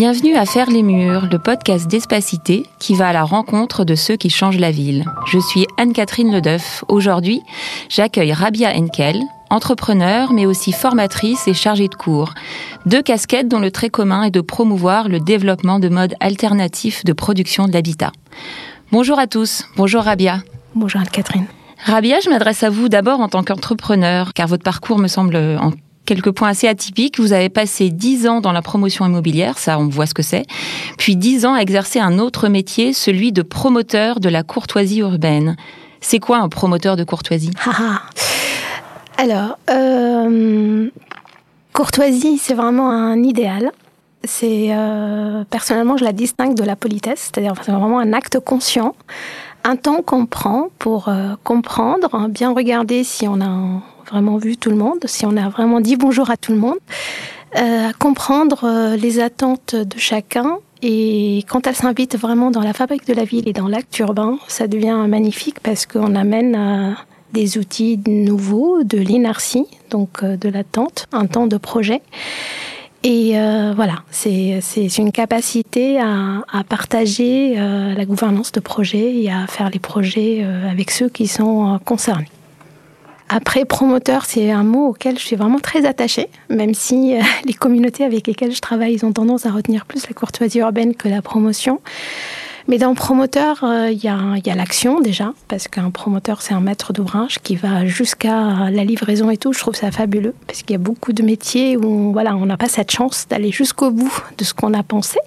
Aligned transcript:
Bienvenue 0.00 0.36
à 0.36 0.46
Faire 0.46 0.70
les 0.70 0.84
Murs, 0.84 1.26
le 1.28 1.40
podcast 1.40 1.88
d'Espacité 1.88 2.66
qui 2.78 2.94
va 2.94 3.08
à 3.08 3.12
la 3.12 3.24
rencontre 3.24 3.84
de 3.84 3.96
ceux 3.96 4.14
qui 4.14 4.30
changent 4.30 4.60
la 4.60 4.70
ville. 4.70 5.04
Je 5.26 5.40
suis 5.40 5.66
Anne-Catherine 5.76 6.32
Ledeuf. 6.32 6.84
Aujourd'hui, 6.86 7.42
j'accueille 7.88 8.32
Rabia 8.32 8.76
Enkel, 8.76 9.20
entrepreneur 9.50 10.32
mais 10.32 10.46
aussi 10.46 10.70
formatrice 10.70 11.48
et 11.48 11.52
chargée 11.52 11.88
de 11.88 11.96
cours. 11.96 12.34
Deux 12.86 13.02
casquettes 13.02 13.48
dont 13.48 13.58
le 13.58 13.72
trait 13.72 13.90
commun 13.90 14.22
est 14.22 14.30
de 14.30 14.40
promouvoir 14.40 15.08
le 15.08 15.18
développement 15.18 15.80
de 15.80 15.88
modes 15.88 16.14
alternatifs 16.20 17.04
de 17.04 17.12
production 17.12 17.66
de 17.66 17.72
l'habitat. 17.72 18.12
Bonjour 18.92 19.18
à 19.18 19.26
tous. 19.26 19.64
Bonjour 19.76 20.04
Rabia. 20.04 20.44
Bonjour 20.76 21.00
Anne-Catherine. 21.00 21.46
Rabia, 21.84 22.20
je 22.20 22.30
m'adresse 22.30 22.62
à 22.62 22.70
vous 22.70 22.88
d'abord 22.88 23.18
en 23.18 23.28
tant 23.28 23.42
qu'entrepreneur, 23.42 24.32
car 24.32 24.46
votre 24.46 24.62
parcours 24.62 24.98
me 24.98 25.08
semble 25.08 25.36
en 25.60 25.72
quelques 26.08 26.30
points 26.30 26.48
assez 26.48 26.66
atypiques. 26.66 27.20
Vous 27.20 27.34
avez 27.34 27.50
passé 27.50 27.90
dix 27.90 28.26
ans 28.26 28.40
dans 28.40 28.52
la 28.52 28.62
promotion 28.62 29.04
immobilière, 29.04 29.58
ça 29.58 29.78
on 29.78 29.88
voit 29.88 30.06
ce 30.06 30.14
que 30.14 30.22
c'est, 30.22 30.46
puis 30.96 31.16
dix 31.16 31.44
ans 31.44 31.52
à 31.52 31.60
exercer 31.60 32.00
un 32.00 32.18
autre 32.18 32.48
métier, 32.48 32.94
celui 32.94 33.30
de 33.30 33.42
promoteur 33.42 34.18
de 34.18 34.30
la 34.30 34.42
courtoisie 34.42 35.00
urbaine. 35.00 35.56
C'est 36.00 36.18
quoi 36.18 36.38
un 36.38 36.48
promoteur 36.48 36.96
de 36.96 37.04
courtoisie? 37.04 37.50
Ah, 37.66 37.72
ah. 37.78 38.00
Alors, 39.18 39.58
euh, 39.68 40.88
courtoisie, 41.74 42.38
c'est 42.38 42.54
vraiment 42.54 42.90
un 42.90 43.22
idéal. 43.22 43.72
C'est 44.24 44.68
euh, 44.70 45.44
personnellement, 45.50 45.96
je 45.96 46.04
la 46.04 46.12
distingue 46.12 46.54
de 46.54 46.64
la 46.64 46.76
politesse, 46.76 47.30
c'est-à-dire 47.30 47.52
c'est 47.62 47.72
vraiment 47.72 47.98
un 47.98 48.12
acte 48.14 48.40
conscient, 48.40 48.94
un 49.64 49.76
temps 49.76 50.02
qu'on 50.02 50.24
prend 50.24 50.68
pour 50.78 51.08
euh, 51.08 51.34
comprendre, 51.44 52.28
bien 52.28 52.54
regarder 52.54 53.04
si 53.04 53.28
on 53.28 53.40
a 53.40 53.82
vraiment 54.10 54.36
vu 54.36 54.56
tout 54.56 54.70
le 54.70 54.76
monde, 54.76 55.00
si 55.04 55.26
on 55.26 55.36
a 55.36 55.48
vraiment 55.48 55.80
dit 55.80 55.96
bonjour 55.96 56.30
à 56.30 56.36
tout 56.36 56.52
le 56.52 56.58
monde, 56.58 56.78
euh, 57.56 57.92
comprendre 57.98 58.64
euh, 58.64 58.96
les 58.96 59.20
attentes 59.20 59.74
de 59.74 59.98
chacun. 59.98 60.58
Et 60.82 61.44
quand 61.48 61.66
elle 61.66 61.74
s'invite 61.74 62.16
vraiment 62.16 62.50
dans 62.50 62.60
la 62.60 62.72
fabrique 62.72 63.06
de 63.06 63.14
la 63.14 63.24
ville 63.24 63.48
et 63.48 63.52
dans 63.52 63.68
l'acte 63.68 63.98
urbain, 63.98 64.38
ça 64.48 64.68
devient 64.68 65.04
magnifique 65.08 65.60
parce 65.60 65.86
qu'on 65.86 66.14
amène 66.14 66.54
euh, 66.56 66.92
des 67.32 67.58
outils 67.58 67.98
nouveaux, 68.06 68.84
de 68.84 68.98
l'inertie, 68.98 69.66
donc 69.90 70.24
de 70.24 70.48
l'attente, 70.48 71.06
un 71.12 71.26
temps 71.26 71.46
de 71.46 71.56
projet. 71.56 72.00
Et 73.04 73.34
voilà, 73.76 74.02
c'est 74.10 74.60
une 74.98 75.12
capacité 75.12 76.00
à, 76.00 76.42
à 76.50 76.64
partager 76.64 77.54
la 77.54 78.04
gouvernance 78.06 78.50
de 78.50 78.60
projet 78.60 79.14
et 79.14 79.30
à 79.30 79.46
faire 79.46 79.70
les 79.70 79.78
projets 79.78 80.44
avec 80.68 80.90
ceux 80.90 81.08
qui 81.08 81.28
sont 81.28 81.78
concernés. 81.84 82.28
Après, 83.28 83.66
promoteur, 83.66 84.24
c'est 84.24 84.50
un 84.50 84.64
mot 84.64 84.88
auquel 84.88 85.18
je 85.18 85.24
suis 85.24 85.36
vraiment 85.36 85.58
très 85.58 85.84
attachée, 85.84 86.28
même 86.48 86.72
si 86.72 87.16
euh, 87.16 87.20
les 87.44 87.52
communautés 87.52 88.04
avec 88.04 88.26
lesquelles 88.26 88.54
je 88.54 88.60
travaille, 88.60 88.98
ont 89.04 89.12
tendance 89.12 89.44
à 89.44 89.50
retenir 89.50 89.84
plus 89.84 90.06
la 90.08 90.14
courtoisie 90.14 90.58
urbaine 90.58 90.94
que 90.94 91.08
la 91.08 91.20
promotion. 91.20 91.80
Mais 92.68 92.78
dans 92.78 92.94
promoteur, 92.94 93.64
euh, 93.64 93.90
il 93.90 94.02
y 94.02 94.08
a, 94.08 94.54
l'action 94.54 95.00
déjà, 95.00 95.32
parce 95.48 95.68
qu'un 95.68 95.90
promoteur, 95.90 96.42
c'est 96.42 96.54
un 96.54 96.60
maître 96.60 96.92
d'ouvrage 96.92 97.38
qui 97.42 97.56
va 97.56 97.86
jusqu'à 97.86 98.70
la 98.70 98.84
livraison 98.84 99.30
et 99.30 99.36
tout. 99.36 99.52
Je 99.52 99.58
trouve 99.58 99.74
ça 99.74 99.90
fabuleux, 99.90 100.34
parce 100.46 100.62
qu'il 100.62 100.72
y 100.72 100.74
a 100.74 100.82
beaucoup 100.82 101.12
de 101.12 101.22
métiers 101.22 101.76
où 101.76 102.12
voilà, 102.12 102.34
on 102.36 102.46
n'a 102.46 102.56
pas 102.56 102.68
cette 102.68 102.90
chance 102.90 103.26
d'aller 103.28 103.52
jusqu'au 103.52 103.90
bout 103.90 104.22
de 104.36 104.44
ce 104.44 104.54
qu'on 104.54 104.74
a 104.74 104.82
pensé. 104.82 105.18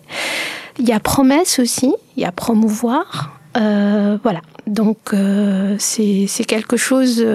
Il 0.79 0.87
y 0.87 0.91
a 0.91 0.99
promesse 0.99 1.59
aussi, 1.59 1.93
il 2.15 2.23
y 2.23 2.25
a 2.25 2.31
promouvoir. 2.31 3.37
Euh, 3.57 4.17
voilà, 4.23 4.41
donc 4.67 5.15
c'est 5.79 6.45
quelque 6.47 6.77
chose 6.77 7.25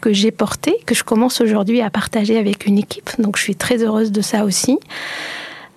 que 0.00 0.12
j'ai 0.12 0.30
porté, 0.30 0.78
que 0.86 0.94
je 0.94 1.04
commence 1.04 1.40
aujourd'hui 1.40 1.80
à 1.80 1.90
partager 1.90 2.38
avec 2.38 2.66
une 2.66 2.78
équipe. 2.78 3.10
Donc 3.18 3.36
je 3.36 3.42
suis 3.42 3.56
très 3.56 3.82
heureuse 3.82 4.12
de 4.12 4.20
ça 4.20 4.44
aussi. 4.44 4.78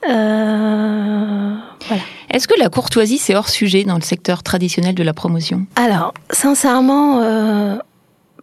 Euh, 0.08 1.56
voilà. 1.88 2.04
Est-ce 2.32 2.48
que 2.48 2.60
la 2.60 2.70
courtoisie, 2.70 3.18
c'est 3.18 3.36
hors 3.36 3.50
sujet 3.50 3.84
dans 3.84 3.96
le 3.96 4.02
secteur 4.02 4.44
traditionnel 4.44 4.96
de 4.96 5.04
la 5.04 5.14
promotion? 5.14 5.66
Alors, 5.76 6.14
sincèrement, 6.32 7.22
euh, 7.22 7.78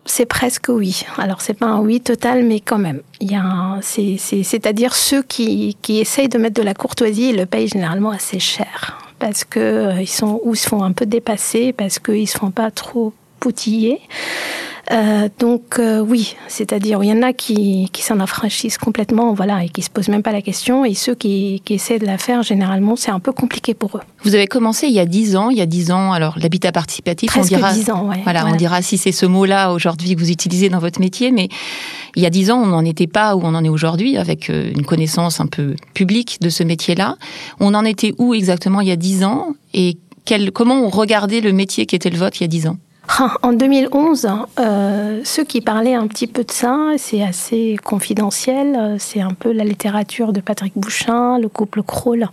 c'est 0.05 0.27
presque 0.27 0.67
oui. 0.69 1.05
Alors, 1.19 1.41
c'est 1.41 1.55
pas 1.55 1.67
un 1.67 1.81
oui 1.81 2.01
total, 2.01 2.45
mais 2.45 2.61
quand 2.61 2.79
même. 2.79 3.01
Il 3.21 3.31
y 3.31 3.37
a 3.37 3.79
c'est-à-dire 3.81 4.95
ceux 4.95 5.23
qui, 5.23 5.77
qui 5.83 5.99
essayent 5.99 6.29
de 6.29 6.39
mettre 6.39 6.61
de 6.61 6.63
la 6.63 6.75
courtoisie, 6.75 7.31
ils 7.31 7.37
le 7.37 7.47
payent 7.47 7.69
généralement 7.69 8.11
assez 8.11 8.39
cher. 8.39 8.99
Parce 9.19 9.45
que 9.45 9.61
euh, 9.61 10.03
ils 10.03 10.09
sont, 10.09 10.41
ou 10.45 10.55
se 10.55 10.69
font 10.69 10.83
un 10.83 10.93
peu 10.93 11.07
dépasser, 11.07 11.73
parce 11.73 11.99
qu'ils 11.99 12.29
se 12.29 12.37
font 12.37 12.51
pas 12.51 12.71
trop 12.71 13.15
poutiller. 13.41 14.01
Euh, 14.93 15.29
donc 15.41 15.79
euh, 15.79 16.01
oui, 16.01 16.37
c'est-à-dire 16.47 17.03
il 17.03 17.09
y 17.09 17.13
en 17.13 17.23
a 17.23 17.33
qui, 17.33 17.89
qui 17.93 18.03
s'en 18.03 18.21
affranchissent 18.21 18.79
complètement, 18.79 19.35
voilà, 19.35 19.65
et 19.65 19.69
qui 19.69 19.83
se 19.83 19.91
posent 19.91 20.09
même 20.09 20.23
pas 20.23 20.31
la 20.31 20.43
question, 20.43 20.85
et 20.85 20.95
ceux 20.95 21.17
qui, 21.17 21.61
qui 21.65 21.75
essaient 21.75 21.99
de 21.99 22.07
la 22.07 22.19
faire, 22.19 22.45
généralement, 22.45 22.95
c'est 22.95 23.11
un 23.11 23.19
peu 23.19 23.33
compliqué 23.33 23.75
pour 23.75 23.97
eux. 23.97 24.01
Vous 24.23 24.37
avez 24.37 24.47
commencé 24.47 24.87
il 24.87 24.93
y 24.93 25.01
a 25.01 25.07
dix 25.07 25.35
ans, 25.35 25.51
il 25.51 25.59
y 25.59 25.61
a 25.61 25.67
dix 25.67 25.91
ans, 25.91 26.13
alors 26.13 26.39
l'habitat 26.39 26.71
participatif, 26.71 27.31
Presque 27.31 27.53
on 27.53 27.57
dira, 27.57 27.73
dix 27.73 27.91
ans, 27.91 28.09
ouais, 28.09 28.21
voilà, 28.23 28.47
on 28.47 28.55
dira 28.55 28.81
si 28.81 28.97
c'est 28.97 29.13
ce 29.13 29.27
mot-là 29.27 29.73
aujourd'hui 29.73 30.15
que 30.15 30.21
vous 30.21 30.31
utilisez 30.31 30.69
dans 30.69 30.79
votre 30.79 31.01
métier, 31.01 31.33
mais 31.33 31.49
il 32.15 32.23
y 32.23 32.27
a 32.27 32.31
dix 32.31 32.53
ans, 32.53 32.63
on 32.63 32.67
n'en 32.67 32.85
était 32.85 33.09
pas 33.09 33.35
où 33.35 33.41
on 33.43 33.55
en 33.55 33.65
est 33.65 33.69
aujourd'hui, 33.69 34.17
avec 34.17 34.51
euh, 34.51 34.71
une 34.73 34.85
connaissance 34.85 35.41
un 35.41 35.47
peu 35.47 35.75
publique 35.95 36.39
de 36.41 36.49
ce 36.49 36.63
métier-là. 36.63 37.17
On 37.59 37.75
en 37.75 37.85
était 37.85 38.15
où 38.19 38.35
exactement 38.35 38.81
il 38.81 38.89
y 38.89 38.93
a 38.93 38.97
dix 38.97 39.25
ans, 39.25 39.49
et 39.75 39.99
quel, 40.25 40.53
comment 40.53 40.85
on 40.85 40.91
regardait 40.91 41.41
le 41.41 41.53
métier 41.53 41.87
qui 41.87 41.97
était 41.97 42.11
le 42.11 42.19
vôtre 42.19 42.37
il 42.41 42.45
y 42.45 42.45
a 42.45 42.49
dix 42.49 42.67
ans? 42.69 42.77
En 43.43 43.53
2011, 43.53 44.29
euh, 44.59 45.21
ceux 45.25 45.45
qui 45.45 45.61
parlaient 45.61 45.95
un 45.95 46.07
petit 46.07 46.27
peu 46.27 46.45
de 46.45 46.51
ça, 46.51 46.93
c'est 46.99 47.23
assez 47.23 47.77
confidentiel, 47.83 48.97
c'est 48.99 49.21
un 49.21 49.33
peu 49.33 49.53
la 49.53 49.65
littérature 49.65 50.33
de 50.33 50.41
Patrick 50.41 50.73
Bouchin, 50.77 51.39
le 51.39 51.49
couple 51.49 51.83
Kroll. 51.83 52.29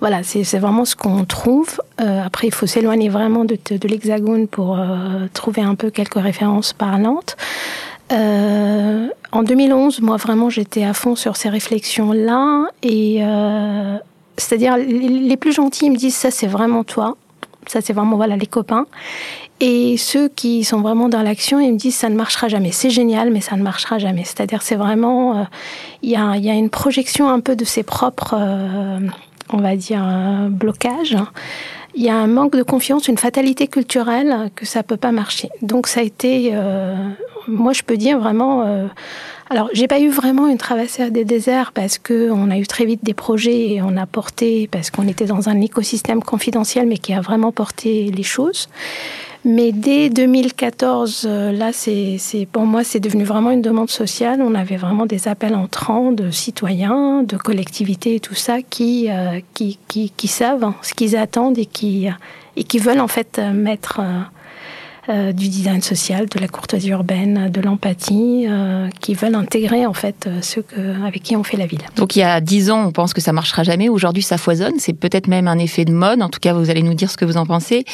Voilà, 0.00 0.22
c'est 0.22 0.58
vraiment 0.58 0.84
ce 0.84 0.94
qu'on 0.96 1.24
trouve. 1.24 1.80
Euh, 2.00 2.22
après, 2.24 2.48
il 2.48 2.54
faut 2.54 2.66
s'éloigner 2.66 3.08
vraiment 3.08 3.44
de, 3.44 3.58
l'hexagone 3.84 4.46
pour 4.46 4.78
euh, 4.78 5.26
trouver 5.34 5.62
un 5.62 5.74
peu 5.74 5.90
quelques 5.90 6.20
références 6.20 6.72
parlantes. 6.72 7.36
Euh, 8.12 9.08
en 9.32 9.42
2011, 9.42 10.00
moi 10.00 10.16
vraiment, 10.16 10.50
j'étais 10.50 10.84
à 10.84 10.94
fond 10.94 11.14
sur 11.14 11.36
ces 11.36 11.48
réflexions-là. 11.48 12.66
Et 12.82 13.18
euh, 13.22 13.96
c'est-à-dire, 14.36 14.76
les 14.76 15.36
plus 15.36 15.52
gentils 15.52 15.90
me 15.90 15.96
disent 15.96 16.16
ça, 16.16 16.30
c'est 16.30 16.46
vraiment 16.46 16.84
toi. 16.84 17.16
Ça, 17.66 17.80
c'est 17.80 17.92
vraiment 17.92 18.16
voilà 18.16 18.36
les 18.36 18.46
copains. 18.46 18.86
Et 19.60 19.98
ceux 19.98 20.28
qui 20.28 20.64
sont 20.64 20.80
vraiment 20.80 21.10
dans 21.10 21.22
l'action, 21.22 21.60
ils 21.60 21.72
me 21.72 21.76
disent 21.76 21.94
ça 21.94 22.08
ne 22.08 22.16
marchera 22.16 22.48
jamais. 22.48 22.72
C'est 22.72 22.88
génial, 22.88 23.30
mais 23.30 23.42
ça 23.42 23.56
ne 23.56 23.62
marchera 23.62 23.98
jamais. 23.98 24.24
C'est-à-dire, 24.24 24.62
c'est 24.62 24.76
vraiment, 24.76 25.40
euh, 25.40 25.44
il 26.02 26.10
y, 26.10 26.16
a, 26.16 26.54
une 26.54 26.70
projection 26.70 27.28
un 27.28 27.40
peu 27.40 27.56
de 27.56 27.66
ses 27.66 27.82
propres, 27.82 28.34
euh, 28.38 28.98
on 29.50 29.58
va 29.58 29.76
dire, 29.76 30.02
euh, 30.02 30.48
blocages. 30.48 31.16
Il 31.94 32.02
y 32.02 32.08
a 32.08 32.16
un 32.16 32.26
manque 32.26 32.56
de 32.56 32.62
confiance, 32.62 33.08
une 33.08 33.18
fatalité 33.18 33.66
culturelle 33.66 34.50
que 34.54 34.64
ça 34.64 34.82
peut 34.82 34.96
pas 34.96 35.12
marcher. 35.12 35.50
Donc, 35.60 35.88
ça 35.88 36.00
a 36.00 36.04
été, 36.04 36.54
moi, 37.48 37.72
je 37.72 37.82
peux 37.82 37.96
dire 37.96 38.18
vraiment. 38.20 38.88
Alors, 39.52 39.68
j'ai 39.72 39.88
pas 39.88 39.98
eu 39.98 40.08
vraiment 40.08 40.46
une 40.46 40.58
traversée 40.58 41.10
des 41.10 41.24
déserts 41.24 41.72
parce 41.72 41.98
que 41.98 42.30
on 42.30 42.52
a 42.52 42.56
eu 42.56 42.68
très 42.68 42.84
vite 42.84 43.02
des 43.02 43.14
projets 43.14 43.72
et 43.72 43.82
on 43.82 43.96
a 43.96 44.06
porté 44.06 44.68
parce 44.70 44.90
qu'on 44.90 45.08
était 45.08 45.24
dans 45.24 45.48
un 45.48 45.60
écosystème 45.60 46.22
confidentiel, 46.22 46.86
mais 46.86 46.98
qui 46.98 47.12
a 47.14 47.20
vraiment 47.20 47.50
porté 47.50 48.12
les 48.12 48.22
choses. 48.22 48.68
Mais 49.44 49.72
dès 49.72 50.08
2014, 50.08 51.24
euh, 51.26 51.50
là, 51.50 51.72
c'est, 51.72 52.18
pour 52.52 52.62
moi, 52.62 52.84
c'est 52.84 53.00
devenu 53.00 53.24
vraiment 53.24 53.50
une 53.50 53.62
demande 53.62 53.90
sociale. 53.90 54.40
On 54.40 54.54
avait 54.54 54.76
vraiment 54.76 55.06
des 55.06 55.26
appels 55.26 55.56
entrants 55.56 56.12
de 56.12 56.30
citoyens, 56.30 57.24
de 57.24 57.36
collectivités 57.36 58.16
et 58.16 58.20
tout 58.20 58.36
ça 58.36 58.62
qui, 58.62 59.10
euh, 59.10 59.40
qui, 59.54 59.78
qui, 59.88 60.12
qui, 60.16 60.28
savent 60.28 60.72
ce 60.82 60.94
qu'ils 60.94 61.16
attendent 61.16 61.58
et 61.58 61.66
qui, 61.66 62.06
et 62.56 62.62
qui 62.62 62.78
veulent 62.78 63.00
en 63.00 63.08
fait 63.08 63.38
mettre 63.38 64.00
euh, 64.00 64.20
euh, 65.08 65.32
du 65.32 65.48
design 65.48 65.80
social, 65.80 66.28
de 66.28 66.38
la 66.38 66.46
courtoisie 66.46 66.90
urbaine, 66.90 67.50
de 67.50 67.60
l'empathie, 67.62 68.44
euh, 68.46 68.88
qui 69.00 69.14
veulent 69.14 69.34
intégrer 69.34 69.86
en 69.86 69.94
fait 69.94 70.26
euh, 70.26 70.40
ceux 70.42 70.62
avec 71.06 71.22
qui 71.22 71.36
on 71.36 71.42
fait 71.42 71.56
la 71.56 71.64
ville. 71.64 71.80
Donc 71.96 72.16
il 72.16 72.18
y 72.18 72.22
a 72.22 72.38
dix 72.42 72.70
ans, 72.70 72.84
on 72.86 72.92
pense 72.92 73.14
que 73.14 73.22
ça 73.22 73.32
marchera 73.32 73.62
jamais. 73.62 73.88
Aujourd'hui, 73.88 74.22
ça 74.22 74.36
foisonne. 74.36 74.74
C'est 74.78 74.92
peut-être 74.92 75.26
même 75.26 75.48
un 75.48 75.58
effet 75.58 75.86
de 75.86 75.92
mode. 75.92 76.20
En 76.20 76.28
tout 76.28 76.38
cas, 76.38 76.52
vous 76.52 76.68
allez 76.68 76.82
nous 76.82 76.92
dire 76.92 77.10
ce 77.10 77.16
que 77.16 77.24
vous 77.24 77.38
en 77.38 77.46
pensez. 77.46 77.86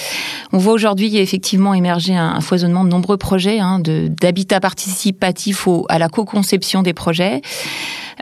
On 0.53 0.58
voit 0.58 0.73
aujourd'hui 0.73 1.17
effectivement 1.17 1.75
émerger 1.75 2.17
un, 2.17 2.41
foisonnement 2.41 2.82
de 2.82 2.88
nombreux 2.88 3.17
projets, 3.17 3.61
hein, 3.61 3.81
d'habitat 3.81 4.59
participatif 4.59 5.69
au, 5.69 5.87
à 5.88 6.00
la 6.00 6.09
co-conception 6.09 6.82
des 6.82 6.93
projets. 6.93 7.41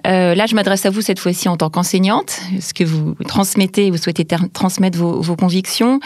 Là, 0.04 0.44
je 0.44 0.54
m'adresse 0.54 0.84
à 0.84 0.90
vous 0.90 1.00
cette 1.00 1.18
fois-ci 1.18 1.48
en 1.48 1.56
tant 1.56 1.70
qu'enseignante, 1.70 2.38
ce 2.60 2.74
que 2.74 2.84
vous 2.84 3.14
transmettez, 3.26 3.90
vous 3.90 3.96
souhaitez 3.96 4.26
transmettre 4.52 4.98
vos, 4.98 5.36
convictions. 5.36 5.98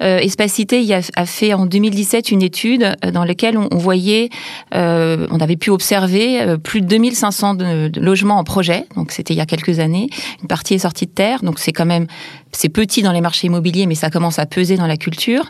Espacité 0.00 0.86
a, 0.94 1.26
fait 1.26 1.54
en 1.54 1.64
2017 1.64 2.17
une 2.20 2.42
étude 2.42 2.82
euh, 3.04 3.10
dans 3.10 3.24
laquelle 3.24 3.56
on, 3.58 3.76
voyait, 3.76 4.30
euh, 4.74 5.26
on 5.30 5.40
avait 5.40 5.56
pu 5.56 5.70
observer 5.70 6.40
euh, 6.40 6.56
plus 6.56 6.80
de 6.80 6.86
2500 6.86 7.54
de, 7.54 8.00
logements 8.00 8.38
en 8.38 8.44
projet. 8.44 8.86
Donc 8.96 9.12
c'était 9.12 9.34
il 9.34 9.36
y 9.36 9.40
a 9.40 9.46
quelques 9.46 9.78
années. 9.78 10.08
Une 10.42 10.48
partie 10.48 10.74
est 10.74 10.78
sortie 10.78 11.06
de 11.06 11.10
terre, 11.10 11.42
donc 11.42 11.58
c'est 11.58 11.72
quand 11.72 11.86
même 11.86 12.06
c'est 12.52 12.68
petit 12.68 13.02
dans 13.02 13.12
les 13.12 13.20
marchés 13.20 13.46
immobiliers, 13.46 13.86
mais 13.86 13.94
ça 13.94 14.10
commence 14.10 14.38
à 14.38 14.46
peser 14.46 14.76
dans 14.76 14.86
la 14.86 14.96
culture. 14.96 15.48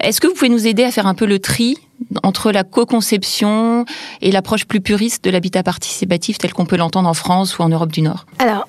Est-ce 0.00 0.20
que 0.20 0.26
vous 0.26 0.34
pouvez 0.34 0.48
nous 0.48 0.66
aider 0.66 0.84
à 0.84 0.92
faire 0.92 1.06
un 1.06 1.14
peu 1.14 1.26
le 1.26 1.38
tri 1.38 1.76
entre 2.22 2.52
la 2.52 2.62
co-conception 2.62 3.84
et 4.22 4.30
l'approche 4.30 4.64
plus 4.64 4.80
puriste 4.80 5.24
de 5.24 5.30
l'habitat 5.30 5.64
participatif 5.64 6.38
tel 6.38 6.52
qu'on 6.52 6.64
peut 6.64 6.76
l'entendre 6.76 7.08
en 7.08 7.14
France 7.14 7.58
ou 7.58 7.62
en 7.62 7.68
Europe 7.68 7.90
du 7.90 8.02
Nord? 8.02 8.26
Alors, 8.38 8.68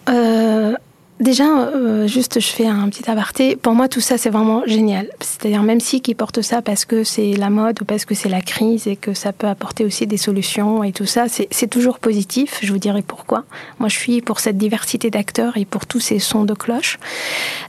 Déjà, 1.20 1.44
euh, 1.44 2.08
juste, 2.08 2.40
je 2.40 2.48
fais 2.48 2.66
un 2.66 2.88
petit 2.88 3.10
aparté. 3.12 3.58
Pour 3.58 3.74
moi, 3.74 3.90
tout 3.90 4.00
ça, 4.00 4.18
c'est 4.18 4.30
vraiment 4.30 4.64
génial. 4.66 5.10
C'est-à-dire, 5.20 5.64
même 5.64 5.82
si 5.82 6.00
qui 6.00 6.16
porte 6.16 6.42
ça 6.42 6.62
parce 6.62 6.86
que 6.86 7.04
c'est 7.04 7.34
la 7.34 7.50
mode 7.50 7.82
ou 7.82 7.86
parce 7.86 8.06
que 8.06 8.16
c'est 8.16 8.30
la 8.30 8.40
crise 8.40 8.88
et 8.88 8.96
que 8.96 9.14
ça 9.14 9.34
peut 9.34 9.48
apporter 9.48 9.84
aussi 9.84 10.08
des 10.08 10.16
solutions 10.16 10.82
et 10.82 10.94
tout 10.94 11.06
ça, 11.06 11.26
c'est 11.28 11.68
toujours 11.68 12.00
positif. 12.00 12.60
Je 12.62 12.72
vous 12.72 12.80
dirai 12.80 13.02
pourquoi. 13.02 13.44
Moi, 13.80 13.90
je 13.90 13.98
suis 13.98 14.22
pour 14.22 14.40
cette 14.40 14.58
diversité 14.58 15.10
d'acteurs 15.10 15.58
et 15.58 15.66
pour 15.66 15.86
tous 15.86 16.00
ces 16.00 16.20
sons 16.20 16.46
de 16.46 16.54
cloche. 16.54 17.00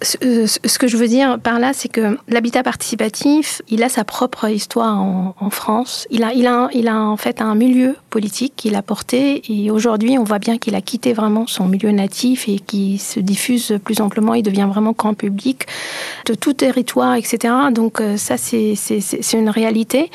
Ce, 0.03 0.79
que 0.79 0.87
je 0.87 0.97
veux 0.97 1.09
dire 1.09 1.41
par 1.41 1.59
là, 1.59 1.73
c'est 1.75 1.89
que 1.89 2.17
l'habitat 2.29 2.63
participatif, 2.63 3.63
il 3.69 3.83
a 3.83 3.89
sa 3.89 4.05
propre 4.05 4.49
histoire 4.49 4.97
en, 5.01 5.35
en, 5.41 5.51
France. 5.51 6.07
Il 6.11 6.23
a, 6.23 6.33
il 6.33 6.47
a, 6.47 6.69
il 6.73 6.87
a 6.87 7.01
en 7.01 7.17
fait 7.17 7.43
un 7.43 7.57
milieu 7.57 7.97
politique 8.11 8.53
qu'il 8.55 8.77
a 8.77 8.83
porté 8.83 9.43
et 9.49 9.73
aujourd'hui, 9.73 10.19
on 10.19 10.25
voit 10.25 10.39
bien 10.39 10.57
qu'il 10.57 10.77
a 10.77 10.81
quitté 10.81 11.13
vraiment 11.13 11.49
son 11.49 11.67
milieu 11.67 11.91
natif 11.91 12.49
et 12.49 12.61
qui 12.61 12.99
se 12.99 13.19
diffuse 13.19 13.40
diffuse 13.41 13.79
plus 13.83 14.01
amplement, 14.01 14.35
il 14.35 14.43
devient 14.43 14.69
vraiment 14.69 14.93
grand 14.93 15.15
public 15.15 15.67
de 16.27 16.35
tout 16.35 16.53
territoire, 16.53 17.15
etc. 17.15 17.55
Donc 17.73 18.01
euh, 18.01 18.19
ça, 18.19 18.37
c'est 18.37 18.75
une 19.33 19.49
réalité. 19.49 20.11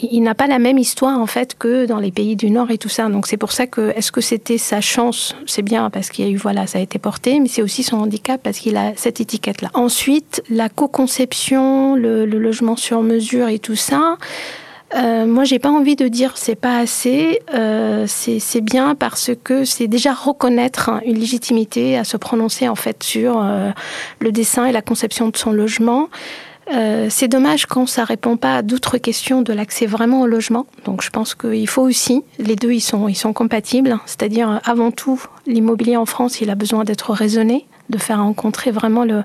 Il, 0.00 0.22
n'a 0.22 0.34
pas 0.34 0.46
la 0.46 0.58
même 0.58 0.78
histoire 0.78 1.20
en 1.20 1.26
fait 1.26 1.56
que 1.58 1.84
dans 1.84 1.98
les 1.98 2.10
pays 2.10 2.34
du 2.34 2.50
Nord 2.50 2.70
et 2.70 2.78
tout 2.78 2.88
ça. 2.88 3.08
Donc 3.08 3.26
c'est 3.26 3.36
pour 3.36 3.52
ça 3.52 3.66
que 3.66 3.92
est-ce 3.94 4.10
que 4.10 4.22
c'était 4.22 4.58
sa 4.58 4.80
chance? 4.80 5.36
C'est 5.46 5.62
bien 5.62 5.90
parce 5.90 6.08
qu'il 6.08 6.24
y 6.24 6.28
a 6.28 6.30
eu 6.30 6.36
voilà, 6.36 6.66
ça 6.66 6.78
a 6.78 6.80
été 6.80 6.98
porté, 6.98 7.40
mais 7.40 7.48
c'est 7.48 7.62
aussi 7.62 7.82
son 7.82 7.98
handicap 7.98 8.40
parce 8.42 8.58
qu'il 8.58 8.76
a 8.76 8.92
cette 8.96 9.20
étiquette-là. 9.20 9.70
Ensuite, 9.74 10.42
la 10.48 10.68
co-conception, 10.70 11.94
le, 11.94 12.24
le 12.24 12.38
logement 12.38 12.76
sur 12.76 13.02
mesure 13.02 13.48
et 13.48 13.58
tout 13.58 13.76
ça. 13.76 14.16
Euh, 14.94 15.26
moi, 15.26 15.44
j'ai 15.44 15.58
pas 15.58 15.70
envie 15.70 15.96
de 15.96 16.08
dire 16.08 16.32
c'est 16.36 16.54
pas 16.54 16.78
assez. 16.78 17.40
Euh, 17.54 18.04
c'est 18.06 18.60
bien 18.60 18.94
parce 18.94 19.30
que 19.42 19.64
c'est 19.64 19.88
déjà 19.88 20.12
reconnaître 20.12 20.90
une 21.06 21.18
légitimité 21.18 21.96
à 21.96 22.04
se 22.04 22.16
prononcer 22.16 22.68
en 22.68 22.74
fait 22.74 23.02
sur 23.02 23.40
euh, 23.42 23.70
le 24.20 24.32
dessin 24.32 24.66
et 24.66 24.72
la 24.72 24.82
conception 24.82 25.28
de 25.28 25.36
son 25.36 25.52
logement. 25.52 26.08
Euh, 26.72 27.08
c'est 27.10 27.26
dommage 27.26 27.66
quand 27.66 27.86
ça 27.86 28.04
répond 28.04 28.36
pas 28.36 28.56
à 28.56 28.62
d'autres 28.62 28.96
questions 28.96 29.42
de 29.42 29.52
l'accès 29.52 29.86
vraiment 29.86 30.20
au 30.20 30.26
logement. 30.26 30.66
Donc 30.84 31.02
je 31.02 31.10
pense 31.10 31.34
qu'il 31.34 31.68
faut 31.68 31.82
aussi, 31.82 32.22
les 32.38 32.54
deux 32.54 32.72
ils 32.72 32.80
sont, 32.80 33.08
ils 33.08 33.16
sont 33.16 33.32
compatibles. 33.32 33.98
C'est-à-dire 34.06 34.60
avant 34.64 34.90
tout, 34.90 35.20
l'immobilier 35.46 35.96
en 35.96 36.06
France, 36.06 36.40
il 36.40 36.50
a 36.50 36.54
besoin 36.54 36.84
d'être 36.84 37.12
raisonné 37.12 37.66
de 37.90 37.98
faire 37.98 38.18
rencontrer 38.18 38.70
vraiment 38.70 39.04
le, 39.04 39.22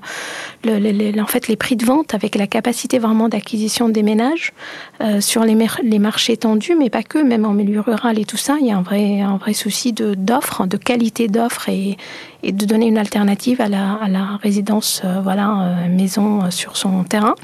en 1.20 1.26
fait, 1.26 1.48
les 1.48 1.56
prix 1.56 1.76
de 1.76 1.84
vente 1.84 2.14
avec 2.14 2.34
la 2.34 2.46
capacité 2.46 2.98
vraiment 2.98 3.28
d'acquisition 3.28 3.88
des 3.88 4.02
ménages 4.02 4.52
euh, 5.00 5.20
sur 5.20 5.44
les, 5.44 5.56
les, 5.82 5.98
marchés 5.98 6.36
tendus, 6.36 6.74
mais 6.76 6.90
pas 6.90 7.02
que, 7.02 7.18
même 7.18 7.44
en 7.44 7.52
milieu 7.52 7.80
rural 7.80 8.18
et 8.18 8.24
tout 8.24 8.36
ça, 8.36 8.56
il 8.60 8.66
y 8.66 8.70
a 8.70 8.76
un 8.76 8.82
vrai, 8.82 9.20
un 9.20 9.36
vrai 9.36 9.54
souci 9.54 9.92
d'offres, 9.92 10.66
de, 10.66 10.76
qualité 10.76 11.28
d'offres 11.28 11.68
et, 11.68 11.96
et, 12.42 12.52
de 12.52 12.66
donner 12.66 12.86
une 12.86 12.98
alternative 12.98 13.60
à 13.60 13.68
la, 13.68 13.94
à 13.94 14.08
la 14.08 14.38
résidence, 14.42 15.02
euh, 15.04 15.20
voilà, 15.22 15.50
euh, 15.50 15.88
maison 15.88 16.50
sur 16.50 16.76
son 16.76 17.04
terrain. 17.04 17.34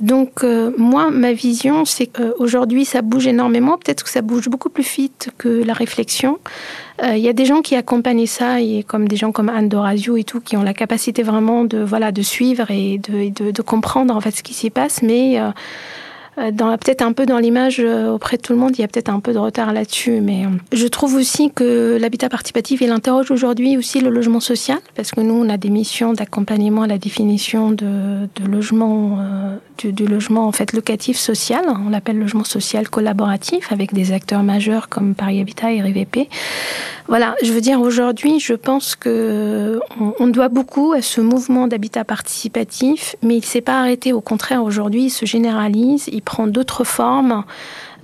Donc 0.00 0.42
moi, 0.78 1.10
ma 1.10 1.32
vision, 1.32 1.84
c'est 1.84 2.06
qu'aujourd'hui, 2.06 2.84
ça 2.84 3.02
bouge 3.02 3.26
énormément. 3.26 3.78
Peut-être 3.78 4.02
que 4.04 4.10
ça 4.10 4.22
bouge 4.22 4.48
beaucoup 4.48 4.70
plus 4.70 4.88
vite 4.96 5.30
que 5.38 5.48
la 5.48 5.74
réflexion. 5.74 6.38
Il 7.02 7.08
euh, 7.08 7.16
y 7.16 7.28
a 7.28 7.32
des 7.32 7.46
gens 7.46 7.62
qui 7.62 7.76
accompagnent 7.76 8.26
ça, 8.26 8.60
et 8.60 8.82
comme 8.82 9.08
des 9.08 9.16
gens 9.16 9.32
comme 9.32 9.48
Anne 9.48 9.68
Dorazio 9.68 10.16
et 10.16 10.24
tout, 10.24 10.40
qui 10.40 10.56
ont 10.56 10.62
la 10.62 10.74
capacité 10.74 11.22
vraiment 11.22 11.64
de 11.64 11.78
voilà 11.78 12.12
de 12.12 12.22
suivre 12.22 12.70
et 12.70 12.98
de, 12.98 13.30
de, 13.30 13.50
de 13.50 13.62
comprendre 13.62 14.14
en 14.14 14.20
fait 14.20 14.32
ce 14.32 14.42
qui 14.42 14.52
s'y 14.52 14.70
passe, 14.70 15.02
mais 15.02 15.40
euh, 15.40 15.44
euh, 15.48 15.50
peut-être 16.36 17.02
un 17.02 17.12
peu 17.12 17.26
dans 17.26 17.38
l'image 17.38 17.80
euh, 17.80 18.10
auprès 18.10 18.36
de 18.36 18.42
tout 18.42 18.52
le 18.52 18.58
monde, 18.58 18.72
il 18.76 18.80
y 18.80 18.84
a 18.84 18.88
peut-être 18.88 19.08
un 19.08 19.20
peu 19.20 19.32
de 19.32 19.38
retard 19.38 19.72
là-dessus, 19.72 20.20
mais 20.20 20.44
euh, 20.44 20.48
je 20.72 20.86
trouve 20.86 21.14
aussi 21.14 21.50
que 21.50 21.98
l'habitat 22.00 22.28
participatif, 22.28 22.80
il 22.80 22.90
interroge 22.90 23.30
aujourd'hui 23.30 23.76
aussi 23.76 24.00
le 24.00 24.10
logement 24.10 24.40
social, 24.40 24.78
parce 24.94 25.10
que 25.10 25.20
nous, 25.20 25.34
on 25.34 25.48
a 25.48 25.56
des 25.56 25.70
missions 25.70 26.12
d'accompagnement 26.12 26.82
à 26.82 26.86
la 26.86 26.98
définition 26.98 27.70
de, 27.70 28.28
logement, 28.50 29.18
du, 29.78 30.06
logement 30.06 30.46
en 30.46 30.52
fait 30.52 30.72
locatif 30.72 31.16
social. 31.16 31.64
On 31.86 31.90
l'appelle 31.90 32.18
logement 32.18 32.44
social 32.44 32.88
collaboratif, 32.88 33.72
avec 33.72 33.92
des 33.92 34.12
acteurs 34.12 34.42
majeurs 34.42 34.88
comme 34.88 35.14
Paris 35.14 35.40
Habitat 35.40 35.72
et 35.72 35.82
RVP. 35.82 36.28
Voilà, 37.10 37.34
je 37.42 37.52
veux 37.52 37.60
dire 37.60 37.80
aujourd'hui, 37.80 38.38
je 38.38 38.54
pense 38.54 38.94
que 38.94 39.80
on, 40.20 40.28
doit 40.28 40.48
beaucoup 40.48 40.92
à 40.92 41.02
ce 41.02 41.20
mouvement 41.20 41.66
d'habitat 41.66 42.04
participatif, 42.04 43.16
mais 43.20 43.36
il 43.36 43.44
s'est 43.44 43.60
pas 43.60 43.80
arrêté. 43.80 44.12
Au 44.12 44.20
contraire, 44.20 44.62
aujourd'hui, 44.62 45.06
il 45.06 45.10
se 45.10 45.26
généralise, 45.26 46.08
prend 46.20 46.46
d'autres 46.46 46.84
formes. 46.84 47.44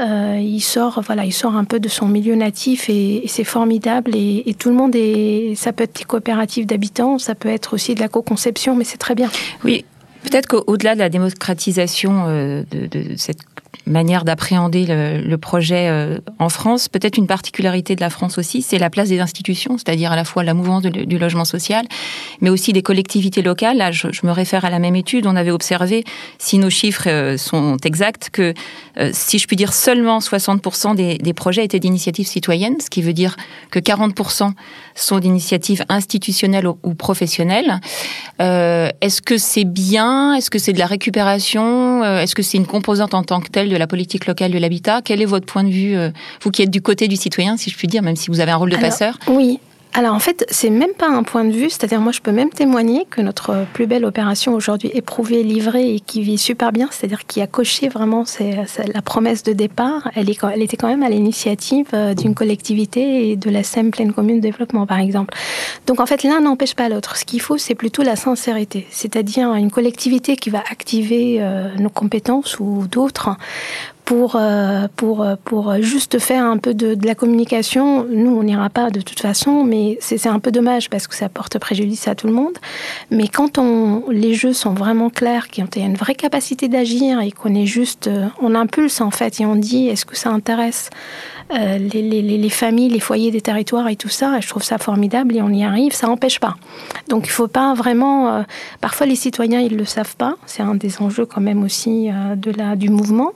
Euh, 0.01 0.39
il 0.41 0.61
sort, 0.61 1.01
voilà, 1.05 1.25
il 1.25 1.33
sort 1.33 1.57
un 1.57 1.65
peu 1.65 1.81
de 1.81 1.89
son 1.89 2.07
milieu 2.07 2.35
natif 2.35 2.89
et, 2.89 3.25
c'est 3.27 3.45
formidable. 3.45 4.13
Et, 4.15 4.55
tout 4.59 4.69
le 4.69 4.75
monde 4.75 4.95
est, 4.95 5.55
ça 5.57 5.73
peut 5.73 5.85
être 5.85 5.97
des 5.99 6.05
coopératives 6.05 6.67
d'habitants, 6.67 7.19
ça 7.19 7.35
peut 7.35 7.49
être 7.49 7.75
aussi 7.75 7.95
de 7.95 8.01
la 8.01 8.09
co-conception, 8.09 8.77
mais 8.77 8.85
c'est 8.85 8.99
très 8.99 9.15
bien. 9.15 9.31
Oui, 9.65 9.85
peut-être 10.23 10.47
qu'au-delà 10.47 10.95
de 10.95 11.01
la 11.01 11.09
démocratisation 11.09 12.25
euh, 12.27 12.63
de, 12.71 12.87
de 12.87 13.17
cette 13.17 13.41
manière 13.87 14.25
d'appréhender 14.25 14.87
le, 14.89 15.37
projet 15.37 15.89
euh, 15.89 16.19
en 16.39 16.49
France. 16.49 16.89
Peut-être 16.89 17.19
une 17.19 17.27
particularité 17.27 17.95
de 17.95 18.01
la 18.01 18.11
France 18.11 18.39
aussi, 18.39 18.63
c'est 18.63 18.79
la 18.79 18.91
place 18.91 19.09
des 19.09 19.21
institutions, 19.21 19.79
c'est-à-dire 19.79 20.13
à 20.13 20.17
la 20.17 20.25
fois 20.25 20.43
la 20.43 20.55
mouvance 20.55 20.83
du 20.83 21.19
logement 21.19 21.45
social, 21.45 21.87
mais 22.41 22.51
aussi 22.51 22.73
des 22.73 22.83
collectivités 22.83 23.43
locales. 23.43 23.77
Là, 23.77 23.93
je, 23.93 24.09
me 24.25 24.33
réfère 24.33 24.65
à 24.65 24.71
la 24.71 24.79
même 24.79 24.97
étude. 24.97 25.27
On 25.27 25.37
avait 25.37 25.51
observé, 25.51 26.05
si 26.39 26.59
nos 26.59 26.71
chiffres 26.71 27.09
euh, 27.09 27.37
sont 27.37 27.77
exacts, 27.85 28.31
que 28.31 28.55
euh, 28.99 29.11
si 29.13 29.39
je 29.39 29.47
puis 29.47 29.57
dire, 29.57 29.73
seulement 29.73 30.19
60% 30.19 30.95
des, 30.95 31.33
projets 31.35 31.65
étaient 31.65 31.81
d'initiatives 31.81 32.27
citoyennes, 32.27 32.81
ce 32.81 32.89
qui 32.89 33.03
veut 33.03 33.13
dire 33.13 33.37
que 33.71 33.79
40% 33.79 34.53
sont 34.95 35.19
d'initiatives 35.19 35.85
institutionnelles 35.91 36.67
ou, 36.67 36.79
ou 36.83 36.95
professionnelles. 36.95 37.81
Est-ce 38.39 39.21
que 39.21 39.37
c'est 39.37 39.65
bien? 39.65 40.35
Est-ce 40.35 40.51
que 40.51 40.59
c'est 40.59 40.73
de 40.73 40.79
la 40.79 40.87
récupération? 40.87 42.03
Est-ce 42.05 42.35
que 42.35 42.43
c'est 42.43 42.57
une 42.57 42.67
composante 42.67 43.13
en 43.13 43.23
tant 43.23 43.41
que 43.41 43.49
telle 43.49 43.66
de 43.71 43.77
de 43.77 43.79
la 43.79 43.87
politique 43.87 44.27
locale 44.27 44.51
de 44.51 44.59
l'habitat. 44.59 45.03
Quel 45.03 45.23
est 45.23 45.27
votre 45.27 45.47
point 45.47 45.63
de 45.63 45.71
vue, 45.71 45.97
euh, 45.97 46.11
vous 46.43 46.51
qui 46.51 46.63
êtes 46.63 46.71
du 46.71 46.81
côté 46.81 47.09
du 47.09 47.17
citoyen, 47.17 47.57
si 47.57 47.71
je 47.71 47.77
puis 47.77 47.87
dire, 47.87 48.03
même 48.03 48.17
si 48.17 48.31
vous 48.31 48.41
avez 48.41 48.51
un 48.51 48.57
rôle 48.57 48.71
de 48.71 48.77
Alors, 48.77 48.89
passeur? 48.89 49.19
Oui, 49.29 49.61
alors 49.97 50.13
en 50.13 50.19
fait, 50.19 50.45
c'est 50.51 50.69
même 50.69 50.93
pas 50.93 51.09
un 51.09 51.23
point 51.23 51.47
de 51.47 51.53
vue, 51.53 51.71
c'est-à-dire 51.71 52.03
moi 52.03 52.13
je 52.13 52.21
peux 52.21 52.31
même 52.31 52.51
témoigner 52.51 53.07
que 53.09 53.23
notre 53.23 53.65
plus 53.73 53.87
belle 53.87 54.05
opération 54.05 54.53
aujourd'hui 54.53 54.91
éprouvée, 54.93 55.43
livrée 55.43 55.95
et 55.95 56.01
qui 56.01 56.21
vit 56.21 56.37
super 56.37 56.71
bien, 56.71 56.91
c'est-à-dire 56.91 57.25
qui 57.25 57.41
a 57.41 57.47
coché 57.47 57.89
vraiment 57.89 58.25
la 58.93 59.01
promesse 59.01 59.43
de 59.43 59.55
départ, 59.55 60.11
elle 60.15 60.29
était 60.29 60.77
quand 60.77 60.89
même 60.89 61.03
à 61.03 61.09
l'initiative 61.09 61.87
euh, 61.95 62.13
d'une 62.13 62.35
collectivité 62.35 63.31
et 63.31 63.37
de 63.37 63.49
la 63.49 63.63
SEM 63.63 63.91
pleine 63.91 64.13
commune 64.13 64.37
de 64.37 64.43
développement 64.43 64.87
par 64.87 64.99
exemple. 64.99 65.33
Donc 65.87 66.01
en 66.01 66.05
fait 66.05 66.25
l'un 66.25 66.41
n'empêche 66.41 66.75
pas 66.75 66.91
l'autre, 66.91 67.17
ce 67.17 67.25
qu'il 67.25 67.41
faut 67.41 67.57
c'est 67.57 67.75
plutôt 67.75 68.03
la 68.03 68.17
sincérité, 68.17 68.87
c'est-à-dire 68.91 69.55
une 69.55 69.71
collectivité 69.71 70.37
qui 70.37 70.51
va 70.51 70.63
activer 70.71 71.39
euh, 71.41 71.75
nos 71.79 71.89
compétences 71.89 72.61
ou 72.61 72.87
d'autres 72.87 73.31
pour, 74.07 74.37
euh, 74.37 74.87
pour, 74.95 75.27
pour 75.45 75.83
juste 75.83 76.19
faire 76.21 76.45
un 76.45 76.57
peu 76.57 76.73
de, 76.73 76.95
de 76.95 77.07
la 77.07 77.15
communication. 77.17 78.07
Nous, 78.09 78.31
on 78.31 78.45
n'ira 78.45 78.71
pas 78.71 78.91
de 78.91 79.01
toute 79.01 79.21
façon, 79.21 79.65
mais 79.65 79.99
c'est 80.01 80.29
un 80.29 80.39
peu 80.39 80.53
dommage 80.53 80.89
parce 80.89 81.09
que 81.09 81.15
ça 81.15 81.29
porte 81.29 81.59
préjudice 81.59 82.07
à 82.09 82.15
tout 82.15 82.29
le 82.29 82.33
monde. 82.33 82.57
Mais 83.11 83.27
quand 83.27 83.59
on, 83.59 84.05
les 84.09 84.33
jeux 84.33 84.53
sont 84.53 84.75
vraiment 84.75 85.11
clairs, 85.11 85.49
qu'il 85.49 85.67
y 85.77 85.83
a 85.83 85.85
une 85.85 85.97
vraie 85.97 86.15
capacité 86.15 86.69
d'agir 86.69 87.21
et 87.21 87.33
qu'on 87.33 87.55
est 87.55 87.67
juste, 87.67 88.07
euh, 88.07 88.27
on 88.41 88.55
impulse 88.55 89.01
en 89.01 89.11
fait 89.11 89.41
et 89.41 89.45
on 89.45 89.57
dit 89.57 89.89
est-ce 89.89 90.07
que 90.07 90.17
ça 90.17 90.31
intéresse? 90.31 90.89
euh, 90.89 91.36
les, 91.51 91.79
les, 92.03 92.23
les, 92.23 92.49
familles, 92.51 92.89
les 92.89 93.01
foyers 93.01 93.31
des 93.31 93.41
territoires 93.41 93.89
et 93.89 93.97
tout 93.97 94.09
ça. 94.09 94.39
Je 94.41 94.49
trouve 94.49 94.63
ça 94.63 94.79
formidable 94.79 95.37
et 95.37 95.43
on 95.43 95.51
y 95.51 95.65
arrive. 95.65 95.93
Ça 95.93 96.07
n'empêche 96.07 96.41
pas. 96.41 96.57
Donc 97.09 97.27
il 97.27 97.31
faut 97.31 97.49
pas 97.49 97.75
vraiment. 97.75 98.35
Euh, 98.35 98.43
parfois 98.81 99.07
les 99.07 99.17
citoyens 99.17 99.61
ils 99.61 99.77
le 99.77 99.85
savent 99.85 100.17
pas. 100.17 100.37
C'est 100.47 100.63
un 100.63 100.75
des 100.75 101.01
enjeux 101.01 101.27
quand 101.27 101.41
même 101.41 101.63
aussi 101.63 102.11
euh, 102.11 102.35
de 102.35 102.51
la 102.51 102.77
du 102.77 102.89
mouvement. 102.91 103.33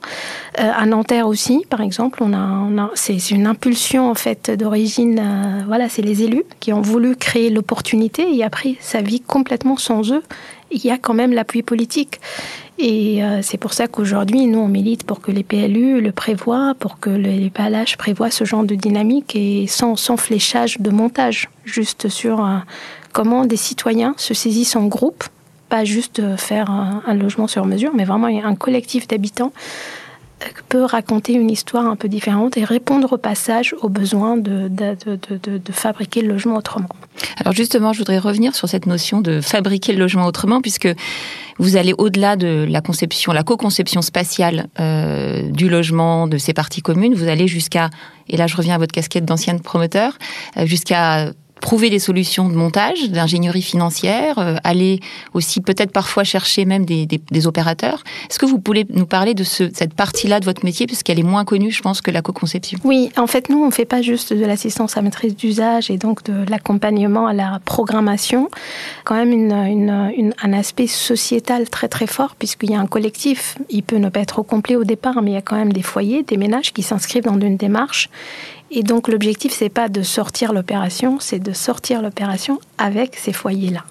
Euh, 0.59 0.71
à 0.75 0.85
Nanterre 0.85 1.27
aussi, 1.27 1.65
par 1.69 1.81
exemple, 1.81 2.19
on 2.21 2.33
a, 2.33 2.83
a 2.83 2.91
c'est 2.95 3.31
une 3.31 3.47
impulsion 3.47 4.09
en 4.09 4.15
fait 4.15 4.51
d'origine. 4.51 5.19
Euh, 5.19 5.63
voilà, 5.65 5.89
c'est 5.89 6.01
les 6.01 6.23
élus 6.23 6.43
qui 6.59 6.73
ont 6.73 6.81
voulu 6.81 7.15
créer 7.15 7.49
l'opportunité 7.49 8.35
et 8.35 8.43
après 8.43 8.75
ça 8.79 9.01
vit 9.01 9.21
complètement 9.21 9.77
sans 9.77 10.11
eux. 10.11 10.23
Il 10.71 10.83
y 10.85 10.91
a 10.91 10.97
quand 10.97 11.13
même 11.13 11.33
l'appui 11.33 11.63
politique. 11.63 12.19
Et 12.77 13.23
euh, 13.23 13.41
c'est 13.41 13.57
pour 13.57 13.73
ça 13.73 13.87
qu'aujourd'hui, 13.87 14.47
nous, 14.47 14.59
on 14.59 14.67
milite 14.67 15.03
pour 15.03 15.21
que 15.21 15.31
les 15.31 15.43
PLU 15.43 16.01
le 16.01 16.11
prévoient, 16.11 16.73
pour 16.79 16.99
que 16.99 17.09
les 17.09 17.49
PLH 17.49 17.97
prévoient 17.97 18.31
ce 18.31 18.43
genre 18.43 18.63
de 18.63 18.75
dynamique 18.75 19.35
et 19.35 19.67
sans, 19.67 19.95
fléchage 20.17 20.79
de 20.79 20.89
montage, 20.89 21.49
juste 21.63 22.09
sur 22.09 22.43
euh, 22.43 22.57
comment 23.13 23.45
des 23.45 23.57
citoyens 23.57 24.15
se 24.17 24.33
saisissent 24.33 24.75
en 24.75 24.87
groupe, 24.87 25.23
pas 25.69 25.83
juste 25.83 26.35
faire 26.37 26.71
un, 26.71 27.03
un 27.05 27.13
logement 27.13 27.47
sur 27.47 27.65
mesure, 27.65 27.91
mais 27.93 28.03
vraiment 28.03 28.27
un 28.27 28.55
collectif 28.55 29.07
d'habitants 29.07 29.53
peut 30.69 30.83
raconter 30.83 31.33
une 31.33 31.49
histoire 31.49 31.85
un 31.85 31.95
peu 31.95 32.07
différente 32.07 32.57
et 32.57 32.63
répondre 32.63 33.13
au 33.13 33.17
passage 33.17 33.75
aux 33.81 33.89
besoins 33.89 34.37
de, 34.37 34.67
de, 34.67 34.95
de, 35.05 35.57
de, 35.57 35.71
fabriquer 35.71 36.21
le 36.21 36.29
logement 36.29 36.55
autrement. 36.55 36.89
Alors 37.37 37.53
justement, 37.53 37.93
je 37.93 37.99
voudrais 37.99 38.19
revenir 38.19 38.55
sur 38.55 38.69
cette 38.69 38.85
notion 38.85 39.21
de 39.21 39.41
fabriquer 39.41 39.93
le 39.93 39.99
logement 39.99 40.25
autrement, 40.25 40.61
puisque 40.61 40.87
vous 41.59 41.75
allez 41.75 41.93
au-delà 41.97 42.35
de 42.35 42.65
la 42.67 42.81
conception, 42.81 43.33
la 43.33 43.43
co-conception 43.43 44.01
spatiale 44.01 44.67
euh, 44.79 45.49
du 45.51 45.69
logement, 45.69 46.27
de 46.27 46.37
ces 46.37 46.53
parties 46.53 46.81
communes, 46.81 47.13
vous 47.13 47.27
allez 47.27 47.47
jusqu'à, 47.47 47.89
et 48.29 48.37
là 48.37 48.47
je 48.47 48.55
reviens 48.55 48.75
à 48.75 48.77
votre 48.77 48.93
casquette 48.93 49.25
d'ancienne 49.25 49.59
promoteur, 49.59 50.17
euh, 50.57 50.65
jusqu'à 50.65 51.31
trouver 51.61 51.89
des 51.89 51.99
solutions 51.99 52.49
de 52.49 52.55
montage, 52.55 53.09
d'ingénierie 53.09 53.61
financière, 53.61 54.39
euh, 54.39 54.55
aller 54.63 54.99
aussi 55.33 55.61
peut-être 55.61 55.91
parfois 55.91 56.23
chercher 56.23 56.65
même 56.65 56.85
des, 56.85 57.07
opérateurs. 57.45 58.03
Est-ce 58.29 58.37
que 58.37 58.45
vous 58.45 58.59
pouvez 58.59 58.85
nous 58.89 59.07
parler 59.07 59.33
de 59.33 59.43
ce, 59.43 59.69
cette 59.73 59.93
partie-là 59.93 60.39
de 60.39 60.45
votre 60.45 60.63
métier, 60.63 60.85
puisqu'elle 60.85 61.19
est 61.19 61.23
moins 61.23 61.43
connue, 61.45 61.71
je 61.71 61.81
pense, 61.81 62.01
que 62.01 62.11
la 62.11 62.21
co-conception? 62.21 62.77
Oui, 62.83 63.11
en 63.17 63.25
fait, 63.25 63.49
nous, 63.49 63.57
on 63.57 63.67
ne 63.67 63.71
fait 63.71 63.85
pas 63.85 64.01
juste 64.01 64.33
de 64.33 64.45
l'assistance 64.45 64.97
à 64.97 65.01
maîtrise 65.01 65.35
d'usage 65.35 65.89
et 65.89 65.97
donc 65.97 66.23
de 66.23 66.45
l'accompagnement 66.49 67.25
à 67.25 67.33
la 67.33 67.59
programmation. 67.65 68.49
Quand 69.05 69.15
même 69.15 69.51
un 69.51 70.53
aspect 70.53 70.87
sociétal 70.87 71.69
très 71.69 71.87
très 71.87 72.07
fort, 72.07 72.35
puisqu'il 72.37 72.71
y 72.71 72.75
a 72.75 72.79
un 72.79 72.87
collectif. 72.87 73.57
Il 73.69 73.83
peut 73.83 73.97
ne 73.97 74.09
pas 74.09 74.19
être 74.19 74.39
au 74.39 74.43
complet 74.43 74.75
au 74.75 74.83
départ, 74.83 75.21
mais 75.21 75.31
il 75.31 75.33
y 75.35 75.37
a 75.37 75.41
quand 75.41 75.55
même 75.55 75.73
des 75.73 75.81
foyers, 75.81 76.23
des 76.23 76.37
ménages 76.37 76.73
qui 76.73 76.83
s'inscrivent 76.83 77.23
dans 77.23 77.39
une 77.39 77.57
démarche 77.57 78.09
et 78.71 78.83
donc 78.83 79.09
l'objectif, 79.09 79.51
c'est 79.53 79.69
pas 79.69 79.89
de 79.89 80.01
sortir 80.01 80.53
l'opération, 80.53 81.19
c'est 81.19 81.39
de 81.39 81.51
sortir 81.51 82.01
l'opération 82.01 82.59
avec 82.77 83.15
ces 83.15 83.33
foyers-là. 83.33 83.83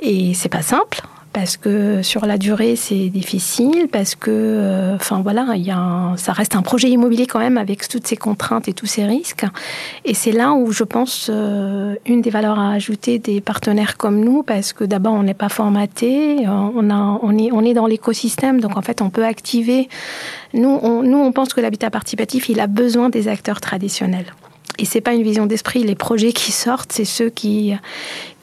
Et 0.00 0.32
c'est 0.34 0.48
pas 0.48 0.62
simple 0.62 1.02
parce 1.32 1.56
que 1.56 2.02
sur 2.02 2.26
la 2.26 2.38
durée 2.38 2.76
c'est 2.76 3.08
difficile, 3.08 3.88
parce 3.90 4.14
que, 4.14 4.30
euh, 4.30 4.96
enfin 4.96 5.20
voilà, 5.22 5.52
il 5.54 5.64
y 5.64 5.70
a 5.70 6.14
ça 6.16 6.32
reste 6.32 6.56
un 6.56 6.62
projet 6.62 6.88
immobilier 6.88 7.26
quand 7.26 7.38
même 7.38 7.58
avec 7.58 7.86
toutes 7.88 8.06
ces 8.06 8.16
contraintes 8.16 8.68
et 8.68 8.72
tous 8.72 8.86
ces 8.86 9.04
risques. 9.04 9.44
Et 10.04 10.14
c'est 10.14 10.32
là 10.32 10.52
où 10.52 10.72
je 10.72 10.84
pense 10.84 11.28
euh, 11.30 11.94
une 12.06 12.20
des 12.22 12.30
valeurs 12.30 12.58
à 12.58 12.72
ajouter 12.72 13.18
des 13.18 13.40
partenaires 13.40 13.96
comme 13.96 14.20
nous, 14.20 14.42
parce 14.42 14.72
que 14.72 14.84
d'abord 14.84 15.14
on 15.14 15.22
n'est 15.22 15.34
pas 15.34 15.48
formaté, 15.48 16.46
euh, 16.46 16.50
on 16.50 17.64
est 17.64 17.74
dans 17.74 17.86
l'écosystème, 17.86 18.60
donc 18.60 18.76
en 18.76 18.82
fait 18.82 19.02
on 19.02 19.10
peut 19.10 19.24
activer. 19.24 19.88
Nous, 20.54 20.78
on, 20.82 21.02
nous 21.02 21.18
on 21.18 21.32
pense 21.32 21.52
que 21.52 21.60
l'habitat 21.60 21.90
participatif 21.90 22.48
il 22.48 22.60
a 22.60 22.66
besoin 22.66 23.10
des 23.10 23.28
acteurs 23.28 23.60
traditionnels. 23.60 24.26
Et 24.78 24.84
c'est 24.84 25.00
pas 25.00 25.12
une 25.12 25.22
vision 25.22 25.46
d'esprit. 25.46 25.82
Les 25.82 25.96
projets 25.96 26.32
qui 26.32 26.52
sortent, 26.52 26.92
c'est 26.92 27.04
ceux 27.04 27.30
qui, 27.30 27.74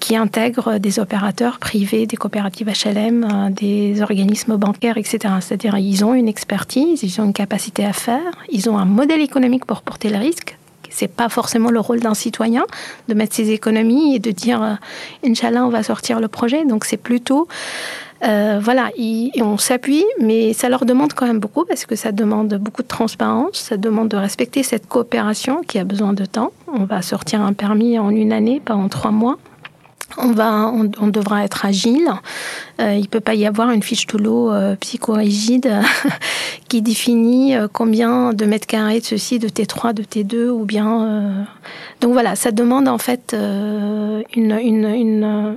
qui 0.02 0.18
intègrent 0.18 0.78
des 0.80 1.00
opérateurs 1.00 1.60
privés, 1.60 2.06
des 2.06 2.18
coopératives 2.18 2.68
HLM, 2.68 3.24
euh, 3.24 3.50
des 3.50 4.02
organismes 4.02 4.58
bancaires, 4.58 4.98
etc. 4.98 5.20
C'est-à-dire, 5.40 5.78
ils 5.78 6.04
ont 6.04 6.14
une 6.14 6.28
expertise, 6.28 7.04
ils 7.04 7.22
ont 7.22 7.26
une 7.26 7.34
capacité 7.34 7.86
à 7.86 7.94
faire, 7.94 8.32
ils 8.50 8.70
ont 8.70 8.78
un 8.78 8.86
modèle 8.86 9.22
économique 9.22 9.66
pour 9.66 9.82
porter 9.82 10.10
le 10.10 10.18
risque. 10.18 10.58
C'est 10.90 11.08
pas 11.08 11.30
forcément 11.30 11.72
le 11.72 11.80
rôle 11.80 12.00
d'un 12.00 12.14
citoyen 12.14 12.66
de 13.08 13.14
mettre 13.14 13.36
ses 13.36 13.52
économies 13.52 14.16
et 14.16 14.20
de 14.20 14.32
dire, 14.32 14.62
euh, 14.62 14.74
Inch'Allah, 15.26 15.66
on 15.66 15.70
va 15.70 15.84
sortir 15.84 16.20
le 16.20 16.28
projet. 16.28 16.66
Donc, 16.66 16.86
c'est 16.86 16.98
plutôt 16.98 17.48
euh, 18.24 18.60
voilà, 18.62 18.92
on 19.42 19.58
s'appuie, 19.58 20.06
mais 20.20 20.54
ça 20.54 20.70
leur 20.70 20.86
demande 20.86 21.14
quand 21.14 21.28
même 21.28 21.40
beaucoup 21.40 21.66
parce 21.66 21.86
que 21.86 21.96
ça 21.96 22.12
demande 22.12 22.54
beaucoup 22.56 22.82
de 22.82 22.88
transparence, 22.88 23.56
ça 23.56 23.78
demande 23.78 24.10
de 24.10 24.18
respecter 24.18 24.64
cette 24.64 24.88
coopération 24.88 25.62
qui 25.68 25.80
a 25.80 25.84
besoin 25.84 26.14
de 26.14 26.26
temps. 26.26 26.52
On 26.68 26.86
va 26.86 27.02
sortir 27.02 27.42
un 27.42 27.54
permis 27.54 28.00
en 28.00 28.10
une 28.10 28.32
année, 28.32 28.62
pas 28.64 28.76
en 28.76 28.88
trois 28.88 29.12
mois. 29.12 29.38
On, 30.18 30.32
va, 30.32 30.72
on, 30.72 31.08
devra 31.08 31.44
être 31.44 31.66
agile. 31.66 32.10
Euh, 32.80 32.94
il 32.94 33.02
ne 33.02 33.08
peut 33.08 33.20
pas 33.20 33.36
y 33.36 33.46
avoir 33.46 33.72
une 33.72 33.84
fiche 33.84 34.08
de 34.08 34.18
l'eau 34.18 34.52
euh, 34.52 34.76
psychorigide 34.78 35.72
qui 36.68 36.82
définit 36.82 37.56
combien 37.74 38.34
de 38.34 38.46
mètres 38.46 38.68
carrés 38.68 39.00
de 39.00 39.06
ceci, 39.06 39.40
de 39.40 39.48
T3, 39.48 39.94
de 39.94 40.04
T2, 40.04 40.50
ou 40.50 40.66
bien. 40.66 41.48
Donc 42.02 42.14
voilà, 42.14 42.36
ça 42.36 42.52
demande 42.52 42.88
en 42.88 42.98
fait 42.98 43.36
une, 43.36 44.52
une, 44.60 45.56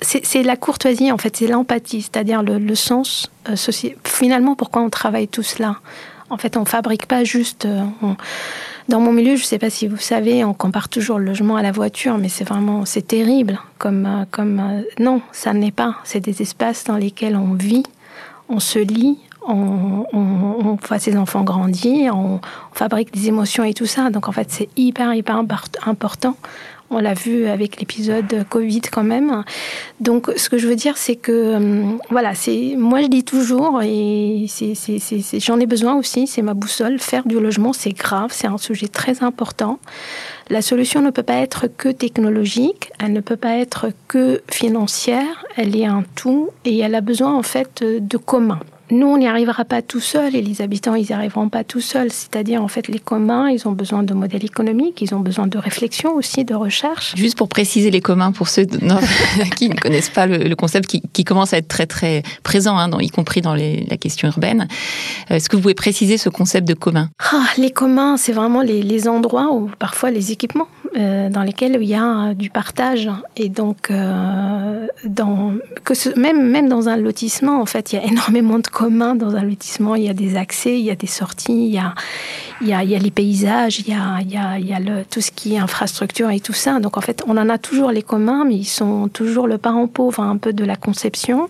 c'est 0.00 0.42
la 0.42 0.56
courtoisie, 0.56 1.12
en 1.12 1.18
fait, 1.18 1.36
c'est 1.36 1.46
l'empathie, 1.46 2.02
c'est-à-dire 2.02 2.42
le, 2.42 2.74
sens 2.74 3.30
euh, 3.48 3.56
Finalement, 4.04 4.54
pourquoi 4.54 4.82
on 4.82 4.90
travaille 4.90 5.28
tout 5.28 5.42
cela? 5.42 5.76
En 6.32 6.38
fait, 6.38 6.56
on 6.56 6.64
fabrique 6.64 7.06
pas 7.06 7.24
juste. 7.24 7.66
Euh, 7.66 7.84
dans 8.88 9.00
mon 9.00 9.12
milieu, 9.12 9.36
je 9.36 9.42
ne 9.42 9.46
sais 9.46 9.58
pas 9.58 9.68
si 9.68 9.86
vous 9.86 9.98
savez, 9.98 10.44
on 10.44 10.54
compare 10.54 10.88
toujours 10.88 11.18
le 11.18 11.26
logement 11.26 11.56
à 11.56 11.62
la 11.62 11.72
voiture, 11.72 12.16
mais 12.16 12.30
c'est 12.30 12.44
vraiment, 12.44 12.86
c'est 12.86 13.06
terrible. 13.06 13.60
Comme, 13.76 14.06
euh, 14.06 14.24
comme 14.30 14.82
non, 14.98 15.20
ça 15.32 15.52
n'est 15.52 15.70
pas. 15.70 15.96
C'est 16.04 16.20
des 16.20 16.40
espaces 16.40 16.84
dans 16.84 16.96
lesquels 16.96 17.36
on 17.36 17.52
vit, 17.52 17.82
on 18.48 18.60
se 18.60 18.78
lit, 18.78 19.18
on, 19.46 20.06
on, 20.14 20.78
voit 20.82 20.98
ses 20.98 21.18
enfants 21.18 21.42
grandir, 21.42 22.16
on, 22.16 22.40
fabrique 22.72 23.12
des 23.12 23.28
émotions 23.28 23.64
et 23.64 23.74
tout 23.74 23.86
ça. 23.86 24.08
Donc 24.08 24.26
en 24.26 24.32
fait, 24.32 24.50
c'est 24.50 24.70
hyper, 24.76 25.12
hyper 25.12 25.36
important 25.84 26.36
on 26.92 26.98
l'a 26.98 27.14
vu 27.14 27.46
avec 27.46 27.80
l'épisode 27.80 28.46
Covid 28.48 28.82
quand 28.82 29.04
même. 29.04 29.44
Donc, 30.00 30.30
ce 30.36 30.48
que 30.48 30.58
je 30.58 30.68
veux 30.68 30.76
dire, 30.76 30.96
c'est 30.96 31.16
que, 31.16 31.32
euh, 31.32 31.82
voilà, 32.10 32.34
c'est, 32.34 32.74
moi 32.76 33.02
je 33.02 33.06
dis 33.06 33.24
toujours, 33.24 33.82
et 33.82 34.46
j'en 35.38 35.60
ai 35.60 35.66
besoin 35.66 35.94
aussi, 35.94 36.26
c'est 36.26 36.42
ma 36.42 36.54
boussole, 36.54 36.98
faire 36.98 37.26
du 37.26 37.40
logement, 37.40 37.72
c'est 37.72 37.92
grave, 37.92 38.30
c'est 38.32 38.46
un 38.46 38.58
sujet 38.58 38.88
très 38.88 39.22
important. 39.22 39.78
La 40.50 40.62
solution 40.62 41.00
ne 41.00 41.10
peut 41.10 41.22
pas 41.22 41.36
être 41.36 41.66
que 41.68 41.88
technologique, 41.88 42.92
elle 42.98 43.12
ne 43.12 43.20
peut 43.20 43.36
pas 43.36 43.56
être 43.56 43.88
que 44.08 44.42
financière, 44.50 45.44
elle 45.56 45.76
est 45.76 45.86
un 45.86 46.04
tout, 46.14 46.50
et 46.64 46.78
elle 46.78 46.94
a 46.94 47.00
besoin 47.00 47.34
en 47.34 47.42
fait 47.42 47.82
de 47.82 48.16
commun. 48.16 48.60
Nous, 48.90 49.06
on 49.06 49.18
n'y 49.18 49.26
arrivera 49.26 49.64
pas 49.64 49.80
tout 49.80 50.00
seul 50.00 50.36
et 50.36 50.42
les 50.42 50.60
habitants, 50.60 50.94
ils 50.94 51.06
n'y 51.06 51.12
arriveront 51.12 51.48
pas 51.48 51.64
tout 51.64 51.80
seuls. 51.80 52.10
C'est-à-dire, 52.10 52.62
en 52.62 52.68
fait, 52.68 52.88
les 52.88 52.98
communs, 52.98 53.48
ils 53.48 53.66
ont 53.66 53.72
besoin 53.72 54.02
de 54.02 54.12
modèles 54.12 54.44
économiques, 54.44 55.00
ils 55.00 55.14
ont 55.14 55.20
besoin 55.20 55.46
de 55.46 55.58
réflexion 55.58 56.14
aussi, 56.14 56.44
de 56.44 56.54
recherche. 56.54 57.14
Juste 57.16 57.38
pour 57.38 57.48
préciser 57.48 57.90
les 57.90 58.00
communs, 58.00 58.32
pour 58.32 58.48
ceux 58.48 58.66
qui 59.56 59.68
ne 59.68 59.74
connaissent 59.74 60.10
pas 60.10 60.26
le, 60.26 60.54
concept, 60.54 60.86
qui, 61.12 61.24
commence 61.24 61.54
à 61.54 61.58
être 61.58 61.68
très, 61.68 61.86
très 61.86 62.22
présent, 62.42 62.76
hein, 62.76 62.90
y 63.00 63.08
compris 63.08 63.40
dans 63.40 63.54
la 63.54 63.96
question 63.96 64.28
urbaine. 64.28 64.68
Euh, 65.30 65.36
est-ce 65.36 65.48
que 65.48 65.56
vous 65.56 65.62
pouvez 65.62 65.74
préciser 65.74 66.18
ce 66.18 66.28
concept 66.28 66.66
de 66.68 66.74
commun? 66.74 67.08
Ah, 67.32 67.44
Les 67.58 67.70
communs, 67.70 68.16
c'est 68.16 68.32
vraiment 68.32 68.62
les, 68.62 68.82
endroits 69.08 69.52
où 69.52 69.68
parfois 69.78 70.10
les 70.10 70.30
équipements 70.30 70.68
euh, 70.94 71.30
dans 71.30 71.42
lesquels 71.42 71.78
il 71.80 71.88
y 71.88 71.94
a 71.94 72.34
du 72.34 72.50
partage. 72.50 73.08
Et 73.36 73.48
donc, 73.48 73.90
euh, 73.90 74.86
dans, 75.04 75.54
que 75.84 76.18
même, 76.18 76.50
même 76.50 76.68
dans 76.68 76.88
un 76.88 76.96
lotissement, 76.96 77.60
en 77.60 77.66
fait, 77.66 77.92
il 77.92 77.96
y 77.96 77.98
a 77.98 78.04
énormément 78.12 78.58
de 78.58 78.66
commun 78.66 79.14
dans 79.14 79.34
un 79.34 79.42
lotissement. 79.42 79.94
Il 79.94 80.04
y 80.04 80.08
a 80.08 80.14
des 80.14 80.36
accès, 80.36 80.78
il 80.78 80.84
y 80.84 80.90
a 80.90 80.94
des 80.94 81.06
sorties, 81.06 81.66
il 81.66 81.74
y 81.74 81.78
a, 81.78 81.94
il 82.60 82.68
y 82.68 82.74
a, 82.74 82.84
il 82.84 82.90
y 82.90 82.94
a 82.94 82.98
les 82.98 83.10
paysages, 83.10 83.80
il 83.80 83.88
y 83.88 83.94
a, 83.94 84.18
il 84.20 84.30
y 84.30 84.36
a, 84.36 84.58
il 84.58 84.66
y 84.66 84.74
a 84.74 84.80
le, 84.80 85.04
tout 85.04 85.20
ce 85.20 85.30
qui 85.30 85.54
est 85.54 85.58
infrastructure 85.58 86.30
et 86.30 86.40
tout 86.40 86.52
ça. 86.52 86.78
Donc 86.78 86.96
en 86.96 87.00
fait, 87.00 87.22
on 87.26 87.36
en 87.38 87.48
a 87.48 87.58
toujours 87.58 87.90
les 87.90 88.02
communs, 88.02 88.44
mais 88.44 88.56
ils 88.56 88.64
sont 88.64 89.08
toujours 89.08 89.46
le 89.46 89.58
parent 89.58 89.86
pauvre 89.86 90.20
un 90.20 90.36
peu 90.36 90.52
de 90.52 90.64
la 90.64 90.76
conception. 90.76 91.48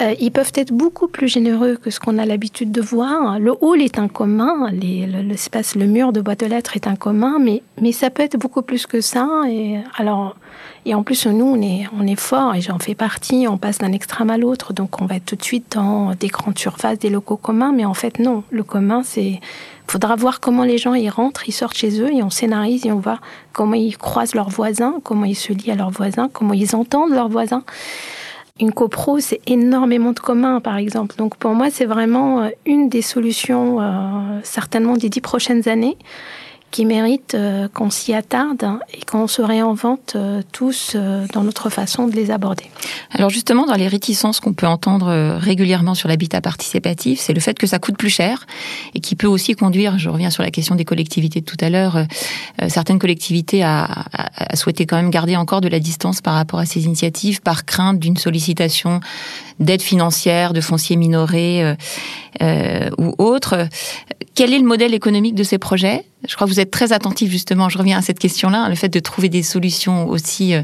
Euh, 0.00 0.14
ils 0.18 0.30
peuvent 0.30 0.52
être 0.54 0.72
beaucoup 0.72 1.08
plus 1.08 1.28
généreux 1.28 1.76
que 1.76 1.90
ce 1.90 2.00
qu'on 2.00 2.16
a 2.18 2.24
l'habitude 2.24 2.72
de 2.72 2.80
voir. 2.80 3.38
Le 3.38 3.52
hall 3.60 3.82
est 3.82 3.98
un 3.98 4.08
commun, 4.08 4.70
l'espace, 4.70 5.74
le, 5.74 5.86
mur 5.86 6.12
de 6.12 6.20
boîte 6.20 6.42
aux 6.42 6.48
lettres 6.48 6.76
est 6.76 6.86
un 6.86 6.96
commun, 6.96 7.38
mais, 7.38 7.92
ça 7.92 8.08
peut 8.08 8.22
être 8.22 8.38
beaucoup 8.38 8.62
plus 8.62 8.86
que 8.86 9.00
ça. 9.00 9.28
Et 9.48 9.78
alors, 9.96 10.36
et 10.86 10.94
en 10.94 11.02
plus, 11.02 11.26
nous, 11.26 11.44
on 11.44 11.60
est, 11.60 11.86
on 11.98 12.06
est 12.06 12.18
fort 12.18 12.54
et 12.54 12.62
j'en 12.62 12.78
fais 12.78 12.94
partie. 12.94 13.46
On 13.48 13.58
passe 13.58 13.78
d'un 13.78 13.92
extrême 13.92 14.30
à 14.30 14.38
l'autre, 14.38 14.72
donc 14.72 15.02
on 15.02 15.06
va 15.06 15.16
être 15.16 15.26
tout 15.26 15.36
de 15.36 15.42
suite 15.42 15.72
dans 15.74 16.14
des 16.14 16.28
grandes 16.28 16.58
surfaces, 16.58 16.98
des 16.98 17.10
locaux 17.10 17.36
communs. 17.36 17.72
Mais 17.72 17.84
en 17.84 17.94
fait, 17.94 18.18
non. 18.18 18.42
Le 18.50 18.62
commun, 18.62 19.02
c'est 19.04 19.40
faudra 19.86 20.14
voir 20.14 20.38
comment 20.38 20.62
les 20.62 20.78
gens 20.78 20.94
y 20.94 21.10
rentrent, 21.10 21.48
ils 21.48 21.52
sortent 21.52 21.76
chez 21.76 22.00
eux 22.00 22.12
et 22.12 22.22
on 22.22 22.30
scénarise 22.30 22.86
et 22.86 22.92
on 22.92 23.00
voit 23.00 23.18
comment 23.52 23.74
ils 23.74 23.98
croisent 23.98 24.36
leurs 24.36 24.48
voisins, 24.48 25.00
comment 25.02 25.24
ils 25.24 25.34
se 25.34 25.52
lient 25.52 25.72
à 25.72 25.74
leurs 25.74 25.90
voisins, 25.90 26.30
comment 26.32 26.54
ils 26.54 26.76
entendent 26.76 27.10
leurs 27.10 27.28
voisins. 27.28 27.64
Une 28.60 28.72
copro, 28.72 29.18
c'est 29.20 29.40
énormément 29.46 30.12
de 30.12 30.20
communs, 30.20 30.60
par 30.60 30.76
exemple. 30.76 31.16
Donc 31.16 31.36
pour 31.36 31.52
moi, 31.52 31.70
c'est 31.70 31.86
vraiment 31.86 32.42
euh, 32.42 32.48
une 32.66 32.88
des 32.88 33.02
solutions, 33.02 33.80
euh, 33.80 34.40
certainement 34.42 34.96
des 34.96 35.08
dix 35.08 35.22
prochaines 35.22 35.68
années 35.68 35.96
qui 36.70 36.84
méritent 36.84 37.34
euh, 37.34 37.68
qu'on 37.68 37.90
s'y 37.90 38.14
attarde 38.14 38.64
et 38.94 39.04
qu'on 39.04 39.26
se 39.26 39.42
réinvente 39.42 40.12
euh, 40.14 40.42
tous 40.52 40.92
euh, 40.94 41.26
dans 41.32 41.42
notre 41.42 41.68
façon 41.68 42.06
de 42.06 42.14
les 42.14 42.30
aborder. 42.30 42.64
Alors 43.10 43.30
justement, 43.30 43.66
dans 43.66 43.74
les 43.74 43.88
réticences 43.88 44.40
qu'on 44.40 44.52
peut 44.52 44.66
entendre 44.66 45.36
régulièrement 45.38 45.94
sur 45.94 46.08
l'habitat 46.08 46.40
participatif, 46.40 47.18
c'est 47.20 47.32
le 47.32 47.40
fait 47.40 47.58
que 47.58 47.66
ça 47.66 47.78
coûte 47.78 47.96
plus 47.96 48.10
cher 48.10 48.46
et 48.94 49.00
qui 49.00 49.16
peut 49.16 49.26
aussi 49.26 49.54
conduire, 49.54 49.98
je 49.98 50.08
reviens 50.08 50.30
sur 50.30 50.42
la 50.42 50.50
question 50.50 50.74
des 50.74 50.84
collectivités 50.84 51.40
de 51.40 51.44
tout 51.44 51.56
à 51.60 51.70
l'heure, 51.70 52.04
certaines 52.68 52.98
collectivités 52.98 53.62
à, 53.62 53.84
à, 53.84 54.52
à, 54.52 54.56
souhaiter 54.56 54.86
quand 54.86 54.96
même 54.96 55.10
garder 55.10 55.36
encore 55.36 55.60
de 55.60 55.68
la 55.68 55.80
distance 55.80 56.20
par 56.20 56.34
rapport 56.34 56.60
à 56.60 56.66
ces 56.66 56.84
initiatives 56.84 57.40
par 57.42 57.64
crainte 57.64 57.98
d'une 57.98 58.16
sollicitation 58.16 59.00
d'aide 59.58 59.82
financière, 59.82 60.52
de 60.52 60.60
fonciers 60.60 60.96
minorés 60.96 61.74
euh, 62.42 62.90
ou 62.96 63.14
autres. 63.18 63.68
Quel 64.34 64.54
est 64.54 64.58
le 64.58 64.66
modèle 64.66 64.94
économique 64.94 65.34
de 65.34 65.42
ces 65.42 65.58
projets? 65.58 66.04
Je 66.28 66.34
crois 66.34 66.46
que 66.46 66.52
vous 66.52 66.60
êtes 66.60 66.70
très 66.70 66.92
attentif 66.92 67.30
justement, 67.30 67.68
je 67.68 67.78
reviens 67.78 67.98
à 67.98 68.02
cette 68.02 68.18
question-là, 68.18 68.68
le 68.68 68.74
fait 68.74 68.88
de 68.88 69.00
trouver 69.00 69.28
des 69.28 69.42
solutions 69.42 70.06
aussi 70.08 70.54
euh, 70.54 70.62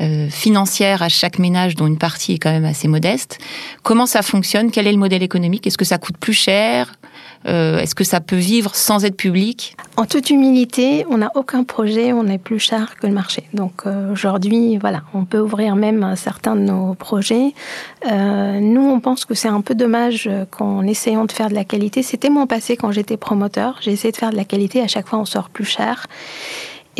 euh, 0.00 0.28
financières 0.28 1.02
à 1.02 1.08
chaque 1.08 1.38
ménage 1.38 1.74
dont 1.76 1.86
une 1.86 1.96
partie 1.98 2.34
est 2.34 2.38
quand 2.38 2.50
même 2.50 2.66
assez 2.66 2.88
modeste. 2.88 3.38
Comment 3.82 4.06
ça 4.06 4.22
fonctionne? 4.22 4.70
Quel 4.70 4.86
est 4.86 4.92
le 4.92 4.98
modèle 4.98 5.22
économique? 5.22 5.66
Est-ce 5.66 5.78
que 5.78 5.86
ça 5.86 5.98
coûte 5.98 6.18
plus 6.18 6.34
cher? 6.34 6.97
Euh, 7.46 7.78
est-ce 7.78 7.94
que 7.94 8.04
ça 8.04 8.20
peut 8.20 8.36
vivre 8.36 8.74
sans 8.74 9.04
aide 9.04 9.16
publique 9.16 9.76
En 9.96 10.04
toute 10.04 10.30
humilité, 10.30 11.06
on 11.08 11.18
n'a 11.18 11.30
aucun 11.34 11.64
projet, 11.64 12.12
on 12.12 12.26
est 12.26 12.38
plus 12.38 12.58
cher 12.58 12.96
que 12.96 13.06
le 13.06 13.12
marché. 13.12 13.44
Donc 13.54 13.82
euh, 13.86 14.12
aujourd'hui, 14.12 14.76
voilà, 14.76 15.02
on 15.14 15.24
peut 15.24 15.40
ouvrir 15.40 15.76
même 15.76 16.14
certains 16.16 16.56
de 16.56 16.62
nos 16.62 16.94
projets. 16.94 17.54
Euh, 18.10 18.60
nous, 18.60 18.88
on 18.88 19.00
pense 19.00 19.24
que 19.24 19.34
c'est 19.34 19.48
un 19.48 19.60
peu 19.60 19.74
dommage 19.74 20.28
qu'en 20.50 20.82
essayant 20.82 21.24
de 21.24 21.32
faire 21.32 21.48
de 21.48 21.54
la 21.54 21.64
qualité, 21.64 22.02
c'était 22.02 22.30
mon 22.30 22.46
passé 22.46 22.76
quand 22.76 22.92
j'étais 22.92 23.16
promoteur, 23.16 23.78
j'ai 23.80 23.92
essayé 23.92 24.12
de 24.12 24.16
faire 24.16 24.30
de 24.30 24.36
la 24.36 24.44
qualité, 24.44 24.80
à 24.80 24.88
chaque 24.88 25.08
fois 25.08 25.18
on 25.18 25.24
sort 25.24 25.48
plus 25.48 25.64
cher. 25.64 26.06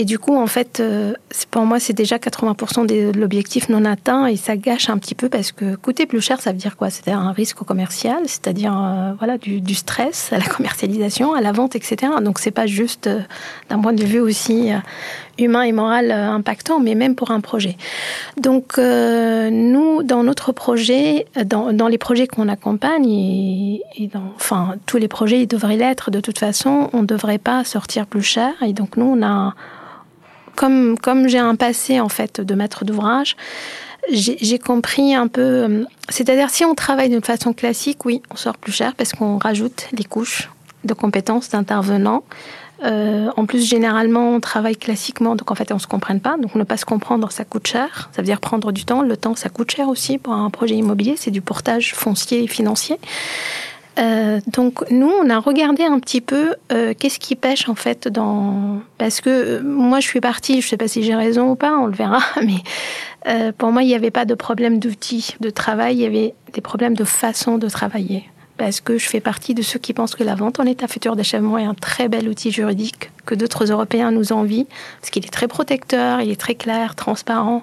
Et 0.00 0.04
du 0.04 0.20
coup, 0.20 0.36
en 0.36 0.46
fait, 0.46 0.78
euh, 0.78 1.12
pour 1.50 1.62
moi, 1.62 1.80
c'est 1.80 1.92
déjà 1.92 2.18
80% 2.18 2.86
de 2.86 3.18
l'objectif 3.18 3.68
non 3.68 3.84
atteint 3.84 4.26
et 4.26 4.36
ça 4.36 4.56
gâche 4.56 4.90
un 4.90 4.96
petit 4.96 5.16
peu 5.16 5.28
parce 5.28 5.50
que 5.50 5.74
coûter 5.74 6.06
plus 6.06 6.20
cher, 6.20 6.40
ça 6.40 6.52
veut 6.52 6.56
dire 6.56 6.76
quoi? 6.76 6.88
C'est-à-dire 6.88 7.18
un 7.20 7.32
risque 7.32 7.58
commercial, 7.64 8.18
c'est-à-dire 8.26 8.78
euh, 8.80 9.14
voilà 9.18 9.38
du, 9.38 9.74
stress 9.74 10.32
à 10.32 10.38
la 10.38 10.44
commercialisation, 10.56 11.34
à 11.34 11.40
la 11.40 11.50
vente, 11.50 11.74
etc. 11.74 12.12
Donc 12.22 12.38
c'est 12.38 12.52
pas 12.52 12.66
juste 12.66 13.08
euh, 13.08 13.22
d'un 13.70 13.80
point 13.80 13.92
de 13.92 14.04
vue 14.04 14.20
aussi 14.20 14.70
humain 15.36 15.62
et 15.62 15.72
moral 15.72 16.12
impactant, 16.12 16.78
mais 16.78 16.94
même 16.94 17.16
pour 17.16 17.32
un 17.32 17.40
projet. 17.40 17.76
Donc 18.40 18.78
nous, 18.78 20.02
dans 20.04 20.22
notre 20.22 20.52
projet, 20.52 21.26
dans, 21.44 21.72
dans 21.72 21.88
les 21.88 21.98
projets 21.98 22.28
qu'on 22.28 22.48
accompagne 22.48 23.08
et, 23.08 24.10
dans, 24.12 24.32
enfin 24.36 24.76
tous 24.86 24.98
les 24.98 25.08
projets, 25.08 25.42
ils 25.42 25.48
devraient 25.48 25.76
l'être 25.76 26.12
de 26.12 26.20
toute 26.20 26.38
façon. 26.38 26.88
On 26.92 27.02
ne 27.02 27.06
devrait 27.06 27.38
pas 27.38 27.64
sortir 27.64 28.06
plus 28.06 28.22
cher 28.22 28.52
et 28.64 28.72
donc 28.72 28.96
nous, 28.96 29.06
on 29.06 29.26
a 29.26 29.54
comme, 30.58 30.98
comme 30.98 31.28
j'ai 31.28 31.38
un 31.38 31.54
passé 31.54 32.00
en 32.00 32.08
fait 32.08 32.40
de 32.40 32.54
maître 32.54 32.84
d'ouvrage, 32.84 33.36
j'ai 34.10 34.58
compris 34.58 35.14
un 35.14 35.28
peu. 35.28 35.40
Euh, 35.40 35.84
c'est-à-dire, 36.08 36.50
si 36.50 36.64
on 36.64 36.74
travaille 36.74 37.10
d'une 37.10 37.22
façon 37.22 37.52
classique, 37.52 38.04
oui, 38.04 38.22
on 38.32 38.36
sort 38.36 38.56
plus 38.56 38.72
cher 38.72 38.94
parce 38.94 39.12
qu'on 39.12 39.38
rajoute 39.38 39.86
les 39.92 40.04
couches 40.04 40.50
de 40.84 40.94
compétences 40.94 41.50
d'intervenants. 41.50 42.24
Euh, 42.84 43.30
en 43.36 43.46
plus, 43.46 43.68
généralement, 43.68 44.30
on 44.30 44.40
travaille 44.40 44.76
classiquement, 44.76 45.36
donc 45.36 45.50
en 45.50 45.54
fait, 45.54 45.70
on 45.70 45.76
ne 45.76 45.80
se 45.80 45.86
comprenne 45.86 46.20
pas. 46.20 46.36
Donc, 46.38 46.54
ne 46.54 46.64
pas 46.64 46.76
se 46.76 46.84
comprendre, 46.84 47.30
ça 47.30 47.44
coûte 47.44 47.66
cher. 47.66 48.10
Ça 48.12 48.22
veut 48.22 48.26
dire 48.26 48.40
prendre 48.40 48.72
du 48.72 48.84
temps. 48.84 49.02
Le 49.02 49.16
temps, 49.16 49.36
ça 49.36 49.50
coûte 49.50 49.70
cher 49.70 49.88
aussi 49.88 50.18
pour 50.18 50.32
un 50.32 50.50
projet 50.50 50.74
immobilier. 50.74 51.14
C'est 51.16 51.30
du 51.30 51.40
portage 51.40 51.94
foncier 51.94 52.42
et 52.42 52.48
financier. 52.48 52.98
Euh, 53.98 54.40
donc 54.46 54.88
nous, 54.90 55.10
on 55.10 55.28
a 55.28 55.38
regardé 55.38 55.82
un 55.82 55.98
petit 55.98 56.20
peu 56.20 56.54
euh, 56.72 56.94
qu'est-ce 56.98 57.18
qui 57.18 57.34
pêche 57.34 57.68
en 57.68 57.74
fait 57.74 58.06
dans... 58.08 58.80
Parce 58.96 59.20
que 59.20 59.30
euh, 59.30 59.62
moi, 59.62 60.00
je 60.00 60.06
suis 60.06 60.20
partie, 60.20 60.60
je 60.60 60.66
ne 60.66 60.70
sais 60.70 60.76
pas 60.76 60.88
si 60.88 61.02
j'ai 61.02 61.14
raison 61.14 61.50
ou 61.50 61.56
pas, 61.56 61.76
on 61.78 61.86
le 61.86 61.94
verra, 61.94 62.20
mais 62.44 62.62
pour 63.58 63.72
moi, 63.72 63.82
il 63.82 63.86
n'y 63.86 63.94
avait 63.94 64.10
pas 64.10 64.24
de 64.24 64.34
problème 64.34 64.78
d'outils 64.78 65.36
de 65.40 65.50
travail, 65.50 65.96
il 65.96 66.00
y 66.00 66.06
avait 66.06 66.34
des 66.52 66.60
problèmes 66.60 66.94
de 66.94 67.04
façon 67.04 67.58
de 67.58 67.68
travailler. 67.68 68.24
Parce 68.56 68.80
que 68.80 68.98
je 68.98 69.08
fais 69.08 69.20
partie 69.20 69.54
de 69.54 69.62
ceux 69.62 69.78
qui 69.78 69.92
pensent 69.92 70.16
que 70.16 70.24
la 70.24 70.34
vente 70.34 70.58
en 70.58 70.64
état 70.64 70.88
futur 70.88 71.14
d'achèvement 71.14 71.58
est 71.58 71.64
un 71.64 71.74
très 71.74 72.08
bel 72.08 72.28
outil 72.28 72.50
juridique 72.50 73.10
que 73.24 73.34
d'autres 73.34 73.70
Européens 73.70 74.10
nous 74.10 74.32
envient, 74.32 74.66
parce 75.00 75.10
qu'il 75.10 75.24
est 75.24 75.30
très 75.30 75.46
protecteur, 75.46 76.20
il 76.20 76.30
est 76.30 76.40
très 76.40 76.54
clair, 76.54 76.94
transparent. 76.94 77.62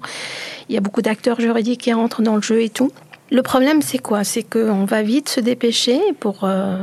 Il 0.70 0.76
y 0.76 0.78
a 0.78 0.82
beaucoup 0.82 1.02
d'acteurs 1.02 1.40
juridiques 1.40 1.82
qui 1.82 1.94
rentrent 1.94 2.22
dans 2.22 2.36
le 2.36 2.42
jeu 2.42 2.62
et 2.62 2.70
tout. 2.70 2.92
Le 3.32 3.42
problème, 3.42 3.82
c'est 3.82 3.98
quoi? 3.98 4.24
C'est 4.24 4.44
qu'on 4.44 4.86
va 4.86 5.02
vite 5.02 5.30
se 5.30 5.40
dépêcher 5.40 6.00
pour 6.20 6.44
euh, 6.44 6.78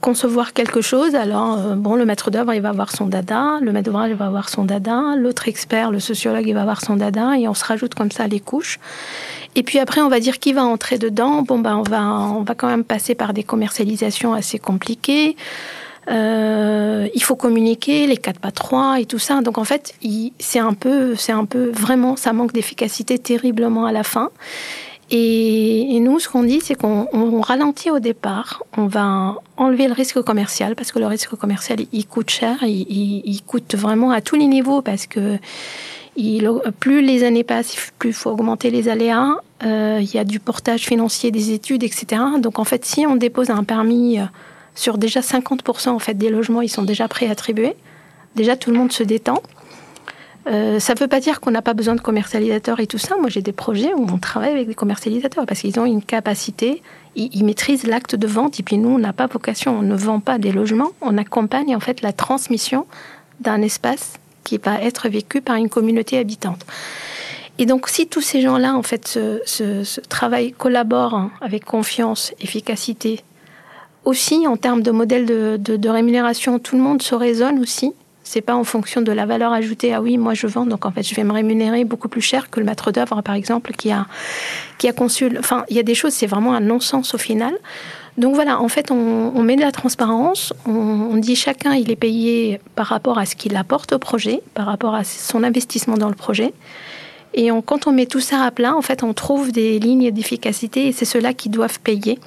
concevoir 0.00 0.52
quelque 0.52 0.80
chose. 0.80 1.14
Alors, 1.14 1.58
euh, 1.58 1.74
bon, 1.76 1.94
le 1.94 2.04
maître 2.04 2.30
d'œuvre, 2.30 2.52
il 2.52 2.60
va 2.60 2.70
avoir 2.70 2.90
son 2.90 3.06
dada, 3.06 3.58
le 3.60 3.72
maître 3.72 3.86
d'ouvrage, 3.86 4.10
il 4.10 4.16
va 4.16 4.26
avoir 4.26 4.48
son 4.48 4.64
dada, 4.64 5.14
l'autre 5.16 5.48
expert, 5.48 5.90
le 5.90 6.00
sociologue, 6.00 6.46
il 6.46 6.54
va 6.54 6.62
avoir 6.62 6.80
son 6.80 6.96
dada, 6.96 7.38
et 7.38 7.46
on 7.46 7.54
se 7.54 7.64
rajoute 7.64 7.94
comme 7.94 8.10
ça 8.10 8.26
les 8.26 8.40
couches. 8.40 8.80
Et 9.54 9.62
puis 9.62 9.78
après, 9.78 10.00
on 10.00 10.08
va 10.08 10.18
dire 10.18 10.40
qui 10.40 10.52
va 10.52 10.64
entrer 10.64 10.98
dedans. 10.98 11.42
Bon, 11.42 11.58
ben, 11.58 11.76
on 11.76 11.82
va, 11.82 12.02
on 12.02 12.42
va 12.42 12.54
quand 12.54 12.68
même 12.68 12.84
passer 12.84 13.14
par 13.14 13.32
des 13.32 13.44
commercialisations 13.44 14.34
assez 14.34 14.58
compliquées. 14.58 15.36
Euh, 16.08 17.08
il 17.14 17.22
faut 17.22 17.36
communiquer 17.36 18.06
les 18.06 18.16
quatre 18.16 18.40
pas 18.40 18.50
trois 18.50 19.00
et 19.00 19.06
tout 19.06 19.18
ça. 19.18 19.40
Donc 19.40 19.58
en 19.58 19.64
fait, 19.64 19.94
c'est 20.38 20.58
un 20.58 20.74
peu, 20.74 21.14
c'est 21.16 21.32
un 21.32 21.46
peu 21.46 21.70
vraiment, 21.70 22.16
ça 22.16 22.32
manque 22.32 22.52
d'efficacité 22.52 23.18
terriblement 23.18 23.86
à 23.86 23.92
la 23.92 24.02
fin. 24.02 24.30
Et, 25.10 25.98
nous, 26.00 26.18
ce 26.18 26.28
qu'on 26.28 26.42
dit, 26.42 26.60
c'est 26.60 26.74
qu'on 26.74 27.40
ralentit 27.40 27.90
au 27.90 27.98
départ. 27.98 28.62
On 28.76 28.86
va 28.86 29.36
enlever 29.56 29.86
le 29.86 29.92
risque 29.92 30.20
commercial 30.22 30.74
parce 30.74 30.92
que 30.92 30.98
le 30.98 31.06
risque 31.06 31.34
commercial, 31.36 31.78
il 31.92 32.06
coûte 32.06 32.30
cher. 32.30 32.62
Il, 32.62 33.40
coûte 33.46 33.74
vraiment 33.74 34.10
à 34.10 34.20
tous 34.20 34.36
les 34.36 34.46
niveaux 34.46 34.82
parce 34.82 35.06
que 35.06 35.38
plus 36.80 37.02
les 37.02 37.24
années 37.24 37.44
passent, 37.44 37.92
plus 37.98 38.10
il 38.10 38.14
faut 38.14 38.30
augmenter 38.30 38.70
les 38.70 38.88
aléas. 38.88 39.36
Euh, 39.64 39.98
il 40.00 40.14
y 40.14 40.18
a 40.18 40.24
du 40.24 40.40
portage 40.40 40.82
financier 40.82 41.30
des 41.30 41.52
études, 41.52 41.82
etc. 41.82 42.22
Donc 42.38 42.58
en 42.58 42.64
fait, 42.64 42.84
si 42.84 43.06
on 43.06 43.16
dépose 43.16 43.50
un 43.50 43.64
permis 43.64 44.18
euh, 44.18 44.24
sur 44.74 44.98
déjà 44.98 45.20
50% 45.20 45.90
en 45.90 45.98
fait 45.98 46.14
des 46.14 46.28
logements, 46.28 46.60
ils 46.62 46.68
sont 46.68 46.82
déjà 46.82 47.08
préattribués. 47.08 47.74
Déjà, 48.36 48.56
tout 48.56 48.70
le 48.70 48.78
monde 48.78 48.92
se 48.92 49.02
détend. 49.02 49.42
Euh, 50.46 50.78
ça 50.78 50.94
ne 50.94 50.98
veut 50.98 51.08
pas 51.08 51.20
dire 51.20 51.40
qu'on 51.40 51.50
n'a 51.50 51.62
pas 51.62 51.74
besoin 51.74 51.94
de 51.94 52.00
commercialisateurs 52.00 52.80
et 52.80 52.86
tout 52.86 52.98
ça. 52.98 53.16
Moi, 53.16 53.30
j'ai 53.30 53.40
des 53.40 53.52
projets 53.52 53.94
où 53.94 54.06
on 54.10 54.18
travaille 54.18 54.52
avec 54.52 54.68
des 54.68 54.74
commercialisateurs 54.74 55.46
parce 55.46 55.60
qu'ils 55.60 55.78
ont 55.80 55.86
une 55.86 56.02
capacité, 56.02 56.82
ils, 57.16 57.44
maîtrisent 57.44 57.86
l'acte 57.86 58.14
de 58.14 58.26
vente. 58.26 58.60
Et 58.60 58.62
puis 58.62 58.76
nous, 58.76 58.90
on 58.90 58.98
n'a 58.98 59.12
pas 59.12 59.26
vocation, 59.26 59.78
on 59.78 59.82
ne 59.82 59.96
vend 59.96 60.20
pas 60.20 60.38
des 60.38 60.52
logements, 60.52 60.92
on 61.00 61.16
accompagne 61.16 61.74
en 61.74 61.80
fait 61.80 62.02
la 62.02 62.12
transmission 62.12 62.86
d'un 63.40 63.62
espace 63.62 64.14
qui 64.44 64.58
va 64.58 64.80
être 64.82 65.08
vécu 65.08 65.40
par 65.40 65.56
une 65.56 65.70
communauté 65.70 66.18
habitante. 66.18 66.66
Et 67.58 67.66
donc, 67.66 67.88
si 67.88 68.08
tous 68.08 68.20
ces 68.20 68.42
gens-là, 68.42 68.74
en 68.74 68.82
fait, 68.82 69.06
ce, 69.06 69.40
ce, 69.46 70.00
travail 70.00 70.52
collaborent 70.52 71.30
avec 71.40 71.64
confiance, 71.64 72.34
efficacité, 72.40 73.20
aussi 74.04 74.46
en 74.46 74.56
termes 74.56 74.82
de 74.82 74.90
modèle 74.90 75.24
de, 75.24 75.56
de, 75.58 75.76
de 75.76 75.88
rémunération, 75.88 76.58
tout 76.58 76.76
le 76.76 76.82
monde 76.82 77.00
se 77.00 77.14
raisonne 77.14 77.60
aussi 77.60 77.94
c'est 78.24 78.40
pas 78.40 78.54
en 78.54 78.64
fonction 78.64 79.02
de 79.02 79.12
la 79.12 79.26
valeur 79.26 79.52
ajoutée. 79.52 79.94
Ah 79.94 80.00
oui, 80.02 80.18
moi 80.18 80.34
je 80.34 80.46
vends, 80.46 80.66
donc 80.66 80.86
en 80.86 80.90
fait 80.90 81.02
je 81.02 81.14
vais 81.14 81.24
me 81.24 81.32
rémunérer 81.32 81.84
beaucoup 81.84 82.08
plus 82.08 82.22
cher 82.22 82.50
que 82.50 82.58
le 82.58 82.66
maître 82.66 82.90
d'œuvre, 82.90 83.20
par 83.22 83.34
exemple, 83.34 83.72
qui 83.72 83.92
a 83.92 84.06
qui 84.78 84.88
a 84.88 84.92
conçu. 84.92 85.30
Enfin, 85.38 85.64
il 85.68 85.76
y 85.76 85.78
a 85.78 85.82
des 85.82 85.94
choses, 85.94 86.12
c'est 86.12 86.26
vraiment 86.26 86.54
un 86.54 86.60
non-sens 86.60 87.14
au 87.14 87.18
final. 87.18 87.54
Donc 88.16 88.34
voilà, 88.34 88.60
en 88.60 88.68
fait, 88.68 88.90
on, 88.90 89.42
met 89.42 89.56
de 89.56 89.60
la 89.60 89.72
transparence. 89.72 90.52
On, 90.66 91.16
dit 91.16 91.34
chacun 91.34 91.74
il 91.74 91.90
est 91.90 91.96
payé 91.96 92.60
par 92.76 92.86
rapport 92.86 93.18
à 93.18 93.26
ce 93.26 93.34
qu'il 93.34 93.56
apporte 93.56 93.92
au 93.92 93.98
projet, 93.98 94.40
par 94.54 94.66
rapport 94.66 94.94
à 94.94 95.04
son 95.04 95.42
investissement 95.42 95.96
dans 95.96 96.08
le 96.08 96.14
projet. 96.14 96.54
Et 97.34 97.50
quand 97.66 97.88
on 97.88 97.92
met 97.92 98.06
tout 98.06 98.20
ça 98.20 98.44
à 98.44 98.50
plat, 98.52 98.76
en 98.76 98.82
fait, 98.82 99.02
on 99.02 99.12
trouve 99.12 99.50
des 99.50 99.80
lignes 99.80 100.12
d'efficacité 100.12 100.86
et 100.86 100.92
c'est 100.92 101.04
ceux-là 101.04 101.34
qui 101.34 101.48
doivent 101.48 101.80
payer. 101.80 102.20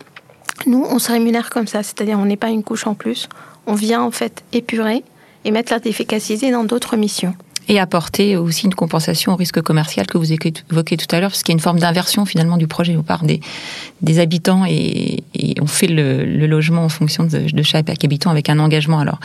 Nous, 0.65 0.85
on 0.89 0.99
se 0.99 1.11
rémunère 1.11 1.49
comme 1.49 1.67
ça, 1.67 1.83
c'est-à-dire 1.83 2.19
on 2.19 2.25
n'est 2.25 2.35
pas 2.35 2.49
une 2.49 2.63
couche 2.63 2.85
en 2.85 2.93
plus. 2.93 3.29
On 3.65 3.73
vient 3.73 4.01
en 4.01 4.11
fait 4.11 4.43
épurer 4.51 5.03
et 5.47 5.51
mettre 5.51 5.73
l'efficacité 5.83 6.51
dans 6.51 6.65
d'autres 6.65 6.97
missions. 6.97 7.33
Et 7.69 7.79
apporter 7.79 8.37
aussi 8.37 8.65
une 8.65 8.75
compensation 8.75 9.31
au 9.33 9.35
risque 9.35 9.61
commercial 9.61 10.05
que 10.05 10.17
vous 10.17 10.31
évoquez 10.31 10.97
tout 10.97 11.15
à 11.15 11.19
l'heure, 11.19 11.31
parce 11.31 11.41
qu'il 11.41 11.53
y 11.53 11.55
a 11.55 11.57
une 11.57 11.61
forme 11.61 11.79
d'inversion 11.79 12.25
finalement 12.25 12.57
du 12.57 12.67
projet. 12.67 12.97
Des, 13.23 13.39
des 14.01 14.19
habitants 14.19 14.63
et, 14.67 15.23
on 15.59 15.65
fait 15.65 15.87
le, 15.87 16.23
logement 16.47 16.83
en 16.83 16.89
fonction 16.89 17.23
de, 17.23 17.51
de, 17.51 17.63
chaque 17.63 18.03
habitant 18.03 18.29
avec 18.29 18.49
un 18.49 18.59
engagement. 18.59 18.99
Alors, 18.99 19.19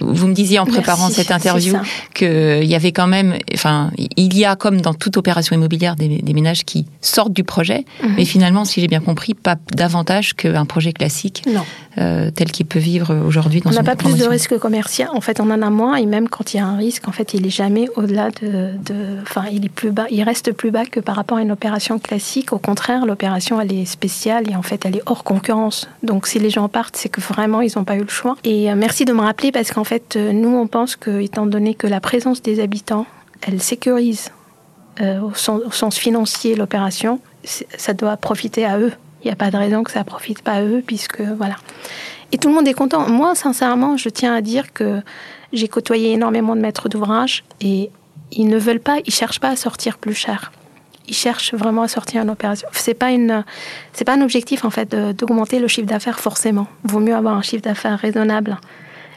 vous 0.00 0.26
me 0.26 0.34
disiez 0.34 0.58
en 0.58 0.66
préparant 0.66 1.08
cette 1.08 1.30
interview 1.30 1.76
qu'il 2.14 2.64
y 2.64 2.74
avait 2.74 2.92
quand 2.92 3.06
même, 3.06 3.36
enfin, 3.54 3.90
il 4.16 4.36
y 4.36 4.44
a 4.44 4.56
comme 4.56 4.80
dans 4.80 4.94
toute 4.94 5.16
opération 5.16 5.54
immobilière 5.54 5.96
des, 5.96 6.22
ménages 6.34 6.64
qui 6.64 6.86
sortent 7.00 7.32
du 7.32 7.44
projet, 7.44 7.84
mhm. 8.02 8.14
mais 8.16 8.24
finalement, 8.24 8.64
si 8.64 8.80
j'ai 8.80 8.86
bien 8.86 9.00
compris, 9.00 9.34
pas 9.34 9.56
davantage 9.72 10.34
qu'un 10.34 10.64
projet 10.66 10.92
classique 10.92 11.42
euh, 11.98 12.30
tel 12.30 12.52
qu'il 12.52 12.66
peut 12.66 12.78
vivre 12.78 13.14
aujourd'hui 13.26 13.60
dans 13.60 13.70
On 13.70 13.74
n'a 13.74 13.82
pas 13.82 13.96
plus 13.96 14.16
de 14.16 14.24
risque 14.24 14.56
commercial. 14.58 15.08
En 15.12 15.20
fait, 15.20 15.40
on 15.40 15.50
en 15.50 15.62
a 15.62 15.70
moins 15.70 15.96
et 15.96 16.06
même 16.06 16.28
quand 16.28 16.54
il 16.54 16.58
y 16.58 16.60
a 16.60 16.66
un 16.66 16.76
risque, 16.76 17.08
en 17.08 17.12
fait, 17.12 17.34
il 17.34 17.46
est 17.46 17.50
jamais 17.50 17.88
au-delà 17.96 18.30
de, 18.30 18.70
enfin, 19.22 19.44
il 19.50 19.64
est 19.64 19.70
plus 19.70 19.90
bas, 19.90 20.06
il 20.10 20.22
reste 20.22 20.52
plus 20.52 20.70
bas 20.70 20.84
que 20.84 21.00
par 21.00 21.16
rapport 21.16 21.38
à 21.38 21.42
une 21.42 21.52
opération 21.52 21.98
classique. 21.98 22.52
Au 22.52 22.58
contraire, 22.58 23.04
l'opération 23.06 23.60
elle 23.60 23.72
est 23.72 23.84
et 24.48 24.56
en 24.56 24.62
fait, 24.62 24.84
elle 24.84 24.96
est 24.96 25.02
hors 25.06 25.24
concurrence. 25.24 25.88
Donc, 26.02 26.26
si 26.26 26.38
les 26.38 26.50
gens 26.50 26.68
partent, 26.68 26.96
c'est 26.96 27.08
que 27.08 27.20
vraiment 27.20 27.60
ils 27.60 27.72
n'ont 27.76 27.84
pas 27.84 27.96
eu 27.96 28.02
le 28.02 28.08
choix. 28.08 28.36
Et 28.44 28.70
euh, 28.70 28.74
merci 28.76 29.04
de 29.04 29.12
me 29.12 29.20
rappeler 29.20 29.52
parce 29.52 29.72
qu'en 29.72 29.84
fait, 29.84 30.16
euh, 30.16 30.32
nous, 30.32 30.54
on 30.56 30.66
pense 30.66 30.96
que, 30.96 31.20
étant 31.20 31.46
donné 31.46 31.74
que 31.74 31.86
la 31.86 32.00
présence 32.00 32.42
des 32.42 32.60
habitants, 32.60 33.06
elle 33.46 33.60
sécurise 33.60 34.30
euh, 35.00 35.20
au, 35.20 35.32
sens, 35.34 35.98
financier 35.98 36.54
l'opération, 36.54 37.20
ça 37.44 37.94
doit 37.94 38.16
profiter 38.16 38.64
à 38.64 38.78
eux. 38.78 38.92
Il 39.22 39.26
n'y 39.26 39.32
a 39.32 39.36
pas 39.36 39.50
de 39.50 39.56
raison 39.56 39.82
que 39.82 39.90
ça 39.90 40.04
profite 40.04 40.42
pas 40.42 40.52
à 40.52 40.62
eux, 40.62 40.82
puisque 40.84 41.20
voilà. 41.20 41.56
Et 42.32 42.38
tout 42.38 42.48
le 42.48 42.54
monde 42.54 42.68
est 42.68 42.74
content. 42.74 43.08
Moi, 43.08 43.34
sincèrement, 43.34 43.96
je 43.96 44.08
tiens 44.08 44.34
à 44.34 44.40
dire 44.40 44.72
que 44.72 45.00
j'ai 45.52 45.68
côtoyé 45.68 46.12
énormément 46.12 46.54
de 46.56 46.60
maîtres 46.60 46.88
d'ouvrage 46.88 47.44
et 47.60 47.90
ils 48.32 48.48
ne 48.48 48.58
veulent 48.58 48.80
pas, 48.80 48.98
ils 49.06 49.14
cherchent 49.14 49.40
pas 49.40 49.50
à 49.50 49.56
sortir 49.56 49.98
plus 49.98 50.14
cher. 50.14 50.52
Ils 51.08 51.14
cherchent 51.14 51.54
vraiment 51.54 51.82
à 51.82 51.88
sortir 51.88 52.22
une 52.22 52.30
opération. 52.30 52.68
C'est 52.72 52.94
pas 52.94 53.08
pas 53.08 54.14
un 54.14 54.20
objectif 54.20 54.64
en 54.64 54.70
fait 54.70 54.94
d'augmenter 54.94 55.58
le 55.58 55.68
chiffre 55.68 55.86
d'affaires 55.86 56.20
forcément. 56.20 56.66
Vaut 56.84 57.00
mieux 57.00 57.14
avoir 57.14 57.34
un 57.34 57.42
chiffre 57.42 57.62
d'affaires 57.62 57.98
raisonnable. 57.98 58.58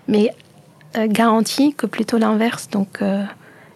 Mais 0.08 0.32
euh, 0.98 1.08
garantie 1.08 1.74
que 1.74 1.86
plutôt 1.86 2.18
l'inverse. 2.18 2.70
Donc, 2.70 3.02
euh, 3.02 3.24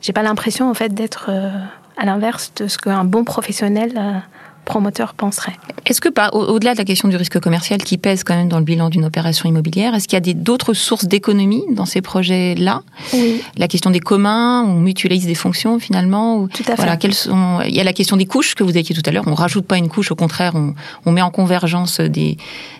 j'ai 0.01 0.11
pas 0.11 0.23
l'impression 0.23 0.69
en 0.69 0.73
fait 0.73 0.93
d'être 0.93 1.27
euh, 1.29 1.49
à 1.95 2.05
l'inverse 2.05 2.51
de 2.57 2.67
ce 2.67 2.77
qu'un 2.77 3.05
bon 3.05 3.23
professionnel 3.23 4.23
promoteur 4.65 5.13
penserait. 5.13 5.53
Est-ce 5.85 6.01
que, 6.01 6.09
au-delà 6.33 6.73
de 6.73 6.79
la 6.79 6.85
question 6.85 7.07
du 7.07 7.15
risque 7.15 7.39
commercial 7.39 7.81
qui 7.81 7.97
pèse 7.97 8.23
quand 8.23 8.35
même 8.35 8.49
dans 8.49 8.57
le 8.57 8.65
bilan 8.65 8.89
d'une 8.89 9.05
opération 9.05 9.47
immobilière, 9.47 9.93
est-ce 9.93 10.07
qu'il 10.07 10.17
y 10.27 10.29
a 10.29 10.33
d'autres 10.33 10.73
sources 10.73 11.05
d'économie 11.05 11.63
dans 11.71 11.85
ces 11.85 12.01
projets-là? 12.01 12.81
Oui. 13.13 13.41
La 13.57 13.67
question 13.67 13.91
des 13.91 13.99
communs, 13.99 14.63
on 14.63 14.79
mutualise 14.79 15.25
des 15.25 15.35
fonctions 15.35 15.79
finalement 15.79 16.37
ou, 16.37 16.47
Tout 16.47 16.63
à 16.63 16.71
fait. 16.71 16.75
Voilà, 16.75 16.97
quelles 16.97 17.13
sont, 17.13 17.61
il 17.65 17.75
y 17.75 17.79
a 17.79 17.83
la 17.83 17.93
question 17.93 18.17
des 18.17 18.25
couches 18.25 18.55
que 18.55 18.63
vous 18.63 18.77
étiez 18.77 18.95
tout 18.95 19.03
à 19.05 19.11
l'heure. 19.11 19.25
On 19.27 19.35
rajoute 19.35 19.65
pas 19.65 19.77
une 19.77 19.89
couche, 19.89 20.11
au 20.11 20.15
contraire, 20.15 20.53
on, 20.55 20.73
on 21.05 21.11
met 21.11 21.21
en 21.21 21.31
convergence 21.31 22.01
des, 22.01 22.37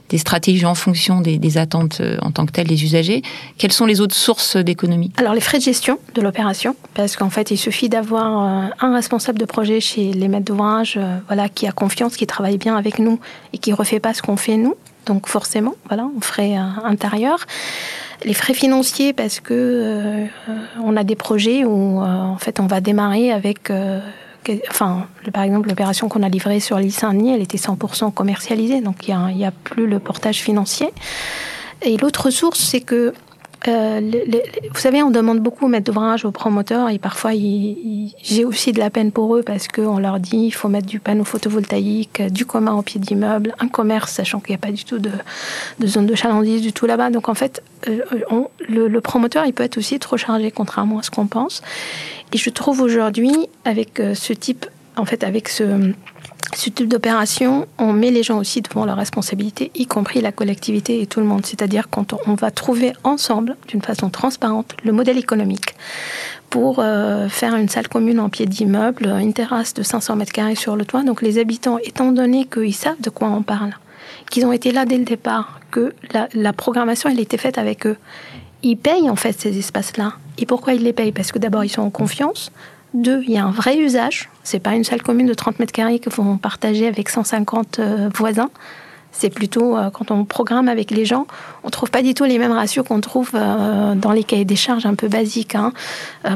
des 0.09 0.17
stratégies 0.17 0.65
en 0.65 0.75
fonction 0.75 1.21
des, 1.21 1.57
attentes 1.57 1.99
euh, 2.01 2.17
en 2.21 2.31
tant 2.31 2.45
que 2.45 2.51
telles 2.51 2.67
des 2.67 2.83
usagers. 2.83 3.21
Quelles 3.57 3.71
sont 3.71 3.85
les 3.85 4.01
autres 4.01 4.15
sources 4.15 4.57
d'économie? 4.57 5.11
Alors 5.17 5.33
les 5.33 5.41
frais 5.41 5.57
de 5.57 5.63
gestion 5.63 5.99
de 6.13 6.21
l'opération, 6.21 6.75
parce 6.93 7.15
qu'en 7.15 7.29
fait 7.29 7.51
il 7.51 7.57
suffit 7.57 7.89
d'avoir 7.89 8.71
un 8.79 8.93
responsable 8.93 9.39
de 9.39 9.45
projet 9.45 9.79
chez 9.79 10.13
les 10.13 10.27
maîtres 10.27 10.45
d'ouvrage, 10.45 10.99
voilà, 11.27 11.49
qui 11.49 11.67
a 11.67 11.71
confiance, 11.71 12.17
qui 12.17 12.27
travaille 12.27 12.57
bien 12.57 12.75
avec 12.75 12.99
nous 12.99 13.19
et 13.53 13.57
qui 13.57 13.73
refait 13.73 13.99
pas 13.99 14.13
ce 14.13 14.21
qu'on 14.21 14.37
fait 14.37 14.57
nous. 14.57 14.75
Donc 15.05 15.27
forcément, 15.27 15.75
voilà, 15.87 16.09
on 16.15 16.21
ferait 16.21 16.55
intérieur. 16.55 17.45
Les 18.23 18.33
frais 18.33 18.53
financiers, 18.53 19.13
parce 19.13 19.39
que 19.39 19.53
euh, 19.53 20.25
on 20.81 20.95
a 20.95 21.03
des 21.03 21.15
projets 21.15 21.65
où 21.65 22.01
euh, 22.01 22.05
en 22.05 22.37
fait 22.37 22.59
on 22.59 22.67
va 22.67 22.79
démarrer 22.79 23.31
avec, 23.31 23.69
euh, 23.69 23.99
enfin, 24.69 25.07
par 25.33 25.43
exemple 25.43 25.69
l'opération 25.69 26.09
qu'on 26.09 26.23
a 26.23 26.29
livrée 26.29 26.59
sur 26.59 26.77
l'île 26.77 26.91
Saint-Denis, 26.91 27.33
elle 27.33 27.41
était 27.41 27.57
100% 27.57 28.13
commercialisée, 28.13 28.81
donc 28.81 29.07
il 29.07 29.15
n'y 29.15 29.45
a, 29.45 29.47
a, 29.47 29.51
plus 29.51 29.87
le 29.87 29.99
portage 29.99 30.41
financier. 30.41 30.89
Et 31.81 31.97
l'autre 31.97 32.29
source, 32.29 32.59
c'est 32.59 32.81
que 32.81 33.13
euh, 33.67 34.01
vous 34.71 34.79
savez, 34.79 35.03
on 35.03 35.11
demande 35.11 35.39
beaucoup 35.39 35.65
aux 35.65 35.67
maîtres 35.67 35.85
d'ouvrage, 35.85 36.25
aux 36.25 36.31
promoteurs, 36.31 36.89
et 36.89 36.99
parfois 36.99 37.31
j'ai 37.31 38.45
aussi 38.45 38.71
de 38.71 38.79
la 38.79 38.89
peine 38.89 39.11
pour 39.11 39.35
eux 39.35 39.43
parce 39.43 39.67
qu'on 39.67 39.97
leur 39.97 40.19
dit 40.19 40.37
il 40.37 40.51
faut 40.51 40.67
mettre 40.67 40.87
du 40.87 40.99
panneau 40.99 41.23
photovoltaïque, 41.23 42.21
du 42.31 42.45
commun 42.45 42.73
au 42.73 42.81
pied 42.81 42.99
d'immeuble, 42.99 43.53
un 43.59 43.67
commerce, 43.67 44.13
sachant 44.13 44.39
qu'il 44.39 44.51
n'y 44.51 44.55
a 44.55 44.59
pas 44.59 44.71
du 44.71 44.83
tout 44.83 44.99
de, 44.99 45.11
zone 45.85 46.05
de 46.05 46.15
chalandise 46.15 46.61
du 46.61 46.73
tout 46.73 46.85
là-bas. 46.85 47.09
Donc 47.09 47.29
en 47.29 47.33
fait, 47.33 47.63
euh, 47.87 48.01
le, 48.67 49.01
promoteur, 49.01 49.45
il 49.45 49.53
peut 49.53 49.63
être 49.63 49.77
aussi 49.77 49.99
trop 49.99 50.17
chargé, 50.17 50.51
contrairement 50.51 50.99
à 50.99 51.03
ce 51.03 51.11
qu'on 51.11 51.27
pense. 51.27 51.61
Et 52.33 52.37
je 52.37 52.49
trouve 52.49 52.81
aujourd'hui, 52.81 53.47
avec 53.63 53.99
euh, 53.99 54.15
ce 54.15 54.33
type, 54.33 54.65
en 54.97 55.05
fait, 55.05 55.23
avec 55.23 55.49
ce 55.49 55.93
ce 56.53 56.69
type 56.69 56.87
d'opération, 56.87 57.67
on 57.77 57.93
met 57.93 58.11
les 58.11 58.23
gens 58.23 58.37
aussi 58.37 58.61
devant 58.61 58.85
leurs 58.85 58.97
responsabilités, 58.97 59.71
y 59.75 59.87
compris 59.87 60.21
la 60.21 60.31
collectivité 60.31 61.01
et 61.01 61.07
tout 61.07 61.19
le 61.19 61.25
monde. 61.25 61.45
C'est-à-dire 61.45 61.89
quand 61.89 62.13
on 62.27 62.35
va 62.35 62.51
trouver 62.51 62.93
ensemble, 63.03 63.55
d'une 63.67 63.81
façon 63.81 64.09
transparente, 64.09 64.75
le 64.83 64.91
modèle 64.91 65.17
économique 65.17 65.75
pour 66.49 66.79
euh, 66.79 67.27
faire 67.27 67.55
une 67.55 67.67
salle 67.67 67.87
commune 67.87 68.19
en 68.19 68.29
pied 68.29 68.45
d'immeuble, 68.45 69.07
une 69.07 69.33
terrasse 69.33 69.73
de 69.73 69.83
500 69.83 70.15
mètres 70.15 70.31
carrés 70.31 70.55
sur 70.55 70.75
le 70.75 70.85
toit. 70.85 71.03
Donc 71.03 71.21
les 71.21 71.37
habitants, 71.37 71.79
étant 71.83 72.11
donné 72.11 72.45
qu'ils 72.45 72.75
savent 72.75 73.01
de 73.01 73.09
quoi 73.09 73.29
on 73.29 73.41
parle, 73.41 73.73
qu'ils 74.29 74.45
ont 74.45 74.51
été 74.51 74.71
là 74.71 74.85
dès 74.85 74.97
le 74.97 75.03
départ, 75.03 75.59
que 75.71 75.93
la, 76.33 76.53
programmation 76.53 77.09
elle 77.09 77.19
était 77.19 77.37
faite 77.37 77.57
avec 77.57 77.85
eux, 77.85 77.97
ils 78.63 78.77
payent 78.77 79.09
en 79.09 79.15
fait 79.15 79.39
ces 79.39 79.57
espaces-là. 79.57 80.13
Et 80.37 80.45
pourquoi 80.45 80.73
ils 80.73 80.83
les 80.83 80.93
payent? 80.93 81.11
Parce 81.11 81.31
que 81.31 81.39
d'abord 81.39 81.63
ils 81.63 81.69
sont 81.69 81.81
en 81.81 81.89
confiance, 81.89 82.51
deux, 82.95 83.23
il 83.23 83.31
y 83.31 83.37
a 83.37 83.45
un 83.45 83.51
vrai 83.51 83.77
usage. 83.77 84.29
C'est 84.43 84.59
pas 84.59 84.75
une 84.75 84.83
salle 84.83 85.01
commune 85.01 85.27
de 85.27 85.33
30 85.33 85.59
mètres 85.59 85.71
carrés 85.71 85.99
que 85.99 86.09
vont 86.09 86.37
partager 86.37 86.87
avec 86.87 87.09
150 87.09 87.79
euh, 87.79 88.09
voisins. 88.13 88.49
C'est 89.11 89.29
plutôt 89.29 89.77
euh, 89.77 89.89
quand 89.91 90.11
on 90.11 90.25
programme 90.25 90.67
avec 90.67 90.91
les 90.91 91.05
gens, 91.05 91.25
on 91.63 91.69
trouve 91.69 91.89
pas 91.89 92.01
du 92.01 92.13
tout 92.13 92.25
les 92.25 92.37
mêmes 92.37 92.51
ratios 92.51 92.85
qu'on 92.85 92.99
trouve 92.99 93.31
euh, 93.33 93.95
dans 93.95 94.11
les 94.11 94.23
cahiers 94.23 94.45
des 94.45 94.55
charges 94.55 94.85
un 94.85 94.95
peu 94.95 95.07
basiques. 95.07 95.55
Hein. 95.55 95.71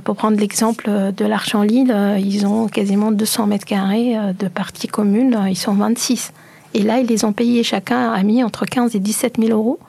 pour 0.03 0.15
prendre 0.15 0.37
l'exemple 0.39 0.89
de 1.15 1.25
l'Arche 1.25 1.55
en 1.55 1.63
Lille, 1.63 1.93
ils 2.19 2.45
ont 2.45 2.67
quasiment 2.67 3.11
200 3.11 3.47
mètres 3.47 3.65
carrés 3.65 4.15
de 4.37 4.47
parties 4.47 4.87
communes, 4.87 5.37
ils 5.49 5.57
sont 5.57 5.73
26. 5.73 6.31
Et 6.75 6.83
là, 6.83 6.99
ils 6.99 7.07
les 7.07 7.25
ont 7.25 7.33
payés 7.33 7.63
chacun 7.63 8.11
a 8.11 8.23
mis 8.23 8.43
entre 8.43 8.65
15 8.65 8.95
et 8.95 8.99
17 8.99 9.37
000 9.39 9.51
euros 9.51 9.79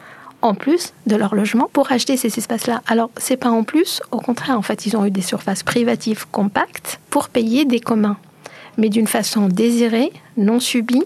en 0.42 0.54
plus 0.54 0.92
de 1.06 1.16
leur 1.16 1.34
logement 1.34 1.68
pour 1.72 1.92
acheter 1.92 2.16
ces 2.16 2.38
espaces-là. 2.38 2.82
Alors, 2.86 3.10
c'est 3.16 3.36
pas 3.36 3.50
en 3.50 3.64
plus, 3.64 4.00
au 4.10 4.18
contraire, 4.18 4.58
en 4.58 4.62
fait, 4.62 4.86
ils 4.86 4.96
ont 4.96 5.04
eu 5.04 5.10
des 5.10 5.22
surfaces 5.22 5.62
privatives 5.62 6.26
compactes 6.30 7.00
pour 7.10 7.28
payer 7.28 7.64
des 7.64 7.80
communs, 7.80 8.16
mais 8.76 8.88
d'une 8.88 9.06
façon 9.06 9.48
désirée, 9.48 10.12
non 10.36 10.60
subie, 10.60 11.04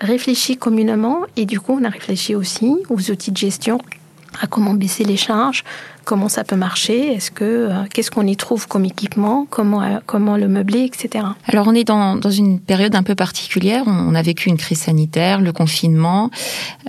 réfléchie 0.00 0.56
communément, 0.56 1.22
et 1.36 1.44
du 1.44 1.60
coup, 1.60 1.78
on 1.80 1.84
a 1.84 1.88
réfléchi 1.88 2.34
aussi 2.34 2.76
aux 2.88 3.10
outils 3.10 3.32
de 3.32 3.36
gestion 3.36 3.78
à 4.40 4.46
comment 4.46 4.74
baisser 4.74 5.04
les 5.04 5.16
charges, 5.16 5.64
comment 6.08 6.30
ça 6.30 6.42
peut 6.42 6.56
marcher, 6.56 7.12
est-ce 7.12 7.30
que 7.30 7.44
euh, 7.44 7.84
qu'est-ce 7.92 8.10
qu'on 8.10 8.26
y 8.26 8.34
trouve 8.34 8.66
comme 8.66 8.86
équipement, 8.86 9.46
comment 9.50 9.82
euh, 9.82 9.98
comment 10.06 10.38
le 10.38 10.48
meubler, 10.48 10.84
etc. 10.84 11.26
Alors 11.46 11.66
on 11.68 11.74
est 11.74 11.84
dans, 11.84 12.16
dans 12.16 12.30
une 12.30 12.60
période 12.60 12.94
un 12.94 13.02
peu 13.02 13.14
particulière. 13.14 13.82
On, 13.86 14.14
a 14.14 14.22
vécu 14.22 14.48
une 14.48 14.56
crise 14.56 14.78
sanitaire, 14.78 15.42
le 15.42 15.52
confinement. 15.52 16.30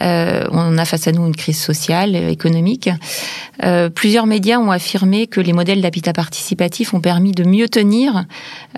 Euh, 0.01 0.45
on 0.51 0.77
a 0.77 0.85
face 0.85 1.09
à 1.09 1.11
nous 1.11 1.27
une 1.27 1.35
crise 1.35 1.59
sociale, 1.59 2.15
économique. 2.15 2.89
Plusieurs 3.93 4.25
médias 4.25 4.57
ont 4.57 4.71
affirmé 4.71 5.27
que 5.27 5.41
les 5.41 5.51
modèles 5.51 5.81
d'habitat 5.81 6.13
participatif 6.13 6.93
ont 6.93 7.01
permis 7.01 7.33
de 7.33 7.43
mieux 7.43 7.67
tenir, 7.67 8.25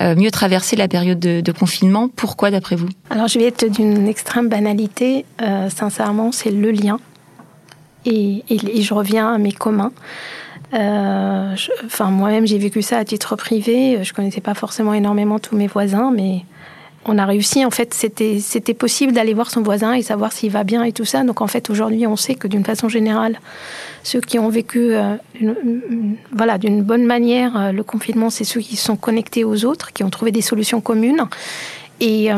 mieux 0.01 0.31
traverser 0.31 0.75
la 0.75 0.87
période 0.87 1.19
de, 1.19 1.41
de 1.41 1.51
confinement. 1.51 2.09
Pourquoi, 2.15 2.49
d'après 2.49 2.75
vous? 2.75 2.89
Alors 3.11 3.27
je 3.27 3.37
vais 3.37 3.45
être 3.45 3.69
d'une 3.69 4.07
extrême 4.07 4.49
banalité. 4.49 5.23
sincèrement, 5.69 6.31
c'est 6.31 6.49
le 6.49 6.71
lien 6.71 6.99
et, 8.05 8.43
je 8.49 8.93
reviens 8.93 9.33
à 9.33 9.37
mes 9.37 9.51
communs. 9.51 9.91
Euh, 10.73 11.55
enfin, 11.85 12.05
moi-même, 12.05 12.47
j'ai 12.47 12.57
vécu 12.57 12.81
ça 12.81 12.97
à 12.97 13.05
titre 13.05 13.35
privé. 13.35 14.03
Je 14.03 14.13
connaissais 14.13 14.41
pas 14.41 14.53
forcément 14.53 14.93
énormément 14.93 15.39
tous 15.39 15.55
mes 15.55 15.67
voisins, 15.67 16.11
mais 16.11 16.45
on 17.05 17.17
a 17.17 17.25
réussi. 17.25 17.65
En 17.65 17.71
fait, 17.71 17.93
c'était 17.93 18.73
possible 18.73 19.11
d'aller 19.11 19.33
voir 19.33 19.51
son 19.51 19.61
voisin 19.61 19.93
et 19.93 20.01
savoir 20.01 20.31
s'il 20.31 20.51
va 20.51 20.63
bien 20.63 20.83
et 20.83 20.93
tout 20.93 21.05
ça. 21.05 21.23
Donc, 21.23 21.41
en 21.41 21.47
fait, 21.47 21.69
aujourd'hui, 21.69 22.07
on 22.07 22.15
sait 22.15 22.35
que 22.35 22.47
d'une 22.47 22.63
façon 22.63 22.89
générale, 22.89 23.39
ceux 24.03 24.21
qui 24.21 24.39
ont 24.39 24.49
vécu, 24.49 24.93
euh, 24.93 25.15
voilà, 26.31 26.57
d'une 26.57 26.81
bonne 26.81 27.05
manière, 27.05 27.57
euh, 27.57 27.71
le 27.71 27.83
confinement, 27.83 28.29
c'est 28.29 28.45
ceux 28.45 28.61
qui 28.61 28.77
sont 28.77 28.95
connectés 28.95 29.43
aux 29.43 29.65
autres, 29.65 29.93
qui 29.93 30.03
ont 30.03 30.09
trouvé 30.09 30.31
des 30.31 30.41
solutions 30.41 30.81
communes. 30.81 31.25
Et, 31.99 32.29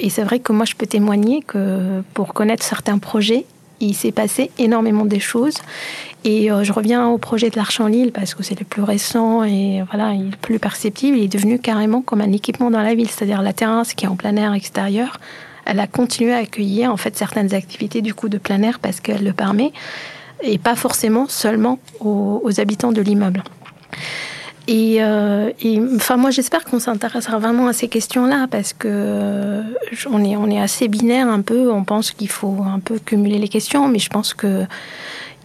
et 0.00 0.08
c'est 0.08 0.22
vrai 0.22 0.38
que 0.38 0.50
moi, 0.54 0.64
je 0.64 0.74
peux 0.74 0.86
témoigner 0.86 1.42
que 1.42 2.00
pour 2.14 2.32
connaître 2.32 2.64
certains 2.64 2.96
projets, 2.96 3.44
il 3.80 3.94
s'est 3.94 4.12
passé 4.12 4.50
énormément 4.58 5.04
des 5.04 5.20
choses. 5.20 5.56
Et 6.24 6.50
euh, 6.50 6.64
je 6.64 6.72
reviens 6.72 7.08
au 7.08 7.18
projet 7.18 7.50
de 7.50 7.56
l'Arche 7.56 7.80
en 7.80 7.86
Lille 7.86 8.12
parce 8.12 8.34
que 8.34 8.42
c'est 8.42 8.58
le 8.58 8.64
plus 8.64 8.82
récent 8.82 9.44
et 9.44 9.82
voilà, 9.90 10.12
il 10.12 10.30
plus 10.36 10.58
perceptible. 10.58 11.18
Il 11.18 11.24
est 11.24 11.28
devenu 11.28 11.58
carrément 11.58 12.00
comme 12.00 12.20
un 12.20 12.32
équipement 12.32 12.70
dans 12.70 12.82
la 12.82 12.94
ville, 12.94 13.10
c'est-à-dire 13.10 13.42
la 13.42 13.52
terrasse 13.52 13.94
qui 13.94 14.06
est 14.06 14.08
en 14.08 14.16
plein 14.16 14.36
air 14.36 14.54
extérieur. 14.54 15.20
Elle 15.66 15.80
a 15.80 15.86
continué 15.86 16.32
à 16.32 16.38
accueillir 16.38 16.92
en 16.92 16.96
fait 16.96 17.16
certaines 17.16 17.54
activités 17.54 18.02
du 18.02 18.14
coup 18.14 18.28
de 18.28 18.38
plein 18.38 18.62
air 18.62 18.78
parce 18.78 19.00
qu'elle 19.00 19.24
le 19.24 19.32
permet 19.32 19.72
et 20.42 20.58
pas 20.58 20.76
forcément 20.76 21.26
seulement 21.28 21.78
aux 22.00 22.60
habitants 22.60 22.92
de 22.92 23.00
l'immeuble. 23.00 23.42
Euh, 24.68 25.50
et, 25.60 25.80
enfin, 25.96 26.16
moi, 26.16 26.30
j'espère 26.30 26.64
qu'on 26.64 26.78
s'intéressera 26.78 27.38
vraiment 27.38 27.66
à 27.66 27.72
ces 27.72 27.88
questions-là 27.88 28.46
parce 28.50 28.72
que 28.72 28.88
euh, 28.90 29.62
on 30.10 30.24
est, 30.24 30.36
on 30.36 30.50
est 30.50 30.60
assez 30.60 30.88
binaire 30.88 31.28
un 31.28 31.42
peu. 31.42 31.70
On 31.70 31.84
pense 31.84 32.12
qu'il 32.12 32.28
faut 32.28 32.58
un 32.64 32.80
peu 32.80 32.98
cumuler 32.98 33.38
les 33.38 33.48
questions, 33.48 33.88
mais 33.88 33.98
je 33.98 34.08
pense 34.08 34.34
que 34.34 34.64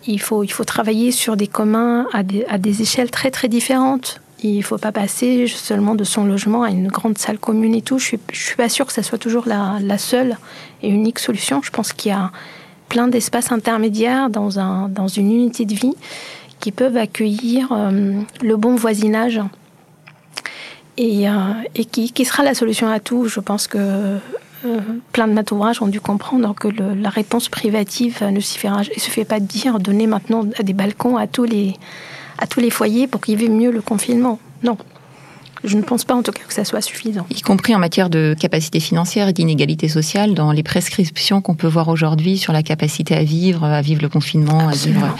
il 0.08 0.22
faut, 0.22 0.44
il 0.44 0.52
faut 0.52 0.64
travailler 0.64 1.12
sur 1.12 1.36
des 1.36 1.48
communs 1.48 2.08
à 2.14 2.24
des, 2.24 2.46
à 2.46 2.58
des 2.58 2.82
échelles 2.82 3.12
très 3.12 3.32
très 3.32 3.50
différentes. 3.50 4.22
Il 4.42 4.58
ne 4.58 4.64
faut 4.64 4.78
pas 4.78 4.94
passer 4.94 5.48
seulement 5.48 5.96
de 5.96 6.06
son 6.06 6.24
logement 6.24 6.64
à 6.64 6.70
une 6.70 6.88
grande 6.88 7.18
salle 7.18 7.38
commune 7.38 7.76
et 7.76 7.82
tout. 7.82 8.00
Je 8.00 8.06
suis, 8.06 8.20
je 8.32 8.42
suis 8.42 8.56
pas 8.56 8.70
sûre 8.70 8.86
que 8.86 8.94
ça 8.94 9.04
soit 9.04 9.18
toujours 9.18 9.44
la, 9.46 9.78
la 9.82 9.98
seule 9.98 10.38
et 10.82 10.90
unique 10.90 11.20
solution. 11.20 11.62
Je 11.62 11.72
pense 11.72 11.92
qu'il 11.92 12.12
y 12.12 12.16
a 12.16 12.32
plein 12.88 13.10
d'espaces 13.10 13.52
intermédiaires 13.52 14.30
dans, 14.30 14.58
un, 14.58 14.88
dans 14.88 15.10
une 15.10 15.32
unité 15.32 15.66
de 15.66 15.76
vie 15.76 15.94
qui 16.60 16.72
peuvent 16.72 16.98
accueillir 16.98 17.72
euh, 17.72 18.22
le 18.42 18.58
bon 18.58 18.76
voisinage 18.76 19.42
et, 20.98 21.30
euh, 21.30 21.54
et 21.76 21.86
qui, 21.86 22.12
qui, 22.12 22.26
sera 22.26 22.44
la 22.44 22.54
solution 22.54 22.90
à 22.90 23.00
tout. 23.00 23.28
Je 23.28 23.40
pense 23.40 23.68
que 23.68 23.78
euh, 23.78 24.80
plein 25.14 25.28
de 25.28 25.34
maîtres 25.34 25.54
ont 25.54 25.88
dû 25.88 26.02
comprendre 26.02 26.54
que 26.54 26.68
la 26.68 27.10
réponse 27.10 27.48
privative 27.48 28.24
ne 28.24 28.40
se 28.40 28.58
fait 28.58 29.26
pas 29.26 29.40
dire 29.40 29.80
donner 29.80 30.08
maintenant 30.08 30.44
des 30.44 30.74
balcons 30.74 31.16
à 31.16 31.28
tous 31.28 31.46
les, 31.46 31.74
à 32.38 32.48
tous 32.48 32.60
les 32.60 32.70
foyers 32.70 33.08
pour 33.08 33.22
qu'ils 33.22 33.38
vivent 33.38 33.52
mieux 33.52 33.72
le 33.72 33.82
confinement. 33.82 34.40
Non. 34.64 34.78
Je 35.66 35.76
ne 35.76 35.82
pense 35.82 36.06
pas 36.06 36.16
en 36.16 36.24
tout 36.24 36.32
cas 36.32 36.44
que 36.48 36.54
ça 36.54 36.64
soit 36.64 36.82
suffisant. 36.82 37.26
Y 37.30 37.42
compris 37.42 37.76
en 37.76 37.80
matière 37.80 38.10
de 38.10 38.34
capacité 38.40 38.80
financière 38.80 39.28
et 39.28 39.34
d'inégalité 39.34 39.90
sociale, 39.90 40.34
dans 40.34 40.54
les 40.54 40.64
prescriptions 40.64 41.42
qu'on 41.42 41.56
peut 41.56 41.68
voir 41.68 41.90
aujourd'hui 41.90 42.38
sur 42.38 42.54
la 42.54 42.64
capacité 42.64 43.14
à 43.16 43.24
vivre, 43.24 43.66
à 43.66 43.82
vivre 43.82 44.02
le 44.02 44.08
confinement, 44.08 44.70
à 44.70 44.72
vivre 44.72 45.16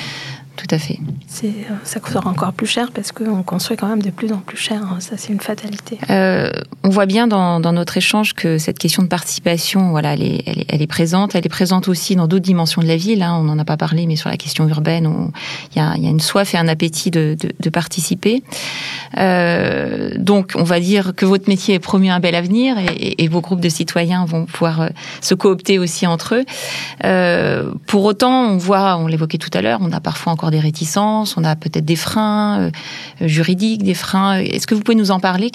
tout 0.60 0.76
à 0.76 0.78
fait. 0.78 1.00
Euh, 1.44 1.48
ça 1.86 2.02
coûtera 2.02 2.30
encore 2.30 2.52
plus 2.52 2.68
cher 2.68 2.92
parce 2.94 3.14
qu'on 3.14 3.44
construit 3.44 3.78
quand 3.78 3.88
même 3.88 4.02
de 4.02 4.10
plus 4.10 4.34
en 4.34 4.40
plus 4.40 4.58
cher. 4.58 4.82
Hein. 4.84 4.98
Ça, 5.00 5.16
c'est 5.16 5.32
une 5.32 5.40
fatalité. 5.40 5.98
Euh, 6.10 6.52
on 6.84 6.90
voit 6.90 7.06
bien 7.06 7.28
dans, 7.28 7.60
notre 7.60 7.96
échange 7.96 8.34
que 8.34 8.58
cette 8.58 8.78
question 8.78 9.02
de 9.04 9.08
participation, 9.08 9.92
voilà, 9.92 10.16
elle 10.16 10.24
est, 10.24 10.66
elle 10.68 10.82
est, 10.82 10.88
présente. 10.88 11.34
Elle 11.36 11.46
est 11.46 11.50
présente 11.50 11.88
aussi 11.88 12.18
dans 12.18 12.28
d'autres 12.28 12.44
dimensions 12.44 12.82
de 12.82 12.88
la 12.88 12.98
ville. 12.98 13.24
Hein. 13.24 13.38
On 13.40 13.44
n'en 13.44 13.58
a 13.58 13.64
pas 13.64 13.78
parlé, 13.78 14.06
mais 14.06 14.18
sur 14.18 14.30
la 14.30 14.36
question 14.36 14.68
urbaine, 14.68 15.32
il 15.74 15.78
y 15.78 15.82
a, 15.82 15.96
une 15.96 16.20
soif 16.20 16.54
et 16.54 16.58
un 16.58 16.68
appétit 16.68 17.10
de, 17.10 17.38
participer. 17.72 18.44
Euh, 19.18 20.12
donc, 20.18 20.54
on 20.56 20.64
va 20.64 20.82
dire 20.82 21.14
que 21.16 21.26
votre 21.26 21.48
métier 21.48 21.76
est 21.76 21.80
promis 21.80 22.10
un 22.10 22.20
bel 22.20 22.36
avenir 22.36 22.76
et, 22.80 23.28
vos 23.30 23.42
groupes 23.42 23.62
de 23.62 23.70
citoyens 23.70 24.26
vont 24.26 24.46
pouvoir 24.46 24.90
se 25.22 25.36
coopter 25.36 25.78
aussi 25.78 26.08
entre 26.08 26.36
eux. 26.36 27.70
pour 27.86 28.04
autant, 28.04 28.50
on 28.50 28.58
voit, 28.58 28.98
on 28.98 29.08
l'évoquait 29.08 29.38
tout 29.38 29.52
à 29.54 29.62
l'heure, 29.62 29.80
on 29.82 29.92
a 29.92 30.00
parfois 30.00 30.34
encore 30.34 30.49
des 30.52 30.60
réticences, 30.60 31.38
on 31.38 31.44
a 31.44 31.56
peut-être 31.56 31.86
des 31.86 31.96
freins 31.96 32.72
juridiques, 33.22 33.84
des 33.84 33.94
freins. 33.94 34.38
Est-ce 34.40 34.68
que 34.68 34.76
vous 34.76 34.82
pouvez 34.82 34.96
nous 34.96 35.12
en 35.12 35.20
parler 35.20 35.52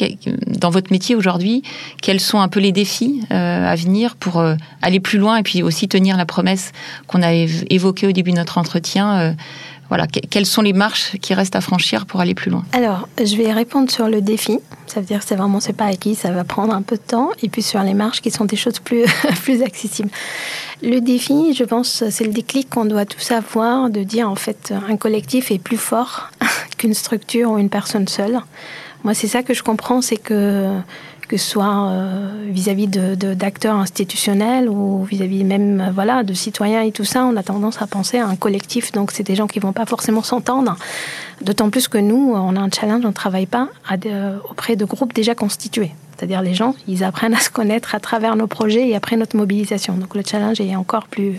dans 0.46 0.70
votre 0.70 0.92
métier 0.92 1.14
aujourd'hui 1.14 1.62
Quels 2.02 2.20
sont 2.20 2.40
un 2.40 2.48
peu 2.48 2.60
les 2.60 2.72
défis 2.72 3.22
à 3.30 3.74
venir 3.74 4.16
pour 4.16 4.42
aller 4.82 5.00
plus 5.00 5.18
loin 5.18 5.36
et 5.38 5.42
puis 5.42 5.62
aussi 5.62 5.88
tenir 5.88 6.16
la 6.16 6.26
promesse 6.26 6.72
qu'on 7.06 7.22
a 7.22 7.32
évoquée 7.32 8.06
au 8.06 8.12
début 8.12 8.32
de 8.32 8.36
notre 8.36 8.58
entretien 8.58 9.34
voilà, 9.88 10.06
quelles 10.06 10.46
sont 10.46 10.62
les 10.62 10.72
marches 10.72 11.16
qui 11.20 11.34
restent 11.34 11.56
à 11.56 11.60
franchir 11.60 12.06
pour 12.06 12.20
aller 12.20 12.34
plus 12.34 12.50
loin? 12.50 12.64
Alors, 12.72 13.08
je 13.18 13.36
vais 13.36 13.52
répondre 13.52 13.90
sur 13.90 14.08
le 14.08 14.20
défi. 14.20 14.58
Ça 14.86 15.00
veut 15.00 15.06
dire 15.06 15.20
que 15.20 15.24
c'est 15.26 15.36
vraiment, 15.36 15.60
c'est 15.60 15.72
pas 15.72 15.86
acquis, 15.86 16.14
ça 16.14 16.30
va 16.30 16.44
prendre 16.44 16.74
un 16.74 16.82
peu 16.82 16.96
de 16.96 17.02
temps. 17.02 17.30
Et 17.42 17.48
puis 17.48 17.62
sur 17.62 17.82
les 17.82 17.94
marches 17.94 18.20
qui 18.20 18.30
sont 18.30 18.44
des 18.44 18.56
choses 18.56 18.78
plus, 18.78 19.04
plus 19.42 19.62
accessibles. 19.62 20.10
Le 20.82 21.00
défi, 21.00 21.54
je 21.54 21.64
pense, 21.64 22.04
c'est 22.10 22.24
le 22.24 22.32
déclic 22.32 22.70
qu'on 22.70 22.84
doit 22.84 23.04
tous 23.06 23.30
avoir 23.30 23.90
de 23.90 24.02
dire 24.02 24.28
en 24.28 24.36
fait, 24.36 24.72
un 24.88 24.96
collectif 24.96 25.50
est 25.50 25.58
plus 25.58 25.76
fort 25.76 26.30
qu'une 26.78 26.94
structure 26.94 27.50
ou 27.50 27.58
une 27.58 27.70
personne 27.70 28.08
seule. 28.08 28.40
Moi, 29.04 29.14
c'est 29.14 29.28
ça 29.28 29.42
que 29.42 29.54
je 29.54 29.62
comprends, 29.62 30.00
c'est 30.00 30.16
que 30.16 30.80
que 31.28 31.36
ce 31.38 31.50
soit 31.50 31.88
euh, 31.88 32.48
vis-à-vis 32.50 32.86
d'acteurs 32.86 33.76
institutionnels 33.76 34.68
ou 34.68 35.04
vis-à-vis 35.04 35.42
même 35.42 35.80
euh, 35.80 35.90
voilà 35.90 36.22
de 36.22 36.34
citoyens 36.34 36.82
et 36.82 36.92
tout 36.92 37.04
ça, 37.04 37.24
on 37.24 37.36
a 37.36 37.42
tendance 37.42 37.80
à 37.80 37.86
penser 37.86 38.18
à 38.18 38.26
un 38.26 38.36
collectif. 38.36 38.92
Donc 38.92 39.10
c'est 39.10 39.22
des 39.22 39.34
gens 39.34 39.46
qui 39.46 39.58
vont 39.58 39.72
pas 39.72 39.86
forcément 39.86 40.22
s'entendre. 40.22 40.76
D'autant 41.40 41.70
plus 41.70 41.88
que 41.88 41.98
nous, 41.98 42.32
on 42.34 42.56
a 42.56 42.60
un 42.60 42.70
challenge, 42.70 43.04
on 43.04 43.08
ne 43.08 43.12
travaille 43.12 43.46
pas 43.46 43.68
auprès 44.50 44.76
de 44.76 44.84
groupes 44.84 45.12
déjà 45.12 45.34
constitués. 45.34 45.92
C'est-à-dire 46.16 46.42
les 46.42 46.54
gens, 46.54 46.74
ils 46.86 47.02
apprennent 47.02 47.34
à 47.34 47.40
se 47.40 47.50
connaître 47.50 47.94
à 47.94 48.00
travers 48.00 48.36
nos 48.36 48.46
projets 48.46 48.88
et 48.88 48.94
après 48.94 49.16
notre 49.16 49.36
mobilisation. 49.36 49.94
Donc 49.94 50.14
le 50.14 50.22
challenge 50.24 50.60
est 50.60 50.76
encore 50.76 51.06
plus 51.06 51.36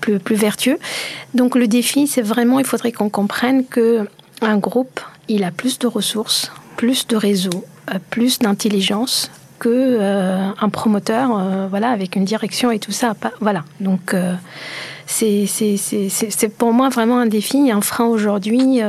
plus, 0.00 0.18
plus 0.18 0.36
vertueux. 0.36 0.78
Donc 1.34 1.56
le 1.56 1.68
défi, 1.68 2.06
c'est 2.06 2.22
vraiment, 2.22 2.58
il 2.58 2.64
faudrait 2.64 2.92
qu'on 2.92 3.10
comprenne 3.10 3.64
que 3.66 4.08
un 4.40 4.56
groupe, 4.56 5.00
il 5.28 5.44
a 5.44 5.50
plus 5.50 5.78
de 5.78 5.86
ressources, 5.86 6.50
plus 6.76 7.06
de 7.06 7.16
réseaux, 7.16 7.64
euh, 7.90 7.98
plus 8.10 8.38
d'intelligence 8.38 9.30
que 9.58 9.68
euh, 9.68 10.48
un 10.60 10.68
promoteur, 10.68 11.36
euh, 11.36 11.66
voilà, 11.68 11.90
avec 11.90 12.16
une 12.16 12.24
direction 12.24 12.70
et 12.70 12.78
tout 12.78 12.92
ça. 12.92 13.14
voilà. 13.40 13.64
Donc 13.80 14.14
c'est 15.06 15.46
c'est 15.46 16.48
pour 16.48 16.72
moi 16.72 16.88
vraiment 16.88 17.18
un 17.18 17.26
défi, 17.26 17.70
un 17.70 17.80
frein 17.80 18.06
aujourd'hui 18.06 18.80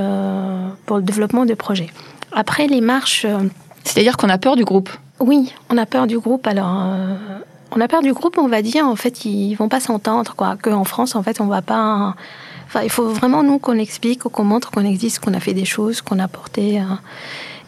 pour 0.85 0.97
le 0.97 1.03
développement 1.03 1.45
de 1.45 1.53
projets. 1.53 1.89
Après 2.31 2.67
les 2.67 2.81
marches. 2.81 3.25
C'est-à-dire 3.83 4.17
qu'on 4.17 4.29
a 4.29 4.37
peur 4.37 4.55
du 4.55 4.65
groupe? 4.65 4.89
Oui, 5.19 5.53
on 5.69 5.77
a 5.77 5.85
peur 5.85 6.05
du 6.05 6.19
groupe. 6.19 6.45
Alors, 6.45 6.93
on 7.71 7.81
a 7.81 7.87
peur 7.87 8.01
du 8.01 8.13
groupe. 8.13 8.37
On 8.37 8.47
va 8.47 8.61
dire 8.61 8.85
en 8.85 8.95
fait, 8.95 9.25
ils 9.25 9.55
vont 9.55 9.69
pas 9.69 9.79
s'entendre, 9.79 10.35
quoi. 10.35 10.57
Qu'en 10.61 10.83
France, 10.83 11.15
en 11.15 11.23
fait, 11.23 11.41
on 11.41 11.47
va 11.47 11.61
pas. 11.61 12.15
Enfin, 12.69 12.81
il 12.83 12.89
faut 12.89 13.09
vraiment 13.09 13.41
nous 13.41 13.57
qu'on 13.57 13.77
explique, 13.77 14.19
qu'on 14.19 14.43
montre 14.43 14.69
qu'on 14.69 14.85
existe, 14.85 15.19
qu'on 15.19 15.33
a 15.33 15.39
fait 15.39 15.55
des 15.55 15.65
choses, 15.65 16.01
qu'on 16.01 16.19
a 16.19 16.27
porté. 16.27 16.79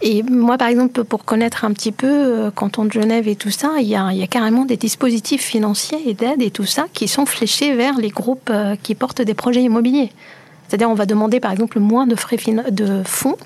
Et 0.03 0.23
moi, 0.23 0.57
par 0.57 0.67
exemple, 0.67 1.03
pour 1.03 1.25
connaître 1.25 1.63
un 1.63 1.73
petit 1.73 1.91
peu 1.91 2.07
euh, 2.07 2.51
canton 2.51 2.85
de 2.85 2.91
Genève 2.91 3.27
et 3.27 3.35
tout 3.35 3.51
ça, 3.51 3.73
il 3.79 3.87
y 3.87 3.95
a, 3.95 4.11
carrément 4.27 4.65
des 4.65 4.77
dispositifs 4.77 5.43
financiers 5.43 6.01
et 6.07 6.13
d'aide 6.15 6.41
et 6.41 6.49
tout 6.49 6.65
ça 6.65 6.85
qui 6.91 7.07
sont 7.07 7.27
fléchés 7.27 7.75
vers 7.75 7.97
les 7.97 8.09
groupes 8.09 8.49
euh, 8.49 8.75
qui 8.81 8.95
portent 8.95 9.21
des 9.21 9.35
projets 9.35 9.61
immobiliers. 9.61 10.11
C'est-à-dire, 10.67 10.89
on 10.89 10.95
va 10.95 11.05
demander, 11.05 11.39
par 11.39 11.51
exemple, 11.51 11.79
moins 11.79 12.07
de, 12.07 12.15
frais 12.15 12.37
de 12.69 13.03
fonds 13.05 13.37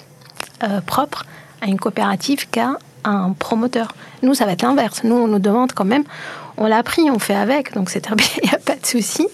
euh, 0.63 0.80
propres 0.80 1.26
à 1.62 1.68
une 1.68 1.80
coopérative 1.80 2.50
qu'à 2.50 2.78
un 3.04 3.34
promoteur. 3.34 3.94
Nous, 4.24 4.34
ça 4.34 4.46
va 4.46 4.54
être 4.54 4.62
l'inverse. 4.62 5.04
Nous, 5.04 5.15
on 5.15 5.28
nous 5.28 5.39
demande 5.39 5.74
quand 5.74 5.86
même, 5.86 6.04
on 6.58 6.68
l'a 6.68 6.84
pris, 6.84 7.10
on 7.12 7.20
fait 7.20 7.36
avec, 7.36 7.74
donc 7.74 7.89
c'est 7.89 8.08
il 8.44 8.50
n'y 8.50 8.56
a 8.56 8.60
pas 8.60 8.76
de 8.76 8.86
souci. 8.86 9.28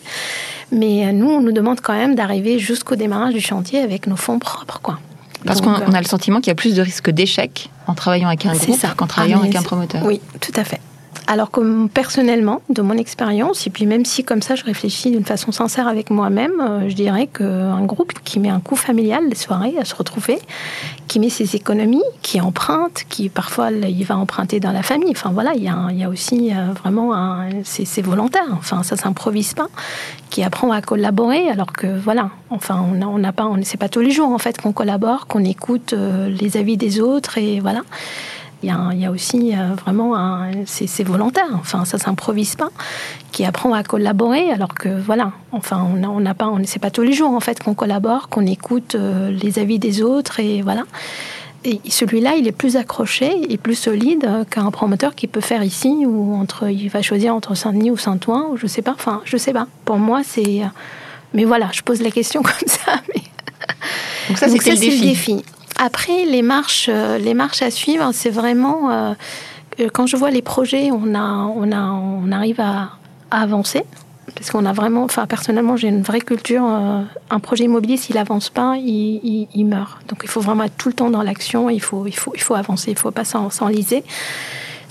Mais 0.72 1.12
nous, 1.12 1.30
on 1.30 1.42
nous 1.42 1.52
demande 1.52 1.82
quand 1.82 1.94
même 1.94 2.16
d'arriver 2.16 2.60
jusqu'au 2.60 2.96
démarrage 2.96 3.34
du 3.34 3.42
chantier 3.42 3.80
avec 3.80 4.08
nos 4.08 4.16
fonds 4.16 4.40
propres, 4.40 4.80
quoi. 4.82 5.00
Parce 5.46 5.60
qu'on 5.62 5.74
a 5.74 6.02
le 6.02 6.08
sentiment 6.08 6.40
qu'il 6.40 6.48
y 6.48 6.52
a 6.52 6.56
plus 6.56 6.76
de 6.76 6.82
risques 6.82 7.10
d'échec 7.10 7.70
en 7.88 7.96
travaillant 7.96 8.28
avec 8.28 8.46
un 8.46 8.54
groupe 8.54 8.80
qu'en 8.96 9.08
travaillant 9.08 9.40
ah, 9.42 9.46
avec 9.46 9.56
un 9.56 9.64
promoteur. 9.64 10.06
Oui, 10.06 10.22
tout 10.40 10.54
à 10.56 10.64
fait. 10.64 10.80
Alors 11.28 11.52
que 11.52 11.88
personnellement, 11.88 12.62
de 12.70 12.82
mon 12.82 12.98
expérience, 12.98 13.68
et 13.68 13.70
puis 13.70 13.86
même 13.86 14.06
si 14.06 14.24
comme 14.24 14.42
ça 14.42 14.56
je 14.56 14.64
réfléchis 14.64 15.12
d'une 15.12 15.24
façon 15.24 15.52
sincère 15.52 15.88
avec 15.88 16.10
moi-même, 16.10 16.60
euh, 16.60 16.90
je 16.90 16.96
dirais 16.96 17.28
qu'un 17.28 17.84
groupe 17.86 18.14
qui 18.24 18.40
met 18.40 18.50
un 18.50 18.60
coup 18.60 18.76
familial 18.76 19.24
les 19.30 19.36
soirées 19.36 19.76
à 19.80 19.86
se 19.86 19.96
retrouver, 19.96 20.40
qui 21.08 21.20
met 21.20 21.30
ses 21.30 21.56
économies, 21.56 22.04
qui 22.22 22.42
emprunte, 22.42 23.04
qui 23.08 23.30
parfois 23.30 23.72
il 23.72 24.04
va 24.04 24.18
emprunter 24.18 24.60
dans 24.60 24.72
la 24.72 24.84
famille. 24.84 25.12
Enfin 25.12 25.32
voilà, 25.32 25.54
il 25.56 25.64
y 25.64 25.70
a, 26.04 26.10
aussi 26.10 26.52
euh, 26.54 26.74
vraiment 26.74 27.14
c'est 27.64 28.02
volontaire. 28.02 28.48
Enfin 28.54 28.84
ça 28.84 28.98
s'improvise 28.98 29.54
pas. 29.54 29.68
Qui 30.30 30.44
apprend 30.44 30.72
à 30.72 30.82
collaborer 30.82 31.50
alors 31.50 31.74
que 31.74 31.88
voilà, 31.88 32.30
enfin 32.50 32.84
on 32.90 33.18
n'a 33.20 33.34
pas, 33.34 33.46
on 33.46 33.58
c'est 33.64 33.78
pas 33.78 33.90
tous 33.90 34.00
les 34.00 34.12
jours 34.12 34.30
en 34.30 34.38
fait 34.38 34.60
qu'on 34.60 34.72
collabore, 34.72 35.28
qu'on 35.28 35.44
écoute 35.44 35.94
euh, 35.94 36.30
les 36.30 36.58
avis 36.58 36.78
des 36.78 37.00
autres 37.00 37.38
et 37.38 37.60
voilà. 37.60 37.82
Il 38.63 38.69
y, 38.69 39.06
a, 39.06 39.12
aussi 39.12 39.56
euh, 39.56 39.74
vraiment 39.74 40.13
c'est 40.65 41.04
volontaire, 41.04 41.50
enfin 41.56 41.84
ça 41.84 41.97
s'improvise 41.97 42.56
pas, 42.56 42.69
qui 43.32 43.43
apprend 43.43 43.74
à 43.74 43.84
collaborer 43.84 44.52
alors 44.52 44.76
que 44.76 44.89
voilà, 44.89 45.32
enfin 45.52 45.84
on 45.84 46.19
n'a 46.19 46.34
pas, 46.36 46.52
c'est 46.65 46.80
pas 46.80 46.91
tous 46.91 47.02
les 47.02 47.13
jours 47.13 47.32
en 47.32 47.39
fait 47.39 47.62
qu'on 47.62 47.74
collabore, 47.74 48.30
qu'on 48.30 48.45
écoute 48.45 48.93
euh, 48.93 49.32
les 49.32 49.58
avis 49.58 49.80
des 49.80 50.04
autres 50.04 50.39
et 50.39 50.62
voilà. 50.62 50.84
Et 51.63 51.80
celui-là, 51.89 52.38
il 52.38 52.47
est 52.47 52.52
plus 52.52 52.76
accroché 52.76 53.32
et 53.52 53.58
plus 53.58 53.76
solide 53.76 54.28
qu'un 54.50 54.71
promoteur 54.71 55.13
qui 55.13 55.28
peut 55.28 55.41
faire 55.41 55.63
ici 55.63 56.06
ou 56.08 56.34
entre, 56.34 56.71
il 56.71 56.89
va 56.89 57.04
choisir 57.04 57.36
entre 57.36 57.54
Saint-Denis 57.54 57.91
ou 57.91 57.97
Saint-Ouen 57.97 58.47
ou 58.52 58.58
je 58.58 58.65
sais 58.65 58.82
pas. 58.82 58.93
Enfin, 58.95 59.21
je 59.26 59.38
sais 59.38 59.54
pas. 59.54 59.67
Pour 59.86 59.97
moi, 59.97 60.21
c'est. 60.24 60.62
Mais 61.36 61.45
voilà, 61.45 61.69
je 61.71 61.84
pose 61.84 62.02
la 62.02 62.10
question 62.10 62.41
comme 62.43 62.67
ça. 62.67 62.93
Mais... 63.10 63.21
Donc 64.28 64.39
ça, 64.39 64.47
c'est 64.50 64.71
le 64.71 64.80
défi. 64.80 65.43
Après, 65.84 66.26
les 66.26 66.44
marches, 66.44 66.89
euh, 66.94 67.17
les 67.17 67.34
marches 67.34 67.63
à 67.63 67.72
suivre, 67.72 68.12
c'est 68.13 68.30
vraiment 68.30 68.91
euh, 68.91 69.13
quand 69.94 70.06
je 70.06 70.15
vois 70.15 70.30
les 70.30 70.44
projets, 70.44 70.91
on 70.91 71.15
a, 71.15 71.52
on 71.56 71.72
a, 71.72 71.82
on 71.82 72.32
arrive 72.32 72.62
à, 72.62 72.91
avancer 73.32 73.84
parce 74.36 74.52
qu'on 74.52 74.65
a 74.67 74.74
vraiment, 74.74 75.04
enfin 75.06 75.26
personnellement, 75.26 75.78
j'ai 75.78 75.88
une 75.88 76.04
vraie 76.04 76.22
culture. 76.22 76.63
Euh, 76.63 77.02
un 77.32 77.39
projet 77.39 77.63
immobilier, 77.63 77.98
s'il 77.98 78.20
avance 78.20 78.52
pas, 78.52 78.76
il, 78.78 79.48
il, 79.56 79.65
meurt. 79.65 80.08
Donc 80.08 80.20
il 80.22 80.30
faut 80.30 80.39
vraiment 80.39 80.65
être 80.65 80.78
tout 80.78 80.89
le 80.89 80.94
temps 80.94 81.10
dans 81.10 81.24
l'action. 81.24 81.67
Il 81.72 81.82
faut, 81.82 82.06
il 82.06 82.15
faut, 82.15 82.34
il 82.36 82.41
faut 82.41 82.54
avancer. 82.54 82.91
Il 82.91 82.98
faut 82.98 83.10
pas 83.10 83.26
s'enliser 83.26 84.04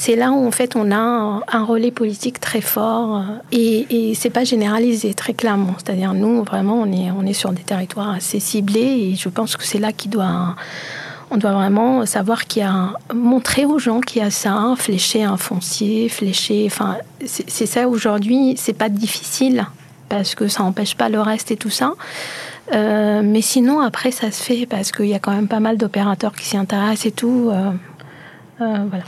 c'est 0.01 0.17
là 0.17 0.31
où 0.31 0.47
en 0.47 0.51
fait 0.51 0.77
on 0.77 0.91
a 0.93 0.97
un, 0.97 1.65
relais 1.65 1.91
politique 1.91 2.41
très 2.41 2.63
fort 2.63 3.17
euh, 3.19 3.23
et, 3.53 4.11
et 4.11 4.15
c'est 4.15 4.31
pas 4.31 4.45
généralisé 4.45 5.13
très 5.13 5.35
clairement. 5.35 5.75
C'est-à-dire 5.77 6.15
nous 6.15 6.43
vraiment 6.43 6.81
on 6.81 6.91
est 6.91 7.11
on 7.11 7.27
est 7.27 7.35
sur 7.35 7.53
des 7.53 7.61
territoires 7.63 8.09
assez 8.09 8.41
ciblés 8.41 9.11
et 9.11 9.15
je 9.15 9.29
pense 9.29 9.59
que 9.59 9.65
c'est 9.65 9.79
là 9.79 9.93
qu'il 9.93 10.11
doit 10.11 10.57
on 11.31 11.37
doit 11.37 11.53
vraiment 11.53 12.07
savoir 12.07 12.47
qu'il 12.47 12.63
y 12.63 12.65
a 12.65 12.95
montrer 13.13 13.67
aux 13.67 13.79
gens 13.79 14.01
qu'il 14.01 14.23
y 14.23 14.25
a 14.25 14.31
ça, 14.31 14.75
flécher 14.79 15.23
un 15.23 15.37
foncier, 15.37 16.09
flécher. 16.09 16.65
Enfin, 16.67 16.97
c'est 17.27 17.67
ça 17.67 17.87
aujourd'hui. 17.87 18.55
C'est 18.57 18.73
pas 18.73 18.89
difficile 18.89 19.67
parce 20.09 20.35
que 20.35 20.49
ça 20.49 20.63
n'empêche 20.63 20.97
pas 20.97 21.11
le 21.11 21.21
reste 21.21 21.51
et 21.51 21.57
tout 21.57 21.71
ça. 21.71 21.93
Euh, 22.73 23.21
mais 23.23 23.43
sinon, 23.43 23.81
après, 23.81 24.11
ça 24.11 24.31
se 24.31 24.43
fait 24.43 24.67
parce 24.67 24.93
qu'il 24.93 25.07
y 25.07 25.15
a 25.15 25.19
quand 25.19 25.33
même 25.33 25.47
pas 25.47 25.61
mal 25.61 25.77
d'opérateurs 25.77 26.35
qui 26.35 26.47
s'y 26.47 26.57
intéressent 26.57 27.07
et 27.07 27.13
tout. 27.13 27.51
Euh, 27.53 27.71
voilà. 28.61 29.05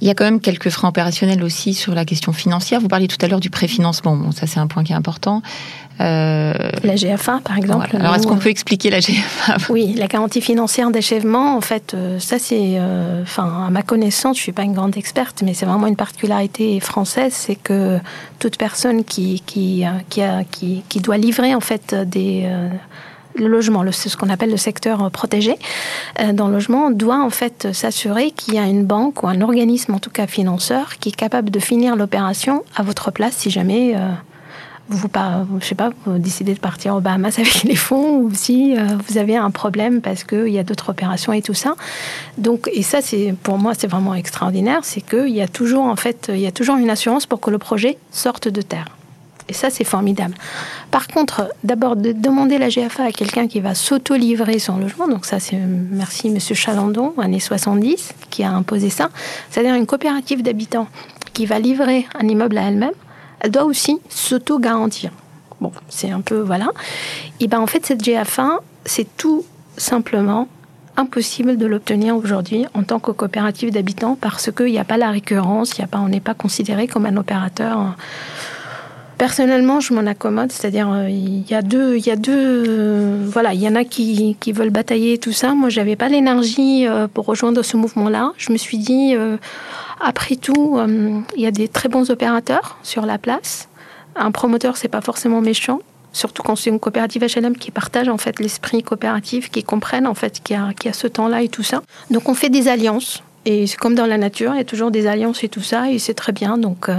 Il 0.00 0.08
y 0.08 0.10
a 0.10 0.14
quand 0.14 0.24
même 0.24 0.40
quelques 0.40 0.70
freins 0.70 0.88
opérationnels 0.88 1.42
aussi 1.44 1.74
sur 1.74 1.94
la 1.94 2.04
question 2.04 2.32
financière. 2.32 2.80
Vous 2.80 2.88
parliez 2.88 3.08
tout 3.08 3.18
à 3.20 3.28
l'heure 3.28 3.40
du 3.40 3.50
préfinancement. 3.50 4.16
Bon, 4.16 4.32
ça 4.32 4.46
c'est 4.46 4.58
un 4.58 4.66
point 4.66 4.84
qui 4.84 4.92
est 4.92 4.96
important. 4.96 5.42
Euh... 6.00 6.52
La 6.82 6.96
GFA, 6.96 7.40
par 7.44 7.56
exemple. 7.56 7.96
Alors, 7.96 8.14
est-ce 8.14 8.26
qu'on 8.26 8.38
peut 8.38 8.48
expliquer 8.48 8.90
la 8.90 9.00
GFA 9.00 9.56
Oui, 9.68 9.94
la 9.96 10.06
garantie 10.06 10.40
financière 10.40 10.90
d'achèvement, 10.90 11.56
en 11.56 11.60
fait, 11.60 11.94
euh, 11.94 12.18
ça 12.18 12.38
c'est, 12.38 12.76
euh, 12.78 13.22
enfin, 13.22 13.66
à 13.66 13.70
ma 13.70 13.82
connaissance, 13.82 14.38
je 14.38 14.42
suis 14.42 14.52
pas 14.52 14.62
une 14.62 14.72
grande 14.72 14.96
experte, 14.96 15.42
mais 15.44 15.54
c'est 15.54 15.66
vraiment 15.66 15.86
une 15.86 15.96
particularité 15.96 16.80
française, 16.80 17.32
c'est 17.32 17.56
que 17.56 17.98
toute 18.38 18.56
personne 18.56 19.04
qui 19.04 19.42
qui 19.46 19.84
qui, 20.08 20.22
a, 20.22 20.44
qui, 20.44 20.82
qui 20.88 21.00
doit 21.00 21.18
livrer 21.18 21.54
en 21.54 21.60
fait 21.60 21.94
des 21.94 22.48
le 23.34 23.46
logement, 23.46 23.84
c'est 23.92 24.08
ce 24.08 24.16
qu'on 24.16 24.28
appelle 24.28 24.50
le 24.50 24.56
secteur 24.56 25.10
protégé 25.10 25.56
euh, 26.20 26.32
dans 26.32 26.48
le 26.48 26.54
logement, 26.54 26.90
doit 26.90 27.20
en 27.20 27.30
fait 27.30 27.68
s'assurer 27.72 28.30
qu'il 28.30 28.54
y 28.54 28.58
a 28.58 28.66
une 28.66 28.84
banque 28.84 29.22
ou 29.22 29.28
un 29.28 29.40
organisme, 29.40 29.94
en 29.94 29.98
tout 29.98 30.10
cas 30.10 30.26
financeur, 30.26 30.98
qui 30.98 31.10
est 31.10 31.16
capable 31.16 31.50
de 31.50 31.58
finir 31.58 31.96
l'opération 31.96 32.64
à 32.76 32.82
votre 32.82 33.10
place 33.10 33.34
si 33.36 33.50
jamais 33.50 33.94
euh, 33.96 34.10
vous, 34.88 35.08
pas, 35.08 35.46
je 35.60 35.64
sais 35.64 35.74
pas, 35.74 35.90
vous 36.04 36.18
décidez 36.18 36.54
de 36.54 36.58
partir 36.58 36.94
aux 36.94 37.00
Bahamas 37.00 37.38
avec 37.38 37.62
les 37.64 37.76
fonds 37.76 38.18
ou 38.18 38.30
si 38.34 38.76
euh, 38.76 38.84
vous 39.08 39.18
avez 39.18 39.36
un 39.36 39.50
problème 39.50 40.00
parce 40.00 40.24
qu'il 40.24 40.48
y 40.48 40.58
a 40.58 40.64
d'autres 40.64 40.90
opérations 40.90 41.32
et 41.32 41.42
tout 41.42 41.54
ça. 41.54 41.74
Donc, 42.38 42.68
et 42.72 42.82
ça, 42.82 43.00
c'est 43.00 43.34
pour 43.42 43.58
moi, 43.58 43.72
c'est 43.76 43.86
vraiment 43.86 44.14
extraordinaire, 44.14 44.80
c'est 44.82 45.00
qu'il 45.00 45.30
y 45.30 45.40
a 45.40 45.48
toujours 45.48 45.84
en 45.84 45.96
fait, 45.96 46.30
il 46.32 46.40
y 46.40 46.46
a 46.46 46.52
toujours 46.52 46.76
une 46.76 46.90
assurance 46.90 47.26
pour 47.26 47.40
que 47.40 47.50
le 47.50 47.58
projet 47.58 47.98
sorte 48.10 48.48
de 48.48 48.62
terre. 48.62 48.86
Et 49.48 49.52
ça, 49.54 49.70
c'est 49.70 49.84
formidable. 49.84 50.34
Par 50.90 51.08
contre, 51.08 51.52
d'abord, 51.64 51.96
de 51.96 52.12
demander 52.12 52.58
la 52.58 52.68
GFA 52.68 53.04
à 53.04 53.12
quelqu'un 53.12 53.48
qui 53.48 53.60
va 53.60 53.74
s'auto-livrer 53.74 54.58
son 54.58 54.78
logement, 54.78 55.08
donc 55.08 55.26
ça, 55.26 55.40
c'est 55.40 55.56
merci 55.56 56.30
Monsieur 56.30 56.54
Chalandon, 56.54 57.14
années 57.18 57.40
70, 57.40 58.14
qui 58.30 58.44
a 58.44 58.50
imposé 58.50 58.90
ça, 58.90 59.10
c'est-à-dire 59.50 59.74
une 59.74 59.86
coopérative 59.86 60.42
d'habitants 60.42 60.88
qui 61.32 61.46
va 61.46 61.58
livrer 61.58 62.06
un 62.14 62.28
immeuble 62.28 62.58
à 62.58 62.62
elle-même, 62.62 62.92
elle 63.40 63.50
doit 63.50 63.64
aussi 63.64 63.98
s'auto-garantir. 64.08 65.10
bon, 65.60 65.72
c'est 65.88 66.10
un 66.10 66.20
peu 66.20 66.40
voilà. 66.40 66.70
Et 67.40 67.48
ben 67.48 67.60
en 67.60 67.66
fait, 67.66 67.84
cette 67.84 68.02
GF1, 68.02 68.58
c'est 68.84 69.16
tout 69.16 69.44
simplement 69.76 70.48
impossible 70.96 71.56
de 71.56 71.66
l'obtenir 71.66 72.16
aujourd'hui 72.16 72.66
en 72.74 72.82
tant 72.82 72.98
que 72.98 73.10
coopérative 73.10 73.70
d'habitants 73.70 74.16
parce 74.20 74.50
qu'il 74.52 74.66
n'y 74.66 74.78
a 74.78 74.84
pas 74.84 74.98
la 74.98 75.10
récurrence, 75.10 75.78
y 75.78 75.82
a 75.82 75.86
pas, 75.86 75.98
on 75.98 76.08
n'est 76.08 76.20
pas 76.20 76.34
considéré 76.34 76.86
comme 76.86 77.06
un 77.06 77.16
opérateur. 77.16 77.96
Personnellement, 79.22 79.78
je 79.78 79.94
m'en 79.94 80.04
accommode, 80.04 80.50
c'est-à-dire 80.50 80.90
euh, 80.90 81.08
il 81.08 81.48
y 81.48 81.54
a 81.54 81.62
deux, 81.62 81.96
il 81.96 82.04
y 82.04 82.10
a 82.10 82.16
deux, 82.16 82.64
euh, 82.66 83.24
voilà, 83.24 83.54
il 83.54 83.64
en 83.68 83.76
a 83.76 83.84
qui, 83.84 84.36
veulent 84.48 84.70
batailler 84.70 85.16
tout 85.16 85.30
ça. 85.30 85.54
Moi, 85.54 85.68
j'avais 85.68 85.94
pas 85.94 86.08
l'énergie 86.08 86.88
euh, 86.88 87.06
pour 87.06 87.26
rejoindre 87.26 87.62
ce 87.62 87.76
mouvement-là. 87.76 88.32
Je 88.36 88.50
me 88.50 88.56
suis 88.56 88.78
dit, 88.78 89.14
après 90.00 90.34
tout, 90.34 90.76
il 91.36 91.40
y 91.40 91.46
a 91.46 91.52
des 91.52 91.68
très 91.68 91.88
bons 91.88 92.10
opérateurs 92.10 92.78
sur 92.82 93.06
la 93.06 93.16
place. 93.16 93.68
Un 94.16 94.32
promoteur, 94.32 94.76
c'est 94.76 94.88
pas 94.88 95.00
forcément 95.00 95.40
méchant 95.40 95.78
surtout 96.12 96.42
quand 96.42 96.56
c'est 96.56 96.70
une 96.70 96.80
coopérative 96.80 97.22
HLM 97.24 97.56
qui 97.56 97.70
partage 97.70 98.08
en 98.08 98.18
fait 98.18 98.40
l'esprit 98.40 98.82
coopératif, 98.82 99.50
qui 99.50 99.62
comprennent 99.62 100.08
en 100.08 100.14
fait 100.14 100.42
qu'il 100.42 100.56
y 100.56 100.88
a, 100.88 100.92
ce 100.92 101.06
temps-là 101.06 101.42
et 101.42 101.48
tout 101.48 101.62
ça. 101.62 101.80
Donc 102.10 102.28
on 102.28 102.34
fait 102.34 102.50
des 102.50 102.66
alliances 102.66 103.22
et 103.46 103.68
c'est 103.68 103.78
comme 103.78 103.94
dans 103.94 104.04
la 104.04 104.18
nature, 104.18 104.52
il 104.52 104.58
y 104.58 104.60
a 104.60 104.64
toujours 104.64 104.90
des 104.90 105.06
alliances 105.06 105.44
et 105.44 105.48
tout 105.48 105.62
ça 105.62 105.90
et 105.90 106.00
c'est 106.00 106.12
très 106.12 106.32
bien. 106.32 106.58
Donc 106.58 106.90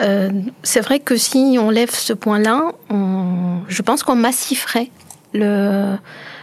euh, 0.00 0.30
c'est 0.62 0.80
vrai 0.80 1.00
que 1.00 1.16
si 1.16 1.56
on 1.60 1.70
lève 1.70 1.90
ce 1.90 2.12
point-là, 2.12 2.72
je 2.90 3.82
pense 3.82 4.02
qu'on 4.02 4.16
massiferait 4.16 4.90
le 5.32 5.96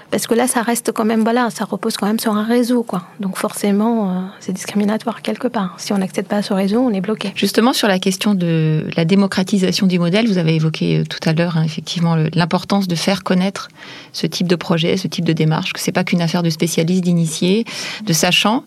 parce 0.09 0.25
que 0.25 0.33
là, 0.33 0.47
ça 0.47 0.61
reste 0.61 0.93
quand 0.93 1.03
même, 1.03 1.23
voilà, 1.23 1.49
ça 1.49 1.65
repose 1.65 1.97
quand 1.97 2.07
même 2.07 2.19
sur 2.19 2.33
un 2.33 2.43
réseau, 2.43 2.81
quoi. 2.81 3.03
Donc 3.19 3.37
forcément, 3.37 4.09
euh, 4.09 4.13
c'est 4.39 4.53
discriminatoire 4.53 5.21
quelque 5.21 5.49
part. 5.49 5.75
Si 5.77 5.91
on 5.91 5.97
n'accède 5.97 6.27
pas 6.27 6.37
à 6.37 6.41
ce 6.41 6.53
réseau, 6.53 6.79
on 6.79 6.91
est 6.91 7.01
bloqué. 7.01 7.33
Justement, 7.35 7.73
sur 7.73 7.89
la 7.89 7.99
question 7.99 8.33
de 8.33 8.85
la 8.95 9.03
démocratisation 9.03 9.85
du 9.85 9.99
modèle, 9.99 10.27
vous 10.27 10.37
avez 10.37 10.55
évoqué 10.55 10.99
euh, 10.99 11.03
tout 11.03 11.19
à 11.27 11.33
l'heure, 11.33 11.57
hein, 11.57 11.63
effectivement, 11.63 12.15
l'importance 12.33 12.87
de 12.87 12.95
faire 12.95 13.23
connaître 13.23 13.67
ce 14.13 14.27
type 14.27 14.47
de 14.47 14.55
projet, 14.55 14.95
ce 14.95 15.09
type 15.09 15.25
de 15.25 15.33
démarche, 15.33 15.73
que 15.73 15.79
c'est 15.81 15.91
pas 15.91 16.05
qu'une 16.05 16.21
affaire 16.21 16.41
de 16.43 16.49
spécialistes, 16.49 17.03
d'initiés, 17.03 17.65
de 18.05 18.13
sachants. 18.13 18.63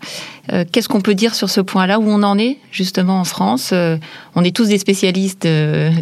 Euh, 0.52 0.64
qu'est-ce 0.70 0.88
qu'on 0.88 1.00
peut 1.00 1.14
dire 1.14 1.34
sur 1.34 1.50
ce 1.50 1.60
point-là, 1.60 1.98
où 1.98 2.08
on 2.08 2.22
en 2.22 2.38
est, 2.38 2.58
justement, 2.70 3.20
en 3.20 3.24
France? 3.24 3.72
On 4.34 4.44
est 4.44 4.54
tous 4.54 4.68
des 4.68 4.78
spécialistes, 4.78 5.46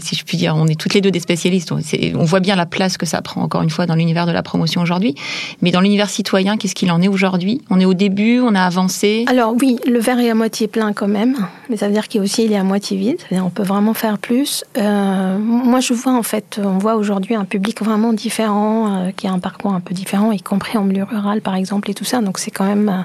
si 0.00 0.16
je 0.16 0.24
puis 0.24 0.37
dire, 0.37 0.54
on 0.56 0.66
est 0.66 0.78
toutes 0.78 0.94
les 0.94 1.00
deux 1.00 1.11
des 1.11 1.20
spécialistes. 1.20 1.72
on 1.72 2.24
voit 2.24 2.40
bien 2.40 2.56
la 2.56 2.66
place 2.66 2.96
que 2.96 3.06
ça 3.06 3.22
prend, 3.22 3.42
encore 3.42 3.62
une 3.62 3.70
fois, 3.70 3.87
dans 3.87 3.94
l'univers 3.94 4.26
de 4.26 4.32
la 4.32 4.42
promotion 4.42 4.80
aujourd'hui. 4.80 5.14
Mais 5.62 5.70
dans 5.70 5.80
l'univers 5.80 6.11
citoyen, 6.11 6.56
qu'est-ce 6.56 6.74
qu'il 6.74 6.90
en 6.90 7.02
est 7.02 7.08
aujourd'hui? 7.08 7.62
On 7.70 7.80
est 7.80 7.84
au 7.84 7.94
début, 7.94 8.40
on 8.40 8.54
a 8.54 8.62
avancé? 8.62 9.24
Alors 9.28 9.54
oui, 9.61 9.78
le 9.87 9.98
verre 9.98 10.18
est 10.20 10.30
à 10.30 10.34
moitié 10.34 10.68
plein 10.68 10.92
quand 10.92 11.08
même, 11.08 11.37
mais 11.68 11.76
ça 11.76 11.87
veut 11.87 11.92
dire 11.92 12.08
qu'il 12.08 12.20
aussi 12.20 12.44
il 12.44 12.52
est 12.52 12.56
à 12.56 12.64
moitié 12.64 12.96
vide. 12.96 13.20
On 13.32 13.50
peut 13.50 13.62
vraiment 13.62 13.94
faire 13.94 14.18
plus. 14.18 14.64
Euh, 14.76 15.38
moi, 15.38 15.80
je 15.80 15.94
vois 15.94 16.14
en 16.14 16.22
fait, 16.22 16.61
on 16.62 16.78
voit 16.78 16.96
aujourd'hui 16.96 17.34
un 17.34 17.44
public 17.44 17.82
vraiment 17.82 18.12
différent, 18.12 19.06
euh, 19.06 19.11
qui 19.16 19.26
a 19.26 19.32
un 19.32 19.38
parcours 19.38 19.72
un 19.72 19.80
peu 19.80 19.94
différent, 19.94 20.32
y 20.32 20.40
compris 20.40 20.78
en 20.78 20.84
milieu 20.84 21.04
rural 21.04 21.40
par 21.40 21.54
exemple 21.54 21.90
et 21.90 21.94
tout 21.94 22.04
ça. 22.04 22.20
Donc 22.20 22.38
c'est 22.38 22.50
quand 22.50 22.66
même, 22.66 22.88
euh, 22.88 23.02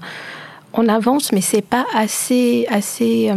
on 0.73 0.87
avance, 0.87 1.31
mais 1.31 1.41
c'est 1.41 1.61
pas 1.61 1.85
assez, 1.95 2.65
assez. 2.69 3.31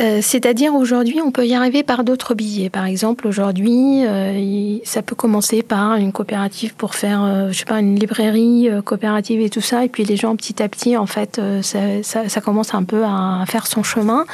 Euh, 0.00 0.20
c'est-à-dire 0.22 0.74
aujourd'hui, 0.74 1.20
on 1.20 1.32
peut 1.32 1.46
y 1.46 1.54
arriver 1.54 1.82
par 1.82 2.04
d'autres 2.04 2.34
billets. 2.34 2.70
Par 2.70 2.84
exemple, 2.84 3.26
aujourd'hui, 3.26 4.06
euh, 4.06 4.78
ça 4.84 5.02
peut 5.02 5.16
commencer 5.16 5.62
par 5.62 5.96
une 5.96 6.12
coopérative 6.12 6.74
pour 6.76 6.94
faire, 6.94 7.24
euh, 7.24 7.48
je 7.50 7.58
sais 7.58 7.64
pas, 7.64 7.80
une 7.80 7.98
librairie 7.98 8.68
coopérative 8.84 9.40
et 9.40 9.50
tout 9.50 9.60
ça. 9.60 9.84
Et 9.84 9.88
puis 9.88 10.04
les 10.04 10.16
gens, 10.16 10.36
petit 10.36 10.62
à 10.62 10.68
petit, 10.68 10.96
en 10.96 11.06
fait, 11.06 11.40
ça, 11.62 12.40
commence 12.40 12.74
un 12.74 12.84
peu 12.84 13.04
à 13.04 13.44
faire 13.48 13.66
son 13.66 13.82
chemin. 13.82 14.24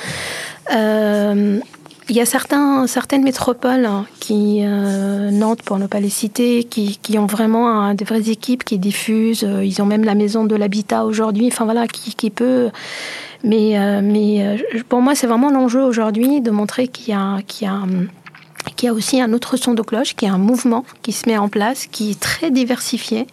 Il 2.11 2.17
y 2.17 2.21
a 2.21 2.27
certains, 2.27 2.87
certaines 2.87 3.23
métropoles 3.23 3.87
hein, 3.87 4.05
qui, 4.21 4.61
Nantes 4.63 5.63
pour 5.63 5.79
ne 5.79 5.87
pas 5.87 6.01
les 6.01 6.11
citer, 6.11 6.65
qui, 6.65 7.19
ont 7.19 7.27
vraiment 7.27 7.95
des 7.95 8.05
vraies 8.05 8.29
équipes 8.29 8.63
qui 8.63 8.79
diffusent. 8.79 9.47
ils 9.63 9.81
ont 9.81 9.87
même 9.87 10.05
la 10.05 10.15
maison 10.15 10.45
de 10.45 10.55
l'habitat 10.55 11.07
aujourd'hui. 11.07 11.47
Enfin 11.47 11.65
voilà, 11.65 11.87
qui, 11.87 12.15
qui 12.15 12.29
peut 12.29 12.71
mais, 13.45 13.79
euh, 13.79 14.01
mais 14.03 14.43
euh, 14.43 14.83
pour 14.89 15.03
moi, 15.03 15.15
c'est 15.15 15.27
vraiment 15.27 15.51
l'enjeu 15.51 15.83
aujourd'hui 15.83 16.41
de 16.41 16.51
montrer 16.51 16.89
qu'il 16.89 17.11
y 17.11 17.17
a, 17.17 17.41
qu'il 17.47 17.69
y 17.69 17.71
a 17.71 17.81
qu'il 18.77 18.87
y 18.87 18.91
a 18.91 18.95
aussi 18.95 19.21
un 19.21 19.35
autre 19.35 19.59
son 19.59 19.75
de 19.75 19.83
cloche, 19.83 20.17
qui 20.17 20.25
est 20.25 20.29
un 20.29 20.39
mouvement 20.39 20.87
qui 21.03 21.13
se 21.13 21.29
met 21.29 21.37
en 21.37 21.49
place, 21.49 21.87
qui 21.87 22.13
est 22.13 22.21
très 22.21 22.51
diversifié. 22.51 23.27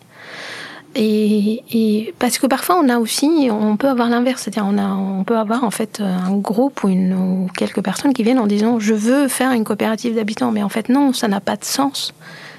Et, 0.93 2.13
parce 2.19 2.37
que 2.37 2.47
parfois 2.47 2.81
on 2.83 2.89
a 2.89 2.99
aussi, 2.99 3.47
on 3.49 3.77
peut 3.77 3.87
avoir 3.87 4.09
l'inverse, 4.09 4.43
c'est-à-dire 4.43 4.65
on, 4.67 4.77
a, 4.77 4.89
on 4.89 5.23
peut 5.23 5.37
avoir 5.37 5.63
en 5.63 5.71
fait 5.71 6.01
un 6.01 6.35
groupe 6.35 6.83
ou, 6.83 6.89
une, 6.89 7.13
ou 7.13 7.47
quelques 7.55 7.81
personnes 7.81 8.13
qui 8.13 8.23
viennent 8.23 8.39
en 8.39 8.47
disant 8.47 8.79
je 8.79 8.93
veux 8.93 9.29
faire 9.29 9.51
une 9.51 9.63
coopérative 9.63 10.15
d'habitants, 10.15 10.51
mais 10.51 10.63
en 10.63 10.69
fait 10.69 10.89
non, 10.89 11.13
ça 11.13 11.27
n'a 11.29 11.39
pas 11.39 11.55
de 11.55 11.63
sens. 11.63 12.13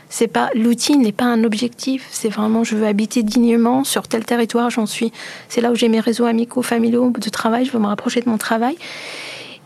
C'est 0.09 0.29
pas 0.29 0.51
l'outil 0.55 0.99
n'est 0.99 1.13
pas 1.13 1.25
un 1.25 1.43
objectif. 1.43 2.07
C'est 2.11 2.29
vraiment 2.29 2.65
je 2.65 2.77
veux 2.77 2.87
habiter 2.87 3.23
dignement 3.23 3.83
sur 3.83 4.07
tel 4.09 4.25
territoire. 4.27 4.69
J'en 4.69 4.85
suis. 4.85 5.11
C'est 5.49 5.63
là 5.63 5.73
où 5.73 5.75
j'ai 5.75 5.89
mes 5.89 6.01
réseaux 6.01 6.27
amicaux, 6.27 6.61
familiaux, 6.61 7.11
de 7.11 7.31
travail. 7.31 7.65
Je 7.65 7.73
veux 7.73 7.79
me 7.79 7.87
rapprocher 7.87 8.21
de 8.21 8.29
mon 8.29 8.37
travail. 8.37 8.77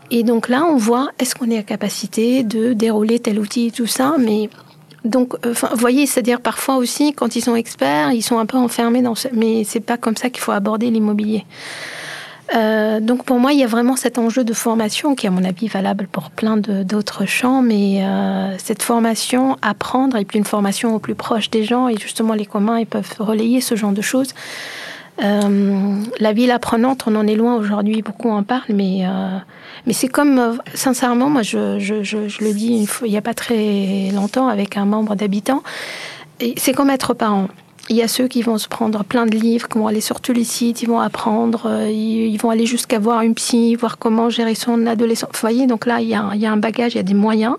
Et 0.09 0.23
donc 0.23 0.47
là, 0.47 0.63
on 0.65 0.77
voit 0.77 1.09
est-ce 1.19 1.35
qu'on 1.35 1.51
est 1.51 1.57
à 1.57 1.63
capacité 1.63 2.43
de 2.43 2.71
dérouler 2.71 3.19
tel 3.19 3.39
outil 3.39 3.67
et 3.67 3.71
tout 3.71 3.87
ça? 3.87 4.15
Mais 4.17 4.49
donc, 5.07 5.33
euh, 5.45 5.53
vous 5.53 5.77
voyez, 5.77 6.05
c'est-à-dire 6.05 6.41
parfois 6.41 6.77
aussi, 6.77 7.13
quand 7.13 7.35
ils 7.35 7.41
sont 7.41 7.55
experts, 7.55 8.11
ils 8.11 8.21
sont 8.21 8.37
un 8.37 8.45
peu 8.45 8.57
enfermés 8.57 9.01
dans 9.01 9.15
ce... 9.15 9.27
Mais 9.33 9.63
c'est 9.63 9.79
pas 9.79 9.97
comme 9.97 10.15
ça 10.15 10.29
qu'il 10.29 10.41
faut 10.41 10.51
aborder 10.51 10.89
l'immobilier. 10.89 11.45
Euh, 12.55 12.99
donc 12.99 13.23
pour 13.25 13.39
moi, 13.39 13.51
il 13.51 13.59
y 13.59 13.63
a 13.63 13.67
vraiment 13.67 13.95
cet 13.95 14.17
enjeu 14.17 14.43
de 14.43 14.53
formation 14.53 15.15
qui 15.15 15.25
est 15.25 15.29
à 15.29 15.31
mon 15.31 15.43
avis 15.43 15.67
valable 15.67 16.07
pour 16.09 16.29
plein 16.29 16.57
d'autres 16.57 17.25
champs, 17.25 17.61
mais 17.61 18.03
euh, 18.03 18.55
cette 18.57 18.83
formation, 18.83 19.57
apprendre, 19.61 20.15
et 20.17 20.23
puis 20.23 20.39
une 20.39 20.45
formation 20.45 20.95
au 20.95 20.99
plus 20.99 21.15
proche 21.15 21.49
des 21.49 21.63
gens, 21.63 21.89
et 21.89 21.97
justement 21.97 22.33
les 22.33 22.45
communs, 22.45 22.79
ils 22.79 22.85
peuvent 22.85 23.15
relayer 23.19 23.59
ce 23.59 23.75
genre 23.75 23.91
de 23.91 24.01
choses. 24.01 24.29
Euh, 25.23 25.95
la 26.19 26.33
ville 26.33 26.51
apprenante, 26.51 27.05
on 27.07 27.15
en 27.15 27.25
est 27.25 27.35
loin 27.35 27.55
aujourd'hui, 27.55 28.01
beaucoup 28.01 28.29
en 28.29 28.43
parlent, 28.43 28.75
mais, 28.75 29.03
mais 29.85 29.93
c'est 29.93 30.07
comme, 30.07 30.59
sincèrement, 30.73 31.29
moi 31.29 31.41
je, 31.41 31.79
je, 31.79 32.03
je, 32.03 32.27
je 32.27 32.43
le 32.43 32.53
dis 32.53 32.87
il 33.03 33.09
n'y 33.09 33.17
a 33.17 33.21
pas 33.21 33.33
très 33.33 34.11
longtemps 34.13 34.47
avec 34.47 34.77
un 34.77 34.85
membre 34.85 35.15
d'habitants, 35.15 35.63
c'est 36.57 36.73
comme 36.73 36.89
être 36.91 37.13
parent. 37.13 37.47
Il 37.89 37.95
y 37.95 38.01
a 38.01 38.09
ceux 38.09 38.27
qui 38.27 38.41
vont 38.41 38.57
se 38.57 38.67
prendre 38.67 39.05
plein 39.05 39.25
de 39.25 39.37
livres, 39.37 39.69
qui 39.69 39.77
vont 39.77 39.87
aller 39.87 40.01
sur 40.01 40.19
tous 40.19 40.33
les 40.33 40.43
sites, 40.43 40.81
ils 40.81 40.89
vont 40.89 40.99
apprendre, 40.99 41.67
euh, 41.67 41.89
ils 41.89 42.37
vont 42.37 42.49
aller 42.49 42.65
jusqu'à 42.65 42.99
voir 42.99 43.21
une 43.21 43.33
psy, 43.33 43.75
voir 43.75 43.97
comment 43.97 44.29
gérer 44.29 44.55
son 44.55 44.85
adolescent. 44.87 45.27
Vous 45.31 45.39
voyez, 45.39 45.67
donc 45.67 45.85
là, 45.85 46.01
il 46.01 46.09
y 46.09 46.13
a 46.13 46.51
un 46.51 46.57
bagage, 46.57 46.95
il 46.95 46.97
y 46.97 46.99
a 46.99 47.03
des 47.03 47.13
moyens. 47.13 47.55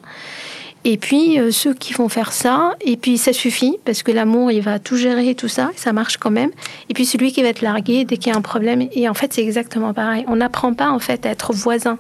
Et 0.91 0.97
puis, 0.97 1.39
euh, 1.39 1.51
ceux 1.51 1.75
qui 1.75 1.93
vont 1.93 2.09
faire 2.09 2.33
ça, 2.33 2.75
et 2.81 2.97
puis 2.97 3.19
ça 3.19 3.35
suffit, 3.35 3.77
parce 3.85 4.03
que 4.03 4.11
l'amour, 4.11 4.51
il 4.51 4.63
va 4.63 4.79
tout 4.79 4.97
gérer, 4.97 5.35
tout 5.35 5.47
ça, 5.47 5.71
ça 5.77 5.93
marche 5.93 6.17
quand 6.17 6.31
même. 6.31 6.51
Et 6.89 6.95
puis 6.95 7.05
celui 7.05 7.31
qui 7.31 7.43
va 7.43 7.49
être 7.49 7.61
largué 7.61 8.07
dès 8.07 8.17
qu'il 8.17 8.33
y 8.33 8.35
a 8.35 8.39
un 8.39 8.41
problème, 8.41 8.89
et 8.93 9.07
en 9.07 9.13
fait, 9.13 9.35
c'est 9.35 9.43
exactement 9.43 9.93
pareil. 9.93 10.25
On 10.29 10.37
n'apprend 10.37 10.73
pas, 10.73 10.89
en 10.89 10.99
fait, 10.99 11.27
à 11.27 11.29
être 11.29 11.53
voisin. 11.53 11.99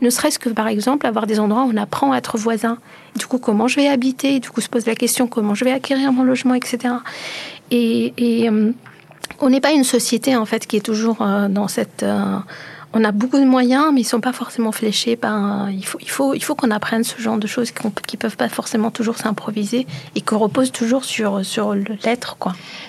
Ne 0.00 0.08
serait-ce 0.08 0.38
que, 0.38 0.48
par 0.48 0.68
exemple, 0.68 1.06
avoir 1.06 1.26
des 1.26 1.38
endroits 1.38 1.64
où 1.64 1.72
on 1.74 1.76
apprend 1.76 2.12
à 2.12 2.16
être 2.16 2.38
voisin. 2.38 2.78
Du 3.14 3.26
coup, 3.26 3.36
comment 3.36 3.68
je 3.68 3.76
vais 3.76 3.88
habiter? 3.88 4.40
Du 4.40 4.48
coup, 4.48 4.62
se 4.62 4.70
pose 4.70 4.86
la 4.86 4.94
question 4.94 5.26
comment 5.26 5.54
je 5.54 5.66
vais 5.66 5.72
acquérir 5.72 6.10
mon 6.10 6.22
logement, 6.22 6.54
etc. 6.54 6.94
Et, 7.70 8.14
euh, 8.48 8.72
on 9.38 9.50
n'est 9.50 9.60
pas 9.60 9.72
une 9.72 9.84
société, 9.84 10.34
en 10.34 10.46
fait, 10.46 10.66
qui 10.66 10.78
est 10.78 10.86
toujours 10.86 11.20
euh, 11.20 11.48
dans 11.48 11.68
cette... 11.68 12.02
On 12.96 13.04
a 13.04 13.12
beaucoup 13.12 13.38
de 13.38 13.44
moyens, 13.44 13.86
mais 13.92 14.02
ils 14.02 14.04
sont 14.04 14.20
pas 14.20 14.32
forcément 14.32 14.72
fléchés. 14.72 15.18
Il 15.70 15.84
faut, 15.84 15.98
il 16.00 16.08
faut, 16.08 16.34
il 16.34 16.42
faut 16.42 16.54
qu'on 16.54 16.70
apprenne 16.70 17.04
ce 17.04 17.20
genre 17.20 17.38
de 17.38 17.46
choses 17.46 17.72
qui, 17.72 17.86
ne 17.86 18.16
peuvent 18.16 18.36
pas 18.36 18.48
forcément 18.48 18.90
toujours 18.90 19.16
s'improviser 19.16 19.86
et 20.14 20.20
qu'on 20.20 20.38
repose 20.38 20.70
toujours 20.70 21.04
sur 21.04 21.44
sur 21.44 21.74
l'être. 21.74 22.36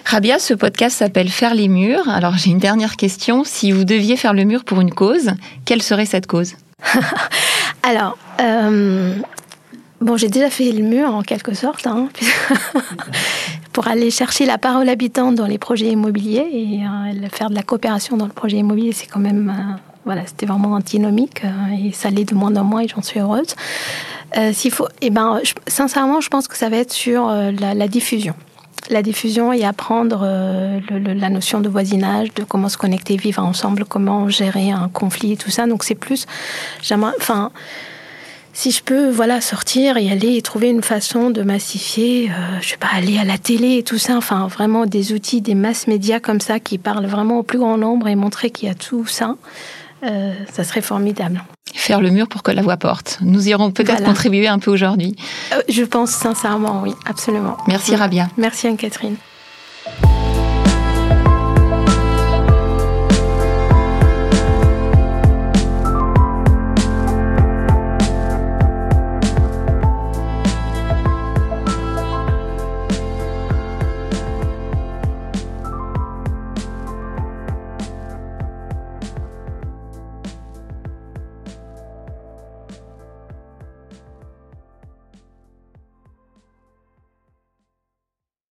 Rabia, 0.05 0.39
ce 0.39 0.53
podcast 0.53 0.97
s'appelle 0.97 1.29
Faire 1.29 1.55
les 1.55 1.67
murs. 1.67 2.07
Alors 2.07 2.37
j'ai 2.37 2.51
une 2.51 2.59
dernière 2.59 2.95
question. 2.95 3.43
Si 3.43 3.71
vous 3.71 3.83
deviez 3.83 4.15
faire 4.15 4.33
le 4.33 4.43
mur 4.43 4.63
pour 4.63 4.79
une 4.79 4.93
cause, 4.93 5.31
quelle 5.65 5.81
serait 5.81 6.05
cette 6.05 6.27
cause? 6.27 6.53
Alors, 7.83 8.17
euh, 8.41 9.13
bon, 10.01 10.17
j'ai 10.17 10.27
déjà 10.27 10.49
fait 10.49 10.71
le 10.71 10.83
mur 10.83 11.09
en 11.09 11.21
quelque 11.21 11.53
sorte, 11.53 11.87
hein, 11.87 12.09
pour 13.73 13.87
aller 13.87 14.11
chercher 14.11 14.45
la 14.45 14.57
parole 14.57 14.89
habitante 14.89 15.35
dans 15.35 15.45
les 15.45 15.57
projets 15.57 15.89
immobiliers 15.91 16.47
et 16.51 16.79
euh, 16.83 17.29
faire 17.29 17.49
de 17.49 17.55
la 17.55 17.63
coopération 17.63 18.17
dans 18.17 18.25
le 18.25 18.31
projet 18.31 18.57
immobilier, 18.57 18.91
c'est 18.91 19.07
quand 19.07 19.19
même, 19.19 19.49
euh, 19.49 19.85
voilà, 20.05 20.25
c'était 20.25 20.45
vraiment 20.45 20.73
antinomique 20.73 21.43
et 21.79 21.91
ça 21.91 22.10
l'est 22.10 22.25
de 22.25 22.35
moins 22.35 22.56
en 22.56 22.63
moins 22.63 22.81
et 22.81 22.87
j'en 22.87 23.01
suis 23.01 23.19
heureuse. 23.19 23.56
S'il 24.53 24.71
faut, 24.71 24.87
eh 25.01 25.10
ben, 25.10 25.39
sincèrement, 25.67 26.21
je 26.21 26.29
pense 26.29 26.47
que 26.47 26.58
ça 26.58 26.69
va 26.69 26.77
être 26.77 26.91
sur 26.91 27.27
la 27.27 27.87
diffusion 27.87 28.35
la 28.89 29.01
diffusion 29.01 29.53
et 29.53 29.63
apprendre 29.63 30.21
euh, 30.23 30.79
la 30.89 31.29
notion 31.29 31.60
de 31.60 31.69
voisinage, 31.69 32.33
de 32.33 32.43
comment 32.43 32.69
se 32.69 32.77
connecter, 32.77 33.17
vivre 33.17 33.43
ensemble, 33.43 33.85
comment 33.85 34.29
gérer 34.29 34.71
un 34.71 34.89
conflit 34.89 35.33
et 35.33 35.37
tout 35.37 35.51
ça. 35.51 35.67
Donc 35.67 35.83
c'est 35.83 35.95
plus, 35.95 36.25
enfin, 36.91 37.51
si 38.53 38.71
je 38.71 38.83
peux, 38.83 39.10
voilà, 39.10 39.41
sortir 39.41 39.97
et 39.97 40.10
aller 40.10 40.41
trouver 40.41 40.69
une 40.69 40.83
façon 40.83 41.29
de 41.29 41.41
massifier, 41.41 42.29
euh, 42.29 42.60
je 42.62 42.69
sais 42.69 42.77
pas, 42.77 42.89
aller 42.93 43.17
à 43.17 43.25
la 43.25 43.37
télé 43.37 43.77
et 43.77 43.83
tout 43.83 43.97
ça. 43.97 44.15
Enfin, 44.17 44.47
vraiment 44.47 44.85
des 44.85 45.13
outils, 45.13 45.41
des 45.41 45.56
masses 45.56 45.87
médias 45.87 46.19
comme 46.19 46.41
ça 46.41 46.60
qui 46.60 46.77
parlent 46.77 47.08
vraiment 47.08 47.39
au 47.39 47.43
plus 47.43 47.60
grand 47.60 47.77
nombre 47.77 48.08
et 48.08 48.15
montrer 48.15 48.49
qu'il 48.51 48.67
y 48.67 48.71
a 48.71 48.75
tout 48.75 49.06
ça. 49.06 49.35
Euh, 50.06 50.33
ça 50.53 50.63
serait 50.63 50.81
formidable. 50.81 51.43
faire 51.73 52.01
le 52.01 52.10
mur 52.10 52.27
pour 52.27 52.43
que 52.43 52.51
la 52.51 52.62
voix 52.62 52.77
porte. 52.77 53.17
Nous 53.21 53.47
irons 53.49 53.71
peut-être 53.71 54.03
contribuer 54.03 54.47
un 54.47 54.60
peu 54.60 54.71
aujourd'hui. 54.71 55.15
je 55.67 55.83
pense 55.83 56.12
sincèrement, 56.12 56.81
oui, 56.83 56.93
absolument. 57.06 57.58
Merci 57.67 57.95
Rabia. 57.95 58.27
Merci 58.37 58.67
Anne-Catherine. 58.67 59.15